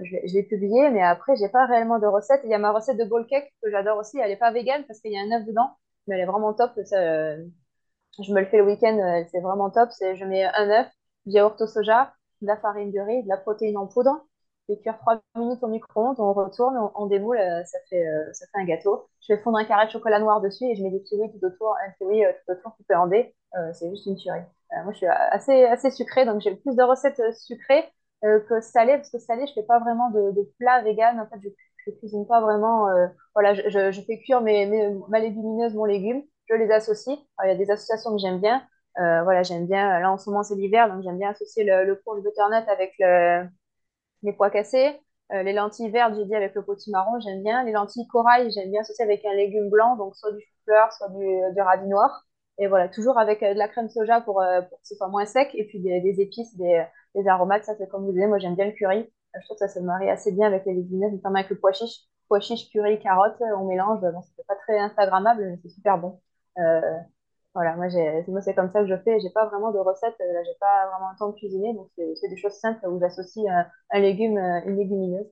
je 0.03 0.33
l'ai 0.33 0.43
publié. 0.43 0.89
Mais 0.89 1.01
après, 1.01 1.35
j'ai 1.35 1.49
pas 1.49 1.65
réellement 1.65 1.99
de 1.99 2.07
recette. 2.07 2.41
Il 2.43 2.49
y 2.49 2.53
a 2.53 2.57
ma 2.57 2.71
recette 2.71 2.97
de 2.97 3.05
bowl 3.05 3.25
cake 3.27 3.51
que 3.61 3.69
j'adore 3.69 3.97
aussi. 3.97 4.19
Elle 4.19 4.31
est 4.31 4.37
pas 4.37 4.51
végane 4.51 4.83
parce 4.85 4.99
qu'il 4.99 5.11
y 5.11 5.17
a 5.17 5.21
un 5.21 5.39
œuf 5.39 5.45
dedans, 5.45 5.71
mais 6.07 6.15
elle 6.15 6.21
est 6.21 6.25
vraiment 6.25 6.53
top. 6.53 6.71
Euh, 6.77 7.37
je 8.21 8.33
me 8.33 8.39
le 8.39 8.45
fais 8.47 8.57
le 8.57 8.65
week-end, 8.65 8.97
euh, 8.97 9.23
c'est 9.31 9.39
vraiment 9.39 9.69
top. 9.69 9.89
Je 9.99 10.25
mets 10.25 10.43
un 10.43 10.69
œuf, 10.69 10.87
du 11.25 11.33
yaourt 11.35 11.59
au 11.61 11.67
soja, 11.67 12.13
de 12.41 12.47
la 12.47 12.57
farine 12.57 12.91
de 12.91 12.99
riz, 12.99 13.23
de 13.23 13.29
la 13.29 13.37
protéine 13.37 13.77
en 13.77 13.87
poudre. 13.87 14.25
Je 14.67 14.75
cuire 14.75 14.99
3 14.99 15.21
minutes 15.35 15.63
au 15.63 15.67
micro-ondes, 15.67 16.19
on 16.19 16.31
retourne, 16.31 16.77
on, 16.93 17.07
démoule, 17.07 17.39
euh, 17.39 17.63
ça 17.65 17.79
fait, 17.89 18.05
un 18.53 18.65
gâteau. 18.65 19.09
Je 19.21 19.33
fais 19.33 19.41
fondre 19.41 19.57
un 19.57 19.65
carré 19.65 19.87
de 19.87 19.91
chocolat 19.91 20.19
noir 20.19 20.41
dessus 20.41 20.65
et 20.65 20.75
je 20.75 20.83
mets 20.83 20.91
des 20.91 21.01
kiwis 21.01 21.31
tout 21.31 21.43
autour, 21.43 21.75
un 21.83 21.91
kiwi 21.97 22.23
tout 22.45 22.51
autour 22.51 22.75
coupé 22.75 22.93
en 22.93 23.07
dés. 23.07 23.33
C'est 23.73 23.89
juste 23.89 24.05
une 24.05 24.15
tuerie. 24.15 24.43
Moi, 24.83 24.91
je 24.91 24.97
suis 24.97 25.07
assez, 25.07 25.63
assez 25.65 25.89
sucrée, 25.89 26.25
donc 26.25 26.41
j'ai 26.41 26.53
plus 26.55 26.75
de 26.75 26.83
recettes 26.83 27.19
sucrées 27.35 27.83
euh, 28.23 28.39
que 28.41 28.61
salées, 28.61 28.95
parce 28.97 29.09
que 29.09 29.19
salées, 29.19 29.47
je 29.47 29.53
fais 29.53 29.63
pas 29.63 29.79
vraiment 29.79 30.09
de, 30.11 30.31
de 30.31 30.51
plats 30.59 30.81
vegan. 30.83 31.19
En 31.19 31.27
fait, 31.27 31.39
je, 31.43 31.49
je 31.85 31.91
cuisine 31.97 32.27
pas 32.27 32.41
vraiment. 32.41 32.87
euh, 32.89 33.07
voilà, 33.35 33.53
je, 33.53 33.91
je, 33.91 34.01
fais 34.01 34.19
cuire 34.19 34.41
mes, 34.41 34.65
mes, 34.65 34.89
ma 35.09 35.19
légumineuse, 35.19 35.73
mon 35.73 35.85
légume 35.85 36.23
je 36.49 36.55
les 36.55 36.71
associe. 36.71 37.15
Alors, 37.37 37.53
il 37.53 37.59
y 37.59 37.61
a 37.61 37.65
des 37.65 37.71
associations 37.71 38.11
que 38.11 38.17
j'aime 38.19 38.39
bien. 38.39 38.63
Euh, 38.99 39.21
voilà, 39.23 39.43
j'aime 39.43 39.67
bien. 39.67 39.99
Là, 39.99 40.11
en 40.11 40.17
ce 40.17 40.29
moment, 40.29 40.41
c'est 40.43 40.55
l'hiver, 40.55 40.89
donc 40.91 41.03
j'aime 41.03 41.17
bien 41.19 41.29
associer 41.29 41.63
le, 41.63 41.85
le 41.85 41.95
courge 41.95 42.23
butternut 42.23 42.67
avec 42.69 42.93
le, 42.99 43.47
les 44.23 44.33
pois 44.33 44.49
cassés. 44.49 44.99
Euh, 45.33 45.43
les 45.43 45.53
lentilles 45.53 45.89
vertes, 45.91 46.15
j'ai 46.15 46.25
dit 46.25 46.35
avec 46.35 46.55
le 46.55 46.63
potimarron, 46.63 47.19
j'aime 47.19 47.43
bien. 47.43 47.63
Les 47.63 47.71
lentilles 47.71 48.07
corail, 48.07 48.51
j'aime 48.51 48.71
bien 48.71 48.81
associer 48.81 49.05
avec 49.05 49.23
un 49.25 49.33
légume 49.33 49.69
blanc, 49.69 49.95
donc 49.97 50.15
soit 50.15 50.31
du 50.33 50.41
chou-fleur, 50.41 50.91
soit 50.93 51.09
du, 51.09 51.53
du 51.55 51.61
radis 51.61 51.87
noir. 51.87 52.25
Et 52.59 52.67
voilà, 52.67 52.89
toujours 52.89 53.17
avec 53.17 53.41
euh, 53.43 53.53
de 53.53 53.59
la 53.59 53.67
crème 53.67 53.89
soja 53.89 54.21
pour, 54.21 54.41
euh, 54.41 54.61
pour 54.63 54.79
que 54.81 54.87
ce 54.87 54.95
soit 54.95 55.07
moins 55.07 55.25
sec, 55.25 55.49
et 55.53 55.65
puis 55.67 55.79
des, 55.79 56.21
épices, 56.21 56.55
des, 56.57 56.83
des 57.15 57.27
aromates. 57.27 57.63
Ça, 57.63 57.75
c'est 57.77 57.87
comme 57.89 58.05
vous 58.05 58.11
disiez, 58.11 58.27
moi 58.27 58.39
j'aime 58.39 58.55
bien 58.55 58.65
le 58.67 58.73
curry. 58.73 58.99
Euh, 59.35 59.39
je 59.41 59.45
trouve 59.45 59.57
que 59.57 59.67
ça 59.67 59.73
se 59.73 59.79
marie 59.79 60.09
assez 60.09 60.31
bien 60.31 60.47
avec 60.47 60.65
les 60.65 60.73
légumineuses, 60.73 61.13
notamment 61.13 61.37
avec 61.39 61.49
le 61.49 61.59
pois 61.59 61.71
chiche. 61.73 62.01
Pois 62.27 62.39
chiche, 62.41 62.69
curry, 62.71 62.99
carotte, 62.99 63.35
on 63.57 63.65
mélange. 63.65 64.01
Bon, 64.01 64.21
c'est 64.35 64.45
pas 64.47 64.55
très 64.57 64.77
Instagrammable, 64.79 65.43
mais 65.49 65.57
c'est 65.63 65.69
super 65.69 65.97
bon. 65.97 66.19
Euh, 66.59 66.81
voilà, 67.53 67.75
moi, 67.75 67.87
moi 68.27 68.41
c'est 68.41 68.53
comme 68.55 68.71
ça 68.71 68.81
que 68.81 68.87
je 68.87 68.97
fais. 69.03 69.19
J'ai 69.19 69.29
pas 69.31 69.45
vraiment 69.47 69.71
de 69.71 69.79
recette. 69.79 70.15
euh, 70.21 70.33
Là, 70.33 70.43
j'ai 70.43 70.55
pas 70.59 70.89
vraiment 70.91 71.11
le 71.11 71.17
temps 71.17 71.29
de 71.29 71.35
cuisiner, 71.35 71.73
donc 71.73 71.89
c'est 71.97 72.29
des 72.29 72.37
choses 72.37 72.53
simples 72.59 72.85
où 72.87 72.99
j'associe 72.99 73.45
un, 73.49 73.65
un 73.91 73.99
légume, 73.99 74.37
euh, 74.37 74.61
une 74.65 74.77
légumineuse. 74.77 75.27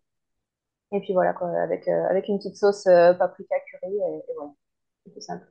Et 0.91 0.99
puis 1.01 1.13
voilà, 1.13 1.33
quoi, 1.33 1.49
avec, 1.61 1.87
euh, 1.87 2.05
avec 2.09 2.27
une 2.27 2.37
petite 2.39 2.57
sauce 2.57 2.87
euh, 2.87 3.13
paprika 3.13 3.55
curry, 3.71 3.93
et, 3.95 4.17
et 4.29 4.33
voilà, 4.35 4.51
c'est 5.05 5.13
tout 5.13 5.21
simple. 5.21 5.47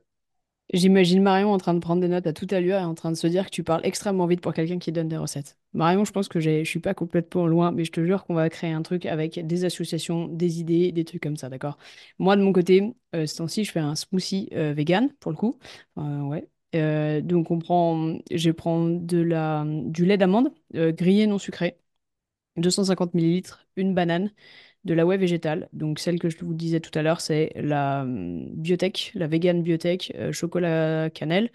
J'imagine 0.73 1.21
Marion 1.23 1.53
en 1.53 1.57
train 1.57 1.73
de 1.73 1.79
prendre 1.79 2.01
des 2.01 2.09
notes 2.09 2.27
à 2.27 2.33
toute 2.33 2.51
allure 2.51 2.75
et 2.75 2.83
en 2.83 2.93
train 2.93 3.09
de 3.11 3.15
se 3.15 3.25
dire 3.27 3.45
que 3.45 3.51
tu 3.51 3.63
parles 3.63 3.79
extrêmement 3.85 4.25
vite 4.27 4.41
pour 4.41 4.53
quelqu'un 4.53 4.79
qui 4.79 4.91
donne 4.91 5.07
des 5.07 5.15
recettes. 5.15 5.57
Marion, 5.73 6.03
je 6.03 6.11
pense 6.11 6.27
que 6.27 6.41
je 6.41 6.63
suis 6.65 6.79
pas 6.79 6.93
complètement 6.93 7.47
loin, 7.47 7.71
mais 7.71 7.85
je 7.85 7.91
te 7.91 8.03
jure 8.03 8.25
qu'on 8.25 8.33
va 8.33 8.49
créer 8.49 8.71
un 8.73 8.81
truc 8.81 9.05
avec 9.05 9.45
des 9.47 9.63
associations, 9.63 10.27
des 10.27 10.59
idées, 10.59 10.91
des 10.91 11.05
trucs 11.05 11.23
comme 11.23 11.37
ça, 11.37 11.47
d'accord? 11.49 11.77
Moi, 12.19 12.35
de 12.35 12.41
mon 12.41 12.51
côté, 12.51 12.93
euh, 13.15 13.25
ce 13.25 13.37
temps-ci, 13.37 13.63
je 13.63 13.71
fais 13.71 13.79
un 13.79 13.95
smoothie 13.95 14.49
euh, 14.53 14.73
vegan, 14.73 15.09
pour 15.21 15.31
le 15.31 15.37
coup. 15.37 15.57
Euh, 15.97 16.21
ouais. 16.23 16.49
Euh, 16.75 17.21
donc, 17.21 17.49
on 17.49 17.59
prend, 17.59 18.17
je 18.29 18.51
prends 18.51 18.85
de 18.89 19.17
la, 19.19 19.63
du 19.65 20.05
lait 20.05 20.17
d'amande 20.17 20.51
grillé 20.73 21.27
non 21.27 21.37
sucré, 21.39 21.79
250 22.57 23.13
millilitres, 23.13 23.65
une 23.77 23.93
banane, 23.95 24.31
de 24.85 24.93
la 24.93 25.05
whey 25.05 25.17
végétale. 25.17 25.69
Donc 25.73 25.99
celle 25.99 26.19
que 26.19 26.29
je 26.29 26.37
vous 26.43 26.53
disais 26.53 26.79
tout 26.79 26.97
à 26.97 27.01
l'heure, 27.03 27.21
c'est 27.21 27.51
la 27.55 28.01
hum, 28.03 28.45
biotech, 28.55 29.11
la 29.15 29.27
vegan 29.27 29.61
biotech, 29.63 30.11
euh, 30.15 30.31
chocolat 30.31 31.09
cannelle. 31.09 31.51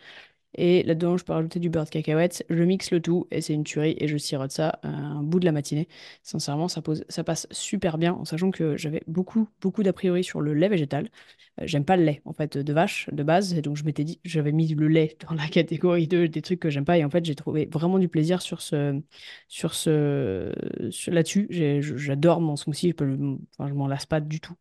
Et 0.55 0.83
là-dedans, 0.83 1.17
je 1.17 1.25
peux 1.25 1.33
rajouter 1.33 1.61
du 1.61 1.71
beurre 1.71 1.85
de 1.85 1.91
cacahuète. 1.91 2.45
Je 2.51 2.63
mixe 2.63 2.91
le 2.91 3.01
tout 3.01 3.27
et 3.31 3.41
c'est 3.41 3.55
une 3.55 3.65
tuerie 3.65 3.97
et 3.99 4.09
je 4.09 4.17
sirote 4.17 4.53
ça 4.53 4.81
euh, 4.85 4.89
un 4.89 5.23
bout 5.23 5.41
de 5.41 5.45
la 5.45 5.53
matinée. 5.53 5.89
Sincèrement, 6.23 6.69
ça, 6.69 6.83
pose, 6.83 7.05
ça 7.09 7.25
passe 7.25 7.47
super 7.51 7.99
bien 7.99 8.13
en 8.15 8.25
sachant 8.25 8.51
que 8.51 8.77
j'avais 8.77 9.03
beaucoup, 9.07 9.49
beaucoup 9.61 9.83
d'a 9.83 9.93
priori 9.93 10.25
sur 10.25 10.41
le 10.41 10.55
lait 10.55 10.69
végétal. 10.69 11.09
Euh, 11.61 11.65
j'aime 11.67 11.85
pas 11.85 11.97
le 11.97 12.05
lait 12.05 12.23
en 12.25 12.33
fait 12.33 12.57
de 12.57 12.73
vache 12.73 13.09
de 13.13 13.23
base 13.23 13.55
et 13.55 13.63
donc 13.63 13.77
je 13.77 13.85
m'étais 13.85 14.05
dit 14.05 14.21
j'avais 14.25 14.53
mis 14.53 14.69
le 14.69 14.89
lait 14.89 15.17
dans 15.29 15.35
la 15.35 15.47
catégorie 15.49 16.09
de, 16.09 16.27
des 16.27 16.43
trucs 16.43 16.61
que 16.61 16.71
j'aime 16.71 16.85
pas 16.85 16.97
et 16.97 17.05
en 17.05 17.11
fait 17.11 17.25
j'ai 17.25 17.35
trouvé 17.35 17.69
vraiment 17.71 17.99
du 17.99 18.09
plaisir 18.09 18.41
sur 18.41 18.63
ce 18.63 19.01
sur 19.49 19.75
ce 19.75 20.53
là-dessus. 21.11 21.49
J'adore 21.51 22.41
mon 22.41 22.57
smoothie, 22.57 22.91
je 22.91 22.95
peux 22.95 23.17
m'en 23.59 23.87
lasse 23.87 24.07
pas 24.07 24.21
du 24.21 24.41
tout. 24.41 24.55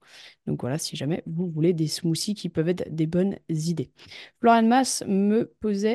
Donc 0.47 0.61
voilà, 0.61 0.77
si 0.77 0.95
jamais 0.95 1.23
vous 1.27 1.49
voulez 1.49 1.73
des 1.73 1.87
smoothies 1.87 2.33
qui 2.33 2.49
peuvent 2.49 2.69
être 2.69 2.93
des 2.93 3.07
bonnes 3.07 3.37
idées. 3.49 3.91
Florian 4.39 4.67
Mass 4.67 5.03
me 5.07 5.51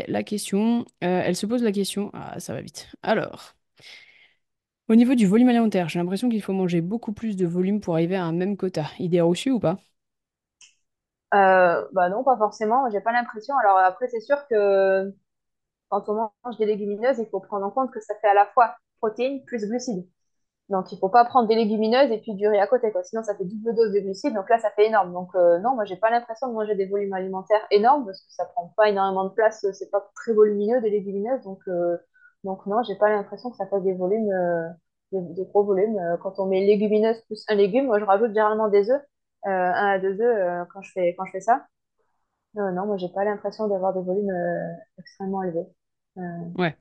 la 0.08 0.22
question. 0.22 0.80
euh, 1.04 1.22
elle 1.24 1.36
se 1.36 1.46
pose 1.46 1.62
la 1.62 1.72
question. 1.72 2.10
Ah, 2.14 2.38
ça 2.40 2.52
va 2.54 2.60
vite. 2.60 2.88
Alors, 3.02 3.54
au 4.88 4.96
niveau 4.96 5.14
du 5.14 5.26
volume 5.28 5.48
alimentaire, 5.48 5.88
j'ai 5.88 5.98
l'impression 6.00 6.28
qu'il 6.28 6.42
faut 6.42 6.52
manger 6.52 6.80
beaucoup 6.80 7.12
plus 7.12 7.36
de 7.36 7.46
volume 7.46 7.80
pour 7.80 7.94
arriver 7.94 8.16
à 8.16 8.24
un 8.24 8.32
même 8.32 8.56
quota. 8.56 8.86
Idée 8.98 9.20
reçue 9.20 9.50
ou 9.52 9.60
pas? 9.60 9.78
Euh, 11.34 11.86
bah 11.92 12.08
non, 12.08 12.24
pas 12.24 12.36
forcément. 12.36 12.88
J'ai 12.90 13.00
pas 13.00 13.12
l'impression. 13.12 13.56
Alors 13.58 13.78
après, 13.78 14.08
c'est 14.08 14.20
sûr 14.20 14.46
que 14.48 15.12
quand 15.90 16.08
on 16.08 16.30
mange 16.44 16.58
des 16.58 16.66
légumineuses, 16.66 17.18
il 17.18 17.28
faut 17.30 17.40
prendre 17.40 17.66
en 17.66 17.70
compte 17.70 17.92
que 17.92 18.00
ça 18.00 18.14
fait 18.20 18.28
à 18.28 18.34
la 18.34 18.46
fois 18.48 18.76
protéines 19.00 19.44
plus 19.46 19.66
glucides. 19.66 20.08
Donc, 20.68 20.90
il 20.90 20.98
faut 20.98 21.08
pas 21.08 21.24
prendre 21.24 21.46
des 21.46 21.54
légumineuses 21.54 22.10
et 22.10 22.18
puis 22.18 22.34
du 22.34 22.48
riz 22.48 22.58
à 22.58 22.66
côté, 22.66 22.90
quoi. 22.90 23.02
Sinon, 23.04 23.22
ça 23.22 23.36
fait 23.36 23.44
double 23.44 23.74
dose 23.74 23.92
de 23.92 24.00
glucides. 24.00 24.34
Donc 24.34 24.48
là, 24.50 24.58
ça 24.58 24.70
fait 24.70 24.86
énorme. 24.86 25.12
Donc, 25.12 25.30
euh, 25.36 25.58
non, 25.60 25.74
moi, 25.74 25.84
j'ai 25.84 25.96
pas 25.96 26.10
l'impression 26.10 26.48
de 26.48 26.54
manger 26.54 26.74
des 26.74 26.86
volumes 26.86 27.12
alimentaires 27.12 27.64
énormes 27.70 28.04
parce 28.04 28.20
que 28.20 28.32
ça 28.32 28.46
prend 28.46 28.72
pas 28.76 28.88
énormément 28.88 29.24
de 29.24 29.34
place. 29.34 29.64
C'est 29.72 29.90
pas 29.90 30.10
très 30.16 30.32
volumineux 30.32 30.80
des 30.80 30.90
légumineuses. 30.90 31.42
Donc, 31.44 31.60
euh, 31.68 31.96
donc 32.42 32.66
non, 32.66 32.82
j'ai 32.82 32.96
pas 32.96 33.10
l'impression 33.10 33.50
que 33.50 33.56
ça 33.56 33.66
fasse 33.66 33.82
des 33.82 33.94
volumes, 33.94 34.30
euh, 34.32 34.68
des, 35.12 35.44
gros 35.44 35.64
volumes. 35.64 35.98
Euh, 35.98 36.16
Quand 36.18 36.38
on 36.38 36.46
met 36.46 36.64
légumineuse 36.64 37.20
plus 37.26 37.44
un 37.48 37.54
légume, 37.54 37.86
moi, 37.86 37.98
je 38.00 38.04
rajoute 38.04 38.28
généralement 38.28 38.68
des 38.68 38.90
œufs, 38.90 39.02
euh, 39.46 39.50
un 39.50 39.86
à 39.94 39.98
deux 39.98 40.20
œufs 40.20 40.36
euh, 40.36 40.64
quand 40.72 40.82
je 40.82 40.92
fais, 40.92 41.14
quand 41.16 41.24
je 41.26 41.32
fais 41.32 41.40
ça. 41.40 41.66
Non, 42.54 42.86
moi, 42.86 42.96
j'ai 42.96 43.10
pas 43.10 43.22
l'impression 43.22 43.68
d'avoir 43.68 43.92
des 43.92 44.00
volumes 44.00 44.32
extrêmement 44.98 45.42
élevés. 45.42 45.66
Ouais. 46.56 46.74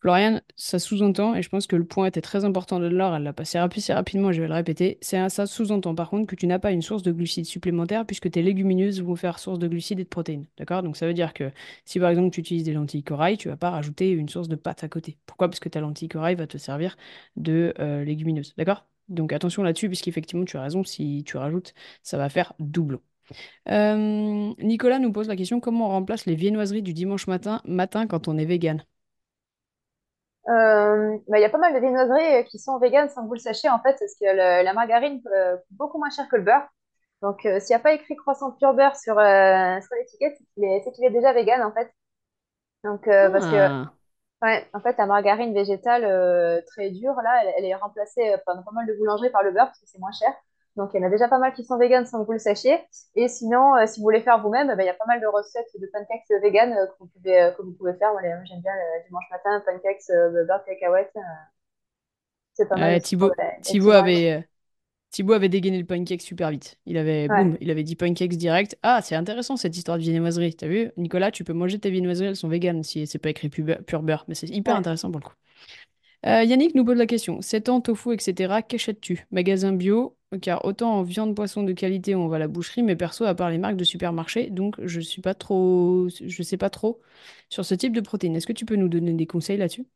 Florian, 0.00 0.40
ça 0.56 0.78
sous-entend, 0.78 1.34
et 1.34 1.42
je 1.42 1.50
pense 1.50 1.66
que 1.66 1.76
le 1.76 1.84
point 1.84 2.06
était 2.06 2.22
très 2.22 2.46
important 2.46 2.80
de 2.80 2.86
l'or, 2.86 3.14
elle 3.14 3.22
l'a 3.22 3.34
passé 3.34 3.58
rapidement, 3.58 4.32
je 4.32 4.40
vais 4.40 4.48
le 4.48 4.54
répéter, 4.54 4.96
c'est 5.02 5.28
ça 5.28 5.46
sous-entend 5.46 5.94
par 5.94 6.08
contre 6.08 6.26
que 6.26 6.36
tu 6.36 6.46
n'as 6.46 6.58
pas 6.58 6.72
une 6.72 6.80
source 6.80 7.02
de 7.02 7.12
glucides 7.12 7.44
supplémentaires 7.44 8.06
puisque 8.06 8.30
tes 8.30 8.40
légumineuses 8.40 9.02
vont 9.02 9.14
faire 9.14 9.38
source 9.38 9.58
de 9.58 9.68
glucides 9.68 10.00
et 10.00 10.04
de 10.04 10.08
protéines. 10.08 10.46
D'accord? 10.56 10.82
Donc 10.82 10.96
ça 10.96 11.06
veut 11.06 11.12
dire 11.12 11.34
que 11.34 11.50
si 11.84 12.00
par 12.00 12.08
exemple 12.08 12.30
tu 12.30 12.40
utilises 12.40 12.64
des 12.64 12.72
lentilles 12.72 13.02
corail, 13.02 13.36
tu 13.36 13.48
vas 13.48 13.58
pas 13.58 13.68
rajouter 13.68 14.10
une 14.10 14.30
source 14.30 14.48
de 14.48 14.56
pâte 14.56 14.82
à 14.84 14.88
côté. 14.88 15.18
Pourquoi? 15.26 15.48
Parce 15.48 15.60
que 15.60 15.68
ta 15.68 15.80
lentille 15.80 16.08
corail 16.08 16.34
va 16.34 16.46
te 16.46 16.56
servir 16.56 16.96
de 17.36 17.74
euh, 17.78 18.02
légumineuse. 18.02 18.54
D'accord? 18.56 18.86
Donc 19.10 19.34
attention 19.34 19.62
là-dessus, 19.62 19.88
puisqu'effectivement 19.88 20.46
tu 20.46 20.56
as 20.56 20.62
raison, 20.62 20.82
si 20.82 21.24
tu 21.26 21.36
rajoutes, 21.36 21.74
ça 22.02 22.16
va 22.16 22.30
faire 22.30 22.54
doublon. 22.58 23.00
Euh, 23.68 24.54
Nicolas 24.58 24.98
nous 24.98 25.12
pose 25.12 25.28
la 25.28 25.36
question, 25.36 25.60
comment 25.60 25.88
on 25.88 25.90
remplace 25.90 26.24
les 26.24 26.36
viennoiseries 26.36 26.82
du 26.82 26.94
dimanche 26.94 27.26
matin, 27.26 27.60
matin 27.66 28.06
quand 28.06 28.28
on 28.28 28.38
est 28.38 28.46
vegan? 28.46 28.82
Euh, 30.50 31.16
bah, 31.28 31.38
il 31.38 31.42
y 31.42 31.44
a 31.44 31.50
pas 31.50 31.58
mal 31.58 31.74
de 31.74 31.78
viennoiseries 31.80 32.36
euh, 32.40 32.42
qui 32.44 32.58
sont 32.58 32.78
véganes 32.78 33.08
sans 33.10 33.22
que 33.22 33.28
vous 33.28 33.34
le 33.34 33.40
sachiez 33.40 33.70
en 33.70 33.78
fait, 33.80 33.96
parce 33.98 34.14
que 34.20 34.24
le- 34.26 34.64
la 34.64 34.72
margarine 34.74 35.22
euh, 35.34 35.56
coûte 35.56 35.66
beaucoup 35.72 35.98
moins 35.98 36.10
cher 36.10 36.28
que 36.28 36.36
le 36.36 36.42
beurre. 36.42 36.66
Donc 37.22 37.40
s'il 37.42 37.68
n'y 37.70 37.74
a 37.74 37.80
pas 37.80 37.92
écrit 37.94 38.16
croissant 38.16 38.52
pur 38.52 38.74
beurre 38.74 38.96
sur, 38.96 39.14
sur 39.14 39.94
l'étiquette, 39.96 40.36
c'est 40.38 40.92
qu'il 40.92 41.04
est, 41.04 41.10
déjà 41.10 41.32
vegan 41.34 41.62
en 41.62 41.72
fait. 41.72 41.92
Donc 42.84 43.04
parce 43.06 43.46
que 43.46 43.56
Ah. 43.56 43.92
ouais, 44.42 44.68
en 44.74 44.80
fait 44.80 44.96
la 44.98 45.06
margarine 45.06 45.54
végétale 45.54 46.04
euh, 46.04 46.60
très 46.68 46.90
dure 46.90 47.14
là, 47.22 47.42
elle, 47.44 47.54
elle 47.58 47.64
est 47.66 47.74
remplacée 47.74 48.36
par 48.46 48.62
pas 48.64 48.72
mal 48.72 48.86
de 48.86 48.94
boulangeries 48.94 49.30
par 49.30 49.42
le 49.44 49.52
beurre 49.52 49.66
parce 49.66 49.80
que 49.80 49.86
c'est 49.86 49.98
moins 50.00 50.12
cher. 50.12 50.32
Donc 50.76 50.90
il 50.94 51.00
y 51.00 51.04
en 51.04 51.06
a 51.06 51.10
déjà 51.10 51.28
pas 51.28 51.38
mal 51.38 51.52
qui 51.52 51.64
sont 51.64 51.78
véganes 51.78 52.06
sans 52.06 52.20
que 52.20 52.26
vous 52.26 52.32
le 52.32 52.38
sachiez. 52.38 52.78
Et 53.16 53.28
sinon, 53.28 53.76
euh, 53.76 53.86
si 53.86 54.00
vous 54.00 54.04
voulez 54.04 54.20
faire 54.20 54.40
vous-même, 54.40 54.68
bah, 54.68 54.82
il 54.82 54.86
y 54.86 54.88
a 54.88 54.94
pas 54.94 55.06
mal 55.06 55.20
de 55.20 55.26
recettes 55.26 55.68
de 55.80 55.86
pancakes 55.92 56.42
véganes 56.42 56.72
euh, 56.72 56.86
que 56.86 56.92
vous 57.00 57.06
pouvez, 57.08 57.42
euh, 57.42 57.50
que 57.52 57.62
vous 57.62 57.72
pouvez 57.72 57.94
faire. 57.94 58.12
Moi, 58.12 58.22
j'aime 58.44 58.60
bien 58.60 58.72
le 58.74 59.04
dimanche 59.06 59.24
matin, 59.30 59.62
pancakes 59.66 60.10
euh, 60.10 60.44
beurre 60.46 60.64
cacahuète. 60.64 61.12
C'est 62.54 62.68
pas 62.68 62.76
mal 62.78 63.00
Thibaut, 63.62 63.90
avait, 63.90 64.32
euh, 64.32 64.40
Thibaut 65.10 65.34
avait 65.34 65.48
dégainé 65.48 65.78
le 65.78 65.86
pancake 65.86 66.22
super 66.22 66.50
vite. 66.50 66.78
Il 66.86 66.98
avait, 66.98 67.28
Ouais, 67.28 67.44
boum, 67.44 67.56
il 67.60 67.70
avait 67.70 67.84
dit 67.84 67.96
pancakes 67.96 68.36
direct. 68.36 68.78
Ah, 68.82 69.02
c'est 69.02 69.16
intéressant 69.16 69.56
cette 69.56 69.76
histoire 69.76 69.98
de 69.98 70.04
viennoiserie. 70.04 70.54
T'as 70.56 70.68
vu? 70.68 70.92
Nicolas, 70.98 71.30
tu 71.32 71.44
peux 71.44 71.54
manger 71.54 71.78
tes 71.80 71.90
viennoiseries, 71.90 72.28
elles 72.28 72.36
sont 72.36 72.48
véganes 72.48 72.82
si 72.84 73.06
c'est 73.06 73.18
pas 73.18 73.30
écrit 73.30 73.48
pu- 73.50 73.64
pur 73.86 74.02
beurre. 74.02 74.24
Mais 74.28 74.34
c'est 74.36 74.48
hyper 74.50 74.74
ouais. 74.74 74.76
intéressant 74.76 75.10
pour 75.10 75.20
le 75.20 75.26
coup. 75.26 75.34
Euh, 76.26 76.44
Yannick 76.44 76.74
nous 76.74 76.84
pose 76.84 76.98
la 76.98 77.06
question. 77.06 77.40
7 77.42 77.68
ans, 77.70 77.80
tofu, 77.80 78.14
etc. 78.14 78.62
Qu'achètes-tu? 78.62 79.26
Magasin 79.32 79.72
bio? 79.72 80.16
Car 80.42 80.64
autant 80.64 80.92
en 80.98 81.02
viande, 81.02 81.34
poisson 81.34 81.62
de 81.64 81.72
qualité, 81.72 82.14
on 82.14 82.28
va 82.28 82.36
à 82.36 82.38
la 82.38 82.48
boucherie, 82.48 82.82
mais 82.84 82.94
perso, 82.96 83.24
à 83.24 83.34
part 83.34 83.50
les 83.50 83.58
marques 83.58 83.76
de 83.76 83.84
supermarché, 83.84 84.48
donc 84.50 84.76
je 84.84 85.00
suis 85.00 85.20
pas 85.22 85.34
trop, 85.34 86.08
je 86.08 86.42
sais 86.44 86.56
pas 86.56 86.70
trop 86.70 87.00
sur 87.48 87.64
ce 87.64 87.74
type 87.74 87.92
de 87.94 88.00
protéines. 88.00 88.36
Est-ce 88.36 88.46
que 88.46 88.52
tu 88.52 88.64
peux 88.64 88.76
nous 88.76 88.88
donner 88.88 89.12
des 89.14 89.26
conseils 89.26 89.56
là-dessus? 89.58 89.86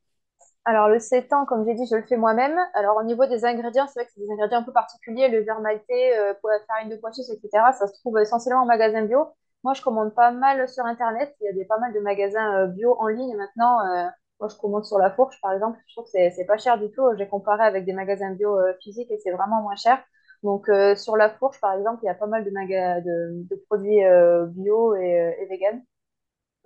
Alors, 0.65 0.89
le 0.89 0.99
sétan, 0.99 1.45
comme 1.47 1.65
j'ai 1.67 1.75
dit, 1.75 1.87
je 1.91 1.97
le 1.97 2.03
fais 2.03 2.17
moi-même. 2.17 2.59
Alors, 2.75 2.97
au 2.97 3.03
niveau 3.03 3.27
des 3.27 3.45
ingrédients, 3.45 3.87
c'est 3.87 4.01
vrai 4.01 4.07
que 4.07 4.13
c'est 4.15 4.21
des 4.21 4.31
ingrédients 4.31 4.61
un 4.61 4.63
peu 4.63 4.73
particuliers. 4.73 5.29
Le 5.29 5.43
beurre 5.43 5.61
maltais, 5.61 6.17
euh, 6.19 6.33
farine 6.67 6.89
de 6.91 6.97
pois 6.97 7.11
etc. 7.11 7.73
Ça 7.73 7.87
se 7.87 7.93
trouve 8.01 8.19
essentiellement 8.19 8.63
en 8.63 8.67
magasin 8.67 9.03
bio. 9.05 9.27
Moi, 9.63 9.75
je 9.75 9.83
commande 9.83 10.15
pas 10.15 10.31
mal 10.31 10.67
sur 10.69 10.85
Internet. 10.87 11.35
Il 11.41 11.45
y 11.47 11.49
a 11.49 11.53
des, 11.53 11.65
pas 11.67 11.79
mal 11.79 11.93
de 11.93 12.01
magasins 12.01 12.65
euh, 12.65 12.67
bio 12.69 12.97
en 12.99 13.09
ligne 13.09 13.37
maintenant. 13.37 13.81
Euh, 13.87 14.07
moi, 14.41 14.49
je 14.49 14.57
commande 14.57 14.85
sur 14.87 14.99
La 14.99 15.11
Fourche, 15.11 15.39
par 15.43 15.53
exemple. 15.53 15.79
Je 15.87 15.95
trouve 15.95 16.05
que 16.07 16.11
c'est 16.11 16.31
c'est 16.31 16.47
pas 16.47 16.57
cher 16.59 16.79
du 16.79 16.91
tout. 16.91 17.03
J'ai 17.19 17.29
comparé 17.29 17.65
avec 17.65 17.85
des 17.85 17.93
magasins 17.93 18.33
bio 18.35 18.59
euh, 18.59 18.73
physiques 18.83 19.11
et 19.11 19.19
c'est 19.23 19.33
vraiment 19.33 19.61
moins 19.63 19.77
cher. 19.77 20.03
Donc, 20.45 20.69
euh, 20.69 20.95
sur 20.95 21.17
La 21.17 21.31
Fourche, 21.31 21.59
par 21.61 21.73
exemple, 21.73 22.01
il 22.03 22.07
y 22.07 22.11
a 22.11 22.15
pas 22.15 22.27
mal 22.27 22.45
de, 22.45 22.51
maga 22.51 23.01
de, 23.01 23.65
produits 23.67 24.05
euh, 24.05 24.45
bio 24.47 24.95
et, 24.95 25.21
euh, 25.21 25.33
et 25.41 25.47
vegan. 25.47 25.83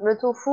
Le 0.00 0.18
tofu, 0.18 0.50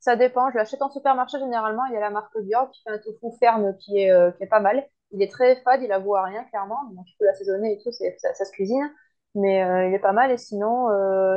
ça 0.00 0.16
dépend. 0.16 0.50
Je 0.50 0.56
l'achète 0.56 0.82
en 0.82 0.90
supermarché 0.90 1.38
généralement. 1.38 1.84
Il 1.86 1.94
y 1.94 1.96
a 1.96 2.00
la 2.00 2.10
marque 2.10 2.38
Dior 2.42 2.70
qui 2.70 2.82
fait 2.82 2.90
un 2.90 2.98
tofu 2.98 3.36
ferme 3.40 3.76
qui 3.78 3.98
est, 4.00 4.36
qui 4.36 4.44
est 4.44 4.48
pas 4.48 4.60
mal. 4.60 4.86
Il 5.12 5.22
est 5.22 5.30
très 5.30 5.56
fade, 5.62 5.82
il 5.82 5.92
a 5.92 6.00
goût 6.00 6.16
à 6.16 6.24
rien, 6.24 6.44
clairement. 6.44 6.84
Donc, 6.94 7.04
tu 7.06 7.14
peux 7.18 7.24
l'assaisonner 7.24 7.74
et 7.74 7.78
tout, 7.82 7.90
ça, 7.92 8.34
ça 8.34 8.44
se 8.44 8.52
cuisine. 8.52 8.88
Mais 9.34 9.60
il 9.88 9.94
est 9.94 10.00
pas 10.00 10.12
mal. 10.12 10.30
Et 10.30 10.36
sinon, 10.38 10.88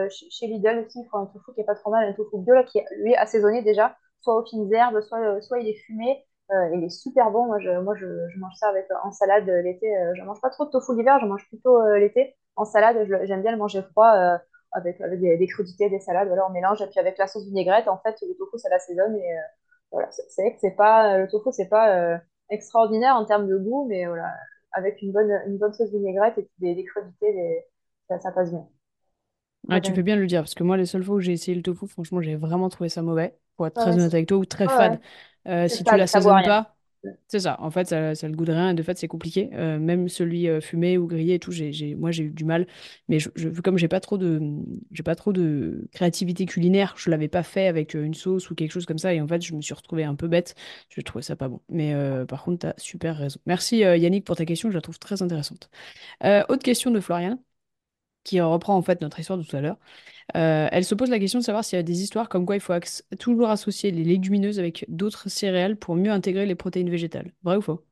chez, 0.10 0.48
Lidl 0.48 0.84
aussi, 0.86 1.00
il 1.00 1.08
faut 1.10 1.18
un 1.18 1.26
tofu 1.28 1.54
qui 1.54 1.62
est 1.62 1.66
pas 1.66 1.76
trop 1.76 1.92
mal, 1.92 2.08
un 2.08 2.14
tofu 2.14 2.38
bio 2.38 2.54
là, 2.54 2.64
qui 2.64 2.80
est, 2.80 2.86
lui, 2.98 3.16
assaisonné 3.16 3.64
déjà, 3.64 3.96
soit 4.22 4.36
aux 4.36 4.46
fines 4.46 4.72
herbes, 4.72 5.02
soit, 5.02 5.42
soit 5.42 5.60
il 5.60 5.70
est 5.70 5.80
fumé. 5.86 6.24
Euh, 6.52 6.70
il 6.76 6.84
est 6.84 6.90
super 6.90 7.32
bon. 7.32 7.46
Moi, 7.48 7.60
je, 7.60 7.70
moi, 7.82 7.96
je, 7.96 8.06
je 8.30 8.40
mange 8.40 8.54
ça 8.56 8.70
avec, 8.70 8.86
en 9.04 9.12
salade 9.12 9.48
euh, 9.50 9.62
l'été. 9.62 9.96
Euh, 9.98 10.14
je 10.16 10.24
mange 10.24 10.40
pas 10.42 10.50
trop 10.50 10.66
de 10.66 10.72
tofu 10.72 10.96
l'hiver, 10.96 11.20
je 11.22 11.26
mange 11.26 11.46
plutôt 11.50 11.78
euh, 11.82 12.00
l'été. 12.00 12.36
En 12.56 12.66
salade, 12.66 12.98
j'aime 13.26 13.42
bien 13.42 13.52
le 13.52 13.58
manger 13.58 13.82
froid. 13.92 14.14
euh, 14.16 14.38
avec, 14.74 15.00
avec 15.02 15.20
des, 15.22 15.38
des 15.38 15.48
crudités, 15.48 15.90
des 15.90 16.00
salades, 16.02 16.28
voilà, 16.28 16.46
on 16.48 16.52
mélange, 16.52 16.82
et 16.82 16.88
puis 16.88 17.00
avec 17.00 17.18
la 17.18 17.26
sauce 17.28 17.46
vinaigrette, 17.46 17.88
en 17.88 17.98
fait, 18.00 18.16
le 18.22 18.36
tofu, 18.38 18.58
ça 18.60 18.70
l'assaisonne, 18.70 19.16
et 19.16 19.38
euh, 19.38 19.42
voilà, 19.92 20.10
c'est 20.12 20.42
vrai 20.42 20.54
que 20.54 20.60
c'est 20.60 20.76
pas, 20.76 21.18
le 21.18 21.28
tofu, 21.30 21.50
c'est 21.54 21.70
pas 21.70 21.96
euh, 22.16 22.18
extraordinaire 22.50 23.16
en 23.16 23.26
termes 23.26 23.48
de 23.48 23.58
goût, 23.58 23.88
mais 23.90 24.06
voilà, 24.06 24.30
avec 24.74 25.02
une 25.02 25.14
bonne, 25.14 25.32
une 25.48 25.58
bonne 25.58 25.74
sauce 25.74 25.90
vinaigrette 25.92 26.38
et 26.38 26.44
puis 26.44 26.54
des, 26.60 26.76
des 26.76 26.84
crudités, 26.84 27.34
des- 27.34 27.66
ça, 28.10 28.20
ça 28.20 28.32
passe 28.34 28.52
bien. 28.52 28.68
Ah, 29.70 29.82
tu 29.82 29.94
fais 29.94 30.04
bien 30.04 30.16
de 30.16 30.22
le 30.22 30.28
dire, 30.28 30.42
parce 30.42 30.56
que 30.56 30.64
moi, 30.64 30.78
les 30.78 30.86
seules 30.86 31.04
fois 31.04 31.16
où 31.16 31.20
j'ai 31.20 31.34
essayé 31.34 31.56
le 31.56 31.62
tofu, 31.64 31.88
franchement, 31.88 32.22
j'ai 32.22 32.36
vraiment 32.36 32.70
trouvé 32.70 32.88
ça 32.90 33.02
mauvais, 33.02 33.38
pour 33.58 33.68
être 33.68 33.78
très 33.78 33.98
honnête 33.98 34.14
avec 34.14 34.28
toi, 34.28 34.38
ou 34.40 34.46
très 34.46 34.70
fade. 34.70 35.00
Euh, 35.48 35.68
si 35.70 35.84
tu 35.86 35.96
ça 35.96 35.98
goûte 35.98 36.16
à 36.16 36.20
l'assaisonnes 36.20 36.42
rien. 36.42 36.52
pas, 36.52 36.76
c'est 37.28 37.40
ça. 37.42 37.58
En 37.62 37.72
fait, 37.72 37.88
ça, 37.88 38.16
ça 38.16 38.28
le 38.28 38.36
goût 38.36 38.46
de 38.46 38.52
rien, 38.54 38.72
et 38.72 38.74
de 38.76 38.84
fait, 38.84 38.98
c'est 38.98 39.08
compliqué. 39.08 39.50
Euh, 39.54 39.80
même 39.80 40.10
celui 40.10 40.50
euh, 40.50 40.62
fumé 40.62 40.98
ou 40.98 41.08
grillé 41.08 41.36
et 41.36 41.40
tout, 41.40 41.52
j'ai, 41.52 41.96
moi, 41.96 42.12
j'ai 42.12 42.24
eu 42.26 42.32
du 42.32 42.46
mal. 42.46 42.68
Mais 43.10 43.20
je, 43.20 43.30
je- 43.36 43.50
comme 43.50 43.78
j'ai 43.78 43.88
pas 43.88 44.00
trop 44.00 44.18
de, 44.18 44.42
j'ai 44.92 45.04
pas 45.04 45.16
trop 45.16 45.34
de 45.34 45.88
créativité 45.94 46.46
culinaire, 46.46 46.96
je 46.98 47.10
l'avais 47.10 47.28
pas 47.30 47.44
fait 47.44 47.68
avec 47.68 47.94
une 47.94 48.14
sauce 48.14 48.50
ou 48.52 48.56
quelque 48.56 48.72
chose 48.72 48.86
comme 48.86 48.98
ça, 48.98 49.14
et 49.14 49.22
en 49.22 49.28
fait, 49.28 49.42
je 49.42 49.54
me 49.56 49.62
suis 49.62 49.74
retrouvée 49.74 50.04
un 50.06 50.16
peu 50.16 50.28
bête. 50.28 50.56
Je 50.90 51.02
trouvais 51.02 51.24
ça 51.24 51.36
pas 51.36 51.48
bon. 51.50 51.62
Mais 51.70 51.94
par 52.28 52.44
contre, 52.44 52.60
t'as 52.60 52.74
super 52.78 53.18
raison. 53.18 53.40
Merci 53.46 53.78
Yannick 53.80 54.26
pour 54.26 54.36
ta 54.36 54.46
question, 54.46 54.70
je 54.70 54.76
la 54.76 54.82
trouve 54.82 55.00
très 55.00 55.22
intéressante. 55.22 55.70
Autre 56.24 56.64
question 56.64 56.92
de 56.92 57.00
Florian. 57.00 57.40
Qui 58.28 58.42
reprend 58.42 58.76
en 58.78 58.82
fait 58.82 59.02
notre 59.02 59.20
histoire 59.20 59.38
de 59.40 59.44
tout 59.44 59.56
à 59.56 59.62
l'heure. 59.62 59.78
Euh, 60.38 60.68
elle 60.72 60.86
se 60.86 60.96
pose 60.96 61.10
la 61.12 61.20
question 61.20 61.40
de 61.40 61.46
savoir 61.46 61.66
s'il 61.66 61.78
y 61.78 61.80
a 61.80 61.84
des 61.84 62.02
histoires 62.04 62.30
comme 62.30 62.46
quoi 62.46 62.56
il 62.56 62.62
faut 62.62 62.74
toujours 63.20 63.50
associer 63.50 63.92
les 63.92 64.04
légumineuses 64.06 64.60
avec 64.60 64.86
d'autres 64.90 65.30
céréales 65.30 65.78
pour 65.78 65.96
mieux 65.96 66.12
intégrer 66.12 66.46
les 66.48 66.56
protéines 66.56 66.90
végétales. 66.92 67.34
Vrai 67.44 67.58
ou 67.58 67.62
faux? 67.62 67.84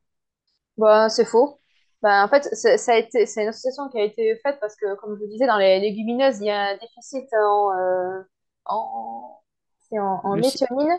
Bah, 0.77 1.09
c'est 1.09 1.25
faux. 1.25 1.59
Bah, 2.01 2.23
en 2.25 2.27
fait, 2.27 2.43
c'est- 2.53 2.77
ça 2.77 2.93
a 2.93 2.97
été, 2.97 3.25
c'est 3.25 3.41
une 3.43 3.49
association 3.49 3.89
qui 3.89 3.99
a 3.99 4.03
été 4.03 4.35
faite 4.43 4.57
parce 4.59 4.75
que, 4.75 4.95
comme 4.95 5.15
je 5.15 5.21
vous 5.23 5.27
disais, 5.29 5.47
dans 5.47 5.57
les 5.57 5.79
légumineuses, 5.79 6.39
il 6.39 6.45
y 6.47 6.49
a 6.51 6.69
un 6.71 6.77
déficit 6.77 7.25
en, 7.33 7.71
euh, 7.73 8.21
en, 8.65 9.39
c'est 9.89 9.99
en, 9.99 10.19
en 10.23 10.35
Le 10.35 10.43
si- 10.43 10.59
méthionine 10.59 10.89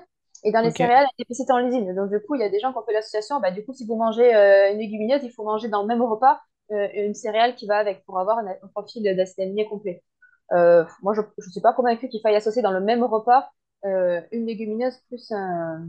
et 0.45 0.53
dans 0.53 0.61
les 0.62 0.70
Ok. 0.70 0.80
céréales, 0.80 1.05
un 1.05 1.09
déficit 1.18 1.51
en 1.51 1.59
lysine. 1.59 1.95
Donc, 1.95 2.11
du 2.11 2.20
coup, 2.20 2.34
il 2.34 2.41
y 2.41 2.45
a 2.45 2.49
des 2.49 2.59
gens 2.61 2.72
qui 2.72 2.78
ont 2.78 2.84
fait 2.84 2.93
l'association. 2.93 3.41
Bah, 3.41 3.51
du 3.51 3.64
coup, 3.64 3.72
si 3.74 3.87
vous 3.87 3.97
mangez 3.97 4.34
euh, 4.34 4.72
une 4.72 4.78
légumineuse, 4.78 5.22
il 5.24 5.30
faut 5.32 5.45
manger 5.45 5.68
dans 5.68 5.82
le 5.82 5.89
même 5.89 6.03
repas 6.03 6.41
une 6.71 7.14
céréale 7.14 7.55
qui 7.55 7.67
va 7.67 7.77
avec 7.79 8.05
pour 8.05 8.19
avoir 8.19 8.39
un, 8.39 8.69
profil 8.75 9.03
d'acide 9.17 9.69
complet. 9.69 10.03
Euh, 10.53 10.85
moi, 11.03 11.14
je 11.14 11.21
ne 11.21 11.51
suis 11.51 11.61
pas 11.61 11.73
convaincue 11.73 12.09
qu'il 12.09 12.21
faille 12.21 12.37
associer 12.37 12.62
dans 12.62 12.73
le 12.73 12.81
même 12.81 13.03
repas 13.03 13.51
euh, 13.85 14.21
une 14.33 14.47
légumineuse 14.47 14.97
plus 15.09 15.31
un 15.33 15.87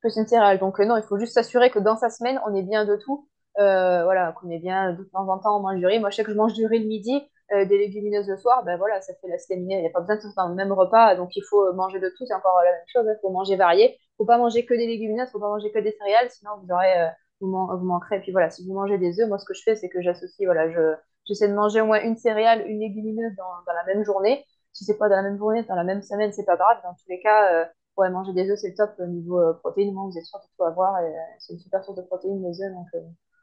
plus 0.00 0.16
une 0.16 0.26
céréale. 0.26 0.58
Donc 0.58 0.80
euh, 0.80 0.84
non, 0.84 0.96
il 0.96 1.02
faut 1.02 1.18
juste 1.18 1.34
s'assurer 1.34 1.70
que 1.70 1.78
dans 1.78 1.96
sa 1.96 2.10
semaine, 2.10 2.40
on 2.46 2.54
est 2.54 2.62
bien 2.62 2.84
de 2.84 2.96
tout. 2.96 3.28
Euh, 3.58 4.04
voilà, 4.04 4.32
qu'on 4.32 4.50
est 4.50 4.58
bien 4.58 4.92
de 4.92 5.04
temps 5.04 5.28
en 5.28 5.38
temps, 5.38 5.58
on 5.58 5.62
mange 5.62 5.78
du 5.78 5.86
riz. 5.86 5.98
Moi, 6.00 6.10
je 6.10 6.16
sais 6.16 6.24
que 6.24 6.32
je 6.32 6.36
mange 6.36 6.54
du 6.54 6.66
riz 6.66 6.80
le 6.80 6.86
midi, 6.86 7.22
euh, 7.52 7.64
des 7.66 7.78
légumineuses 7.78 8.28
le 8.28 8.36
soir, 8.38 8.64
ben 8.64 8.78
voilà, 8.78 9.00
ça 9.02 9.12
fait 9.20 9.28
la 9.28 9.38
stéminée. 9.38 9.76
Il 9.76 9.80
n'y 9.82 9.86
a 9.86 9.90
pas 9.90 10.00
besoin 10.00 10.16
de 10.16 10.22
tout 10.22 10.32
dans 10.36 10.48
le 10.48 10.54
même 10.54 10.72
repas, 10.72 11.14
donc 11.16 11.36
il 11.36 11.42
faut 11.48 11.72
manger 11.74 12.00
de 12.00 12.08
tout. 12.16 12.24
C'est 12.26 12.34
encore 12.34 12.58
la 12.64 12.72
même 12.72 12.84
chose, 12.92 13.04
il 13.06 13.18
faut 13.20 13.30
manger 13.30 13.56
varié. 13.56 13.96
Il 14.00 14.14
faut 14.18 14.24
pas 14.24 14.38
manger 14.38 14.64
que 14.64 14.74
des 14.74 14.86
légumineuses, 14.86 15.28
il 15.28 15.32
faut 15.32 15.40
pas 15.40 15.48
manger 15.48 15.70
que 15.70 15.78
des 15.78 15.92
céréales, 15.92 16.30
sinon 16.30 16.52
vous 16.62 16.72
aurez, 16.72 17.00
euh, 17.02 17.08
vous, 17.42 17.48
man- 17.50 17.76
vous 17.78 17.84
manquerez. 17.86 18.16
Et 18.16 18.20
puis 18.20 18.32
voilà, 18.32 18.50
si 18.50 18.66
vous 18.66 18.74
mangez 18.74 18.98
des 18.98 19.20
œufs, 19.20 19.28
moi, 19.28 19.38
ce 19.38 19.44
que 19.44 19.54
je 19.54 19.62
fais, 19.62 19.76
c'est 19.76 19.88
que 19.88 20.00
j'associe, 20.02 20.46
voilà, 20.46 20.70
je, 20.70 20.94
j'essaie 21.26 21.48
de 21.48 21.54
manger 21.54 21.80
au 21.80 21.86
moins 21.86 22.00
une 22.02 22.16
céréale, 22.16 22.66
une 22.68 22.80
légumineuse 22.80 23.34
dans, 23.36 23.72
la 23.72 23.84
même 23.94 24.04
journée. 24.04 24.44
Si 24.72 24.84
c'est 24.84 24.96
pas 24.98 25.08
dans 25.08 25.16
la 25.16 25.22
même 25.22 25.38
journée, 25.38 25.62
dans 25.64 25.74
la 25.74 25.84
même 25.84 26.02
semaine, 26.02 26.32
c'est 26.32 26.44
pas 26.46 26.56
grave. 26.56 26.78
Dans 26.84 26.94
tous 26.94 27.08
les 27.08 27.20
cas, 27.20 27.62
euh, 27.62 27.64
Ouais, 27.96 28.08
manger 28.10 28.32
des 28.32 28.50
œufs, 28.50 28.58
c'est 28.58 28.74
top 28.74 28.94
au 28.98 29.06
niveau 29.06 29.38
euh, 29.38 29.52
protéines. 29.54 29.92
Moi, 29.92 30.04
vous 30.06 30.16
êtes 30.18 30.24
sûr 30.24 30.38
de 30.40 30.44
tout 30.56 30.64
avoir. 30.64 30.98
Et, 31.00 31.04
euh, 31.06 31.20
c'est 31.38 31.52
une 31.52 31.58
super 31.60 31.84
source 31.84 31.98
de 31.98 32.02
protéines, 32.02 32.42
les 32.42 32.62
œufs. 32.62 32.72
Donc, 32.72 32.86
euh, 32.94 33.00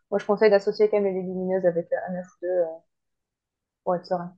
moi, 0.10 0.18
je 0.20 0.26
conseille 0.26 0.50
d'associer 0.50 0.90
quand 0.90 0.98
même 1.02 1.14
les 1.14 1.22
légumineuses 1.22 1.66
avec 1.66 1.88
un 1.94 2.16
œuf 2.16 2.26
ou 2.42 2.46
deux 2.46 2.64
pour 3.84 3.96
être 3.96 4.06
serein. 4.06 4.36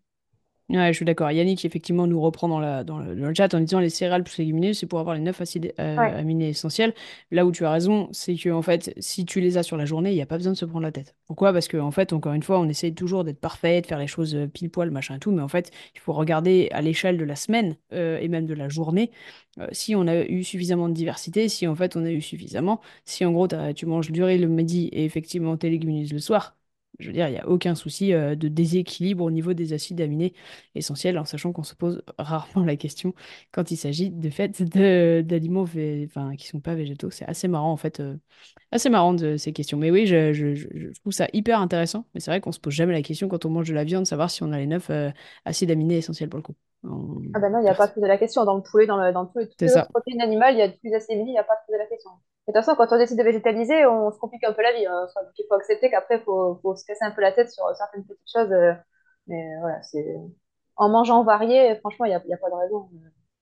Ouais, 0.74 0.88
je 0.93 0.95
suis 0.95 1.03
d'accord. 1.03 1.30
Yannick, 1.32 1.65
effectivement, 1.65 2.07
nous 2.07 2.22
reprend 2.22 2.47
dans, 2.47 2.59
la, 2.59 2.86
dans 2.86 2.97
le, 2.97 3.13
dans 3.13 3.28
le 3.28 3.34
chat 3.34 3.53
en 3.53 3.59
disant 3.59 3.80
les 3.82 3.89
céréales 3.89 4.24
plus 4.24 4.38
légumineuses, 4.38 4.78
c'est 4.78 4.86
pour 4.86 4.99
avoir 5.01 5.15
les 5.15 5.22
9 5.22 5.41
acides 5.41 5.74
euh, 5.80 5.97
Ouais. 5.97 6.13
aminés 6.13 6.47
essentiels. 6.47 6.93
Là 7.30 7.45
où 7.45 7.51
tu 7.51 7.65
as 7.65 7.72
raison, 7.72 8.07
c'est 8.13 8.36
que 8.38 8.49
en 8.49 8.61
fait, 8.61 8.93
si 8.97 9.26
tu 9.26 9.41
les 9.41 9.57
as 9.57 9.63
sur 9.63 9.76
la 9.76 9.84
journée, 9.84 10.11
il 10.11 10.15
n'y 10.15 10.22
a 10.22 10.26
pas 10.26 10.38
besoin 10.38 10.53
de 10.53 10.57
se 10.57 10.63
prendre 10.63 10.84
la 10.84 10.93
tête. 10.93 11.13
Pourquoi? 11.28 11.51
Parce 11.51 11.67
que, 11.67 11.76
en 11.76 11.91
fait, 11.91 12.13
encore 12.13 12.32
une 12.32 12.43
fois, 12.43 12.57
on 12.59 12.69
essaye 12.69 12.95
toujours 12.95 13.26
d'être 13.26 13.39
parfait, 13.41 13.82
de 13.82 13.86
faire 13.88 13.99
les 13.99 14.07
choses 14.07 14.34
euh, 14.34 14.47
pile 14.47 14.69
poil, 14.69 14.91
machin 14.91 15.15
et 15.15 15.19
tout, 15.19 15.32
mais 15.32 15.41
en 15.41 15.49
fait, 15.49 15.72
il 15.93 15.99
faut 15.99 16.13
regarder 16.13 16.69
à 16.72 16.82
l'échelle 16.82 17.17
de 17.17 17.26
la 17.26 17.36
semaine 17.36 17.76
euh, 17.91 18.17
et 18.22 18.30
même 18.30 18.45
de 18.45 18.53
la 18.53 18.69
journée 18.69 19.11
euh, 19.59 19.67
si 19.74 19.95
on 19.95 20.07
a 20.07 20.24
eu 20.24 20.43
suffisamment 20.45 20.88
de 20.88 20.93
diversité, 20.93 21.49
si 21.49 21.67
en 21.67 21.76
fait 21.76 21.95
on 21.97 22.05
a 22.05 22.11
eu 22.11 22.22
suffisamment, 22.22 22.80
si 23.05 23.26
en 23.26 23.32
gros 23.34 23.47
tu 23.76 23.86
manges 23.86 24.09
du 24.11 24.24
riz 24.24 24.38
le 24.38 24.47
midi 24.47 24.88
et 24.93 25.03
effectivement 25.05 25.57
tes 25.57 25.69
légumineuses 25.69 26.13
le 26.13 26.19
soir. 26.19 26.55
Je 26.99 27.07
veux 27.07 27.13
dire, 27.13 27.27
il 27.27 27.31
n'y 27.31 27.39
a 27.39 27.47
aucun 27.47 27.73
souci 27.75 28.13
euh, 28.13 28.35
de 28.35 28.47
déséquilibre 28.47 29.23
au 29.23 29.31
niveau 29.31 29.53
des 29.53 29.73
acides 29.73 30.01
aminés 30.01 30.33
essentiel, 30.75 31.17
en 31.17 31.25
sachant 31.25 31.51
qu'on 31.51 31.63
se 31.63 31.73
pose 31.75 32.03
rarement 32.19 32.63
la 32.63 32.75
question 32.75 33.13
quand 33.51 33.71
il 33.71 33.77
s'agit 33.77 34.11
de 34.11 34.29
fait 34.29 34.61
de- 34.61 35.21
d'aliments 35.25 35.61
enfin, 35.63 36.35
qui 36.35 36.47
sont 36.47 36.59
pas 36.59 36.75
végétaux. 36.75 37.09
C'est 37.09 37.25
assez 37.25 37.47
marrant 37.47 37.71
en 37.71 37.77
fait, 37.77 37.99
euh, 37.99 38.17
assez 38.71 38.89
marrant 38.89 39.13
de 39.13 39.37
ces 39.37 39.53
questions. 39.53 39.77
Mais 39.77 39.91
oui, 39.91 40.05
je, 40.07 40.33
je- 40.33 40.55
je- 40.55 40.67
je 40.73 40.99
trouve 41.01 41.13
ça 41.13 41.27
hyper 41.33 41.59
intéressant. 41.59 42.05
Mais 42.13 42.19
c'est 42.19 42.31
vrai 42.31 42.41
qu'on 42.41 42.51
se 42.51 42.59
pose 42.59 42.73
jamais 42.73 42.93
la 42.93 43.01
question 43.01 43.27
quand 43.29 43.45
on 43.45 43.49
mange 43.49 43.67
de 43.69 43.73
la 43.73 43.83
viande, 43.83 44.05
savoir 44.05 44.29
si 44.31 44.43
on 44.43 44.51
a 44.51 44.57
les 44.59 44.67
neuf 44.67 44.89
euh, 44.89 45.09
acides 45.45 45.71
aminés 45.71 45.97
essentiels 45.97 46.29
pour 46.29 46.37
le 46.37 46.43
coup. 46.43 46.55
Ah 47.33 47.39
ben 47.39 47.49
non, 47.51 47.59
il 47.59 47.63
n'y 47.63 47.69
a 47.69 47.75
pas 47.75 47.87
poser 47.89 48.07
la 48.07 48.17
question. 48.17 48.45
Dans 48.45 48.55
le 48.55 48.61
poulet, 48.63 48.85
dans, 48.85 48.97
le, 48.97 49.11
dans 49.11 49.29
ça. 49.67 49.87
protéines 49.91 50.21
animales, 50.21 50.55
il 50.55 50.59
y 50.59 50.61
a 50.61 50.69
plus 50.69 50.89
d'acides 50.89 51.11
aminés, 51.11 51.31
il 51.31 51.33
n'y 51.33 51.39
a 51.39 51.43
pas 51.43 51.57
poser 51.67 51.77
la 51.77 51.85
question. 51.87 52.11
De 52.47 52.53
toute 52.53 52.63
façon, 52.63 52.75
quand 52.75 52.91
on 52.93 52.97
décide 52.97 53.17
de 53.17 53.23
végétaliser, 53.23 53.85
on 53.85 54.11
se 54.11 54.17
complique 54.19 54.43
un 54.43 54.53
peu 54.53 54.61
la 54.63 54.73
vie. 54.73 54.85
hein. 54.85 55.07
Donc, 55.15 55.31
il 55.37 55.45
faut 55.47 55.55
accepter 55.55 55.89
qu'après, 55.89 56.17
il 56.17 56.23
faut, 56.23 56.59
faut 56.61 56.75
se 56.75 56.85
casser 56.85 57.05
un 57.05 57.11
peu 57.11 57.21
la 57.21 57.31
tête 57.31 57.49
sur 57.51 57.63
certaines 57.77 58.05
petites 58.05 58.29
choses. 58.31 58.51
euh, 58.51 58.73
mais 59.27 59.43
voilà, 59.61 59.81
c'est... 59.83 60.15
En 60.77 60.89
mangeant 60.89 61.23
varié, 61.23 61.75
franchement, 61.79 62.05
il 62.05 62.09
n'y 62.09 62.15
a, 62.15 62.21
il 62.25 62.29
y 62.29 62.33
a 62.33 62.37
pas 62.37 62.49
de 62.49 62.55
raison. 62.55 62.89
Il 62.93 62.97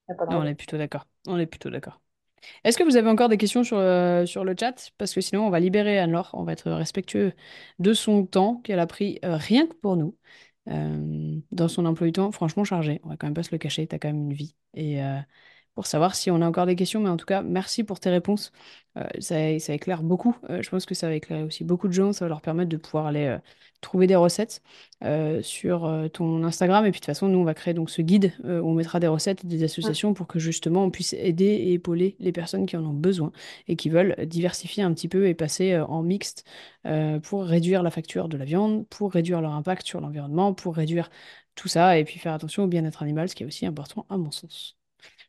n'y 0.10 0.16
a 0.16 0.16
pas 0.16 0.26
de 0.26 0.32
Non, 0.32 0.40
on 0.40 0.46
est 0.46 0.56
plutôt 0.56 0.78
d'accord. 0.78 1.06
On 1.28 1.38
est 1.40 1.46
plutôt 1.48 1.70
d'accord. 1.70 2.02
Est-ce 2.64 2.78
que 2.78 2.84
vous 2.84 2.98
avez 2.98 3.10
encore 3.10 3.30
des 3.30 3.38
questions 3.38 3.64
sur, 3.64 3.78
euh, 3.78 4.26
sur 4.26 4.44
le 4.46 4.56
chat? 4.60 4.92
Parce 4.98 5.14
que 5.14 5.22
sinon, 5.22 5.48
on 5.48 5.52
va 5.52 5.60
libérer 5.60 6.00
Anne-Laure. 6.00 6.32
On 6.34 6.44
va 6.44 6.54
être 6.54 6.72
respectueux 6.72 7.34
de 7.80 7.94
son 7.94 8.26
temps 8.26 8.58
qu'elle 8.64 8.80
a 8.80 8.88
pris 8.88 9.20
euh, 9.26 9.38
rien 9.38 9.68
que 9.68 9.76
pour 9.76 9.98
nous. 9.98 10.18
euh, 10.70 11.40
dans 11.52 11.68
son 11.70 11.86
emploi 11.86 12.08
du 12.08 12.14
temps, 12.14 12.32
franchement 12.32 12.64
chargé. 12.66 13.02
On 13.04 13.10
va 13.10 13.18
quand 13.18 13.28
même 13.28 13.36
pas 13.36 13.44
se 13.44 13.52
le 13.54 13.60
cacher, 13.60 13.88
tu 13.88 13.96
as 13.96 14.00
quand 14.00 14.10
même 14.10 14.24
une 14.24 14.34
vie. 14.34 14.56
Et 14.76 15.04
euh, 15.04 15.20
pour 15.80 15.88
savoir 15.88 16.14
si 16.14 16.30
on 16.30 16.42
a 16.42 16.46
encore 16.46 16.66
des 16.66 16.76
questions, 16.76 17.00
mais 17.00 17.08
en 17.08 17.16
tout 17.16 17.26
cas, 17.26 17.42
merci 17.42 17.86
pour 17.86 18.02
tes 18.02 18.10
réponses. 18.10 18.52
Euh, 18.98 19.08
ça, 19.20 19.74
éclaire 19.74 20.04
beaucoup. 20.04 20.36
Euh, 20.50 20.62
je 20.62 20.70
pense 20.70 20.86
que 20.86 20.94
ça 20.94 21.08
va 21.08 21.16
éclairer 21.16 21.44
aussi 21.44 21.64
beaucoup 21.64 21.88
de 21.88 21.94
gens. 21.94 22.12
Ça 22.12 22.26
va 22.26 22.30
leur 22.30 22.42
permettre 22.42 22.68
de 22.68 22.76
pouvoir 22.76 23.06
aller 23.06 23.28
euh, 23.28 23.38
trouver 23.80 24.06
des 24.06 24.18
recettes 24.18 24.62
sur 25.42 26.10
ton 26.12 26.44
Instagram. 26.44 26.86
Et 26.86 26.92
puis 26.92 27.00
de 27.00 27.06
toute 27.06 27.06
façon, 27.06 27.30
nous, 27.30 27.40
on 27.40 27.46
va 27.46 27.54
créer 27.54 27.74
donc 27.74 27.90
ce 27.90 28.02
guide 28.02 28.34
où 28.44 28.50
on 28.50 28.74
mettra 28.74 29.00
des 29.00 29.08
recettes 29.08 29.46
et 29.46 29.48
des 29.48 29.64
associations 29.64 30.14
pour 30.14 30.28
que 30.28 30.38
justement 30.38 30.84
on 30.84 30.92
puisse 30.92 31.14
aider 31.14 31.46
et 31.46 31.72
épauler 31.72 32.18
les 32.20 32.34
personnes 32.34 32.66
qui 32.66 32.76
en 32.76 32.84
ont 32.84 32.92
besoin 32.92 33.32
et 33.70 33.78
qui 33.78 33.88
veulent 33.88 34.18
diversifier 34.26 34.84
un 34.84 34.94
petit 34.94 35.08
peu 35.08 35.30
et 35.30 35.34
passer 35.34 35.80
en 35.80 36.04
mixte 36.04 36.44
pour 37.24 37.46
réduire 37.46 37.84
la 37.84 37.92
facture 37.92 38.28
de 38.28 38.36
la 38.36 38.44
viande, 38.44 38.86
pour 38.90 39.14
réduire 39.14 39.40
leur 39.40 39.54
impact 39.54 39.88
sur 39.88 40.02
l'environnement, 40.02 40.54
pour 40.54 40.76
réduire 40.76 41.10
tout 41.56 41.70
ça 41.70 41.98
et 41.98 42.04
puis 42.04 42.20
faire 42.20 42.34
attention 42.34 42.66
au 42.66 42.68
bien-être 42.68 43.02
animal, 43.02 43.30
ce 43.30 43.36
qui 43.36 43.44
est 43.44 43.48
aussi 43.48 43.66
important 43.66 44.06
à 44.10 44.18
mon 44.18 44.32
sens. 44.32 44.79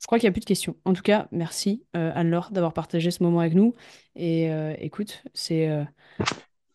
Je 0.01 0.07
crois 0.07 0.19
qu'il 0.19 0.27
n'y 0.27 0.31
a 0.31 0.33
plus 0.33 0.41
de 0.41 0.47
questions. 0.47 0.77
En 0.85 0.93
tout 0.95 1.03
cas, 1.03 1.29
merci 1.31 1.85
euh, 1.97 2.11
Anne-Laure 2.15 2.51
d'avoir 2.53 2.73
partagé 2.73 3.11
ce 3.11 3.23
moment 3.23 3.41
avec 3.41 3.55
nous. 3.55 3.75
Et 4.17 4.51
euh, 4.51 4.75
écoute, 4.79 5.23
c'est 5.35 5.69
euh, 5.69 5.85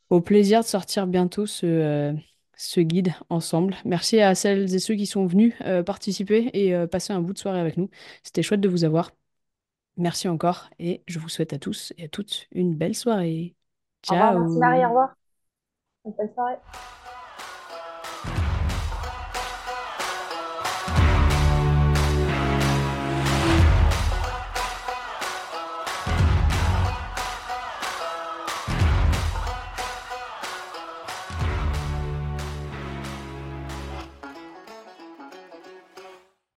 au 0.09 0.21
plaisir 0.21 0.61
de 0.61 0.65
sortir 0.65 1.07
bientôt 1.07 1.45
ce, 1.45 1.65
euh, 1.65 2.13
ce 2.55 2.79
guide 2.81 3.13
ensemble. 3.29 3.75
Merci 3.85 4.21
à 4.21 4.35
celles 4.35 4.73
et 4.75 4.79
ceux 4.79 4.95
qui 4.95 5.05
sont 5.05 5.25
venus 5.25 5.53
participer 5.85 6.49
et 6.53 6.87
passer 6.87 7.13
un 7.13 7.21
bout 7.21 7.33
de 7.33 7.39
soirée 7.39 7.59
avec 7.59 7.77
nous. 7.77 7.89
C'était 8.23 8.43
chouette 8.43 8.61
de 8.61 8.69
vous 8.69 8.83
avoir. 8.83 9.11
Merci 9.97 10.27
encore 10.27 10.69
et 10.79 11.03
je 11.07 11.19
vous 11.19 11.29
souhaite 11.29 11.53
à 11.53 11.59
tous 11.59 11.93
et 11.97 12.05
à 12.05 12.07
toutes 12.09 12.47
une 12.51 12.75
belle 12.75 12.95
soirée. 12.95 13.55
Au 14.07 14.13
revoir, 14.13 14.35
merci 14.35 14.59
Marie, 14.59 14.83
au 14.85 14.87
Ciao! 14.87 14.89
revoir. 14.89 15.15
Bonne 16.05 16.33
soirée. 16.33 16.57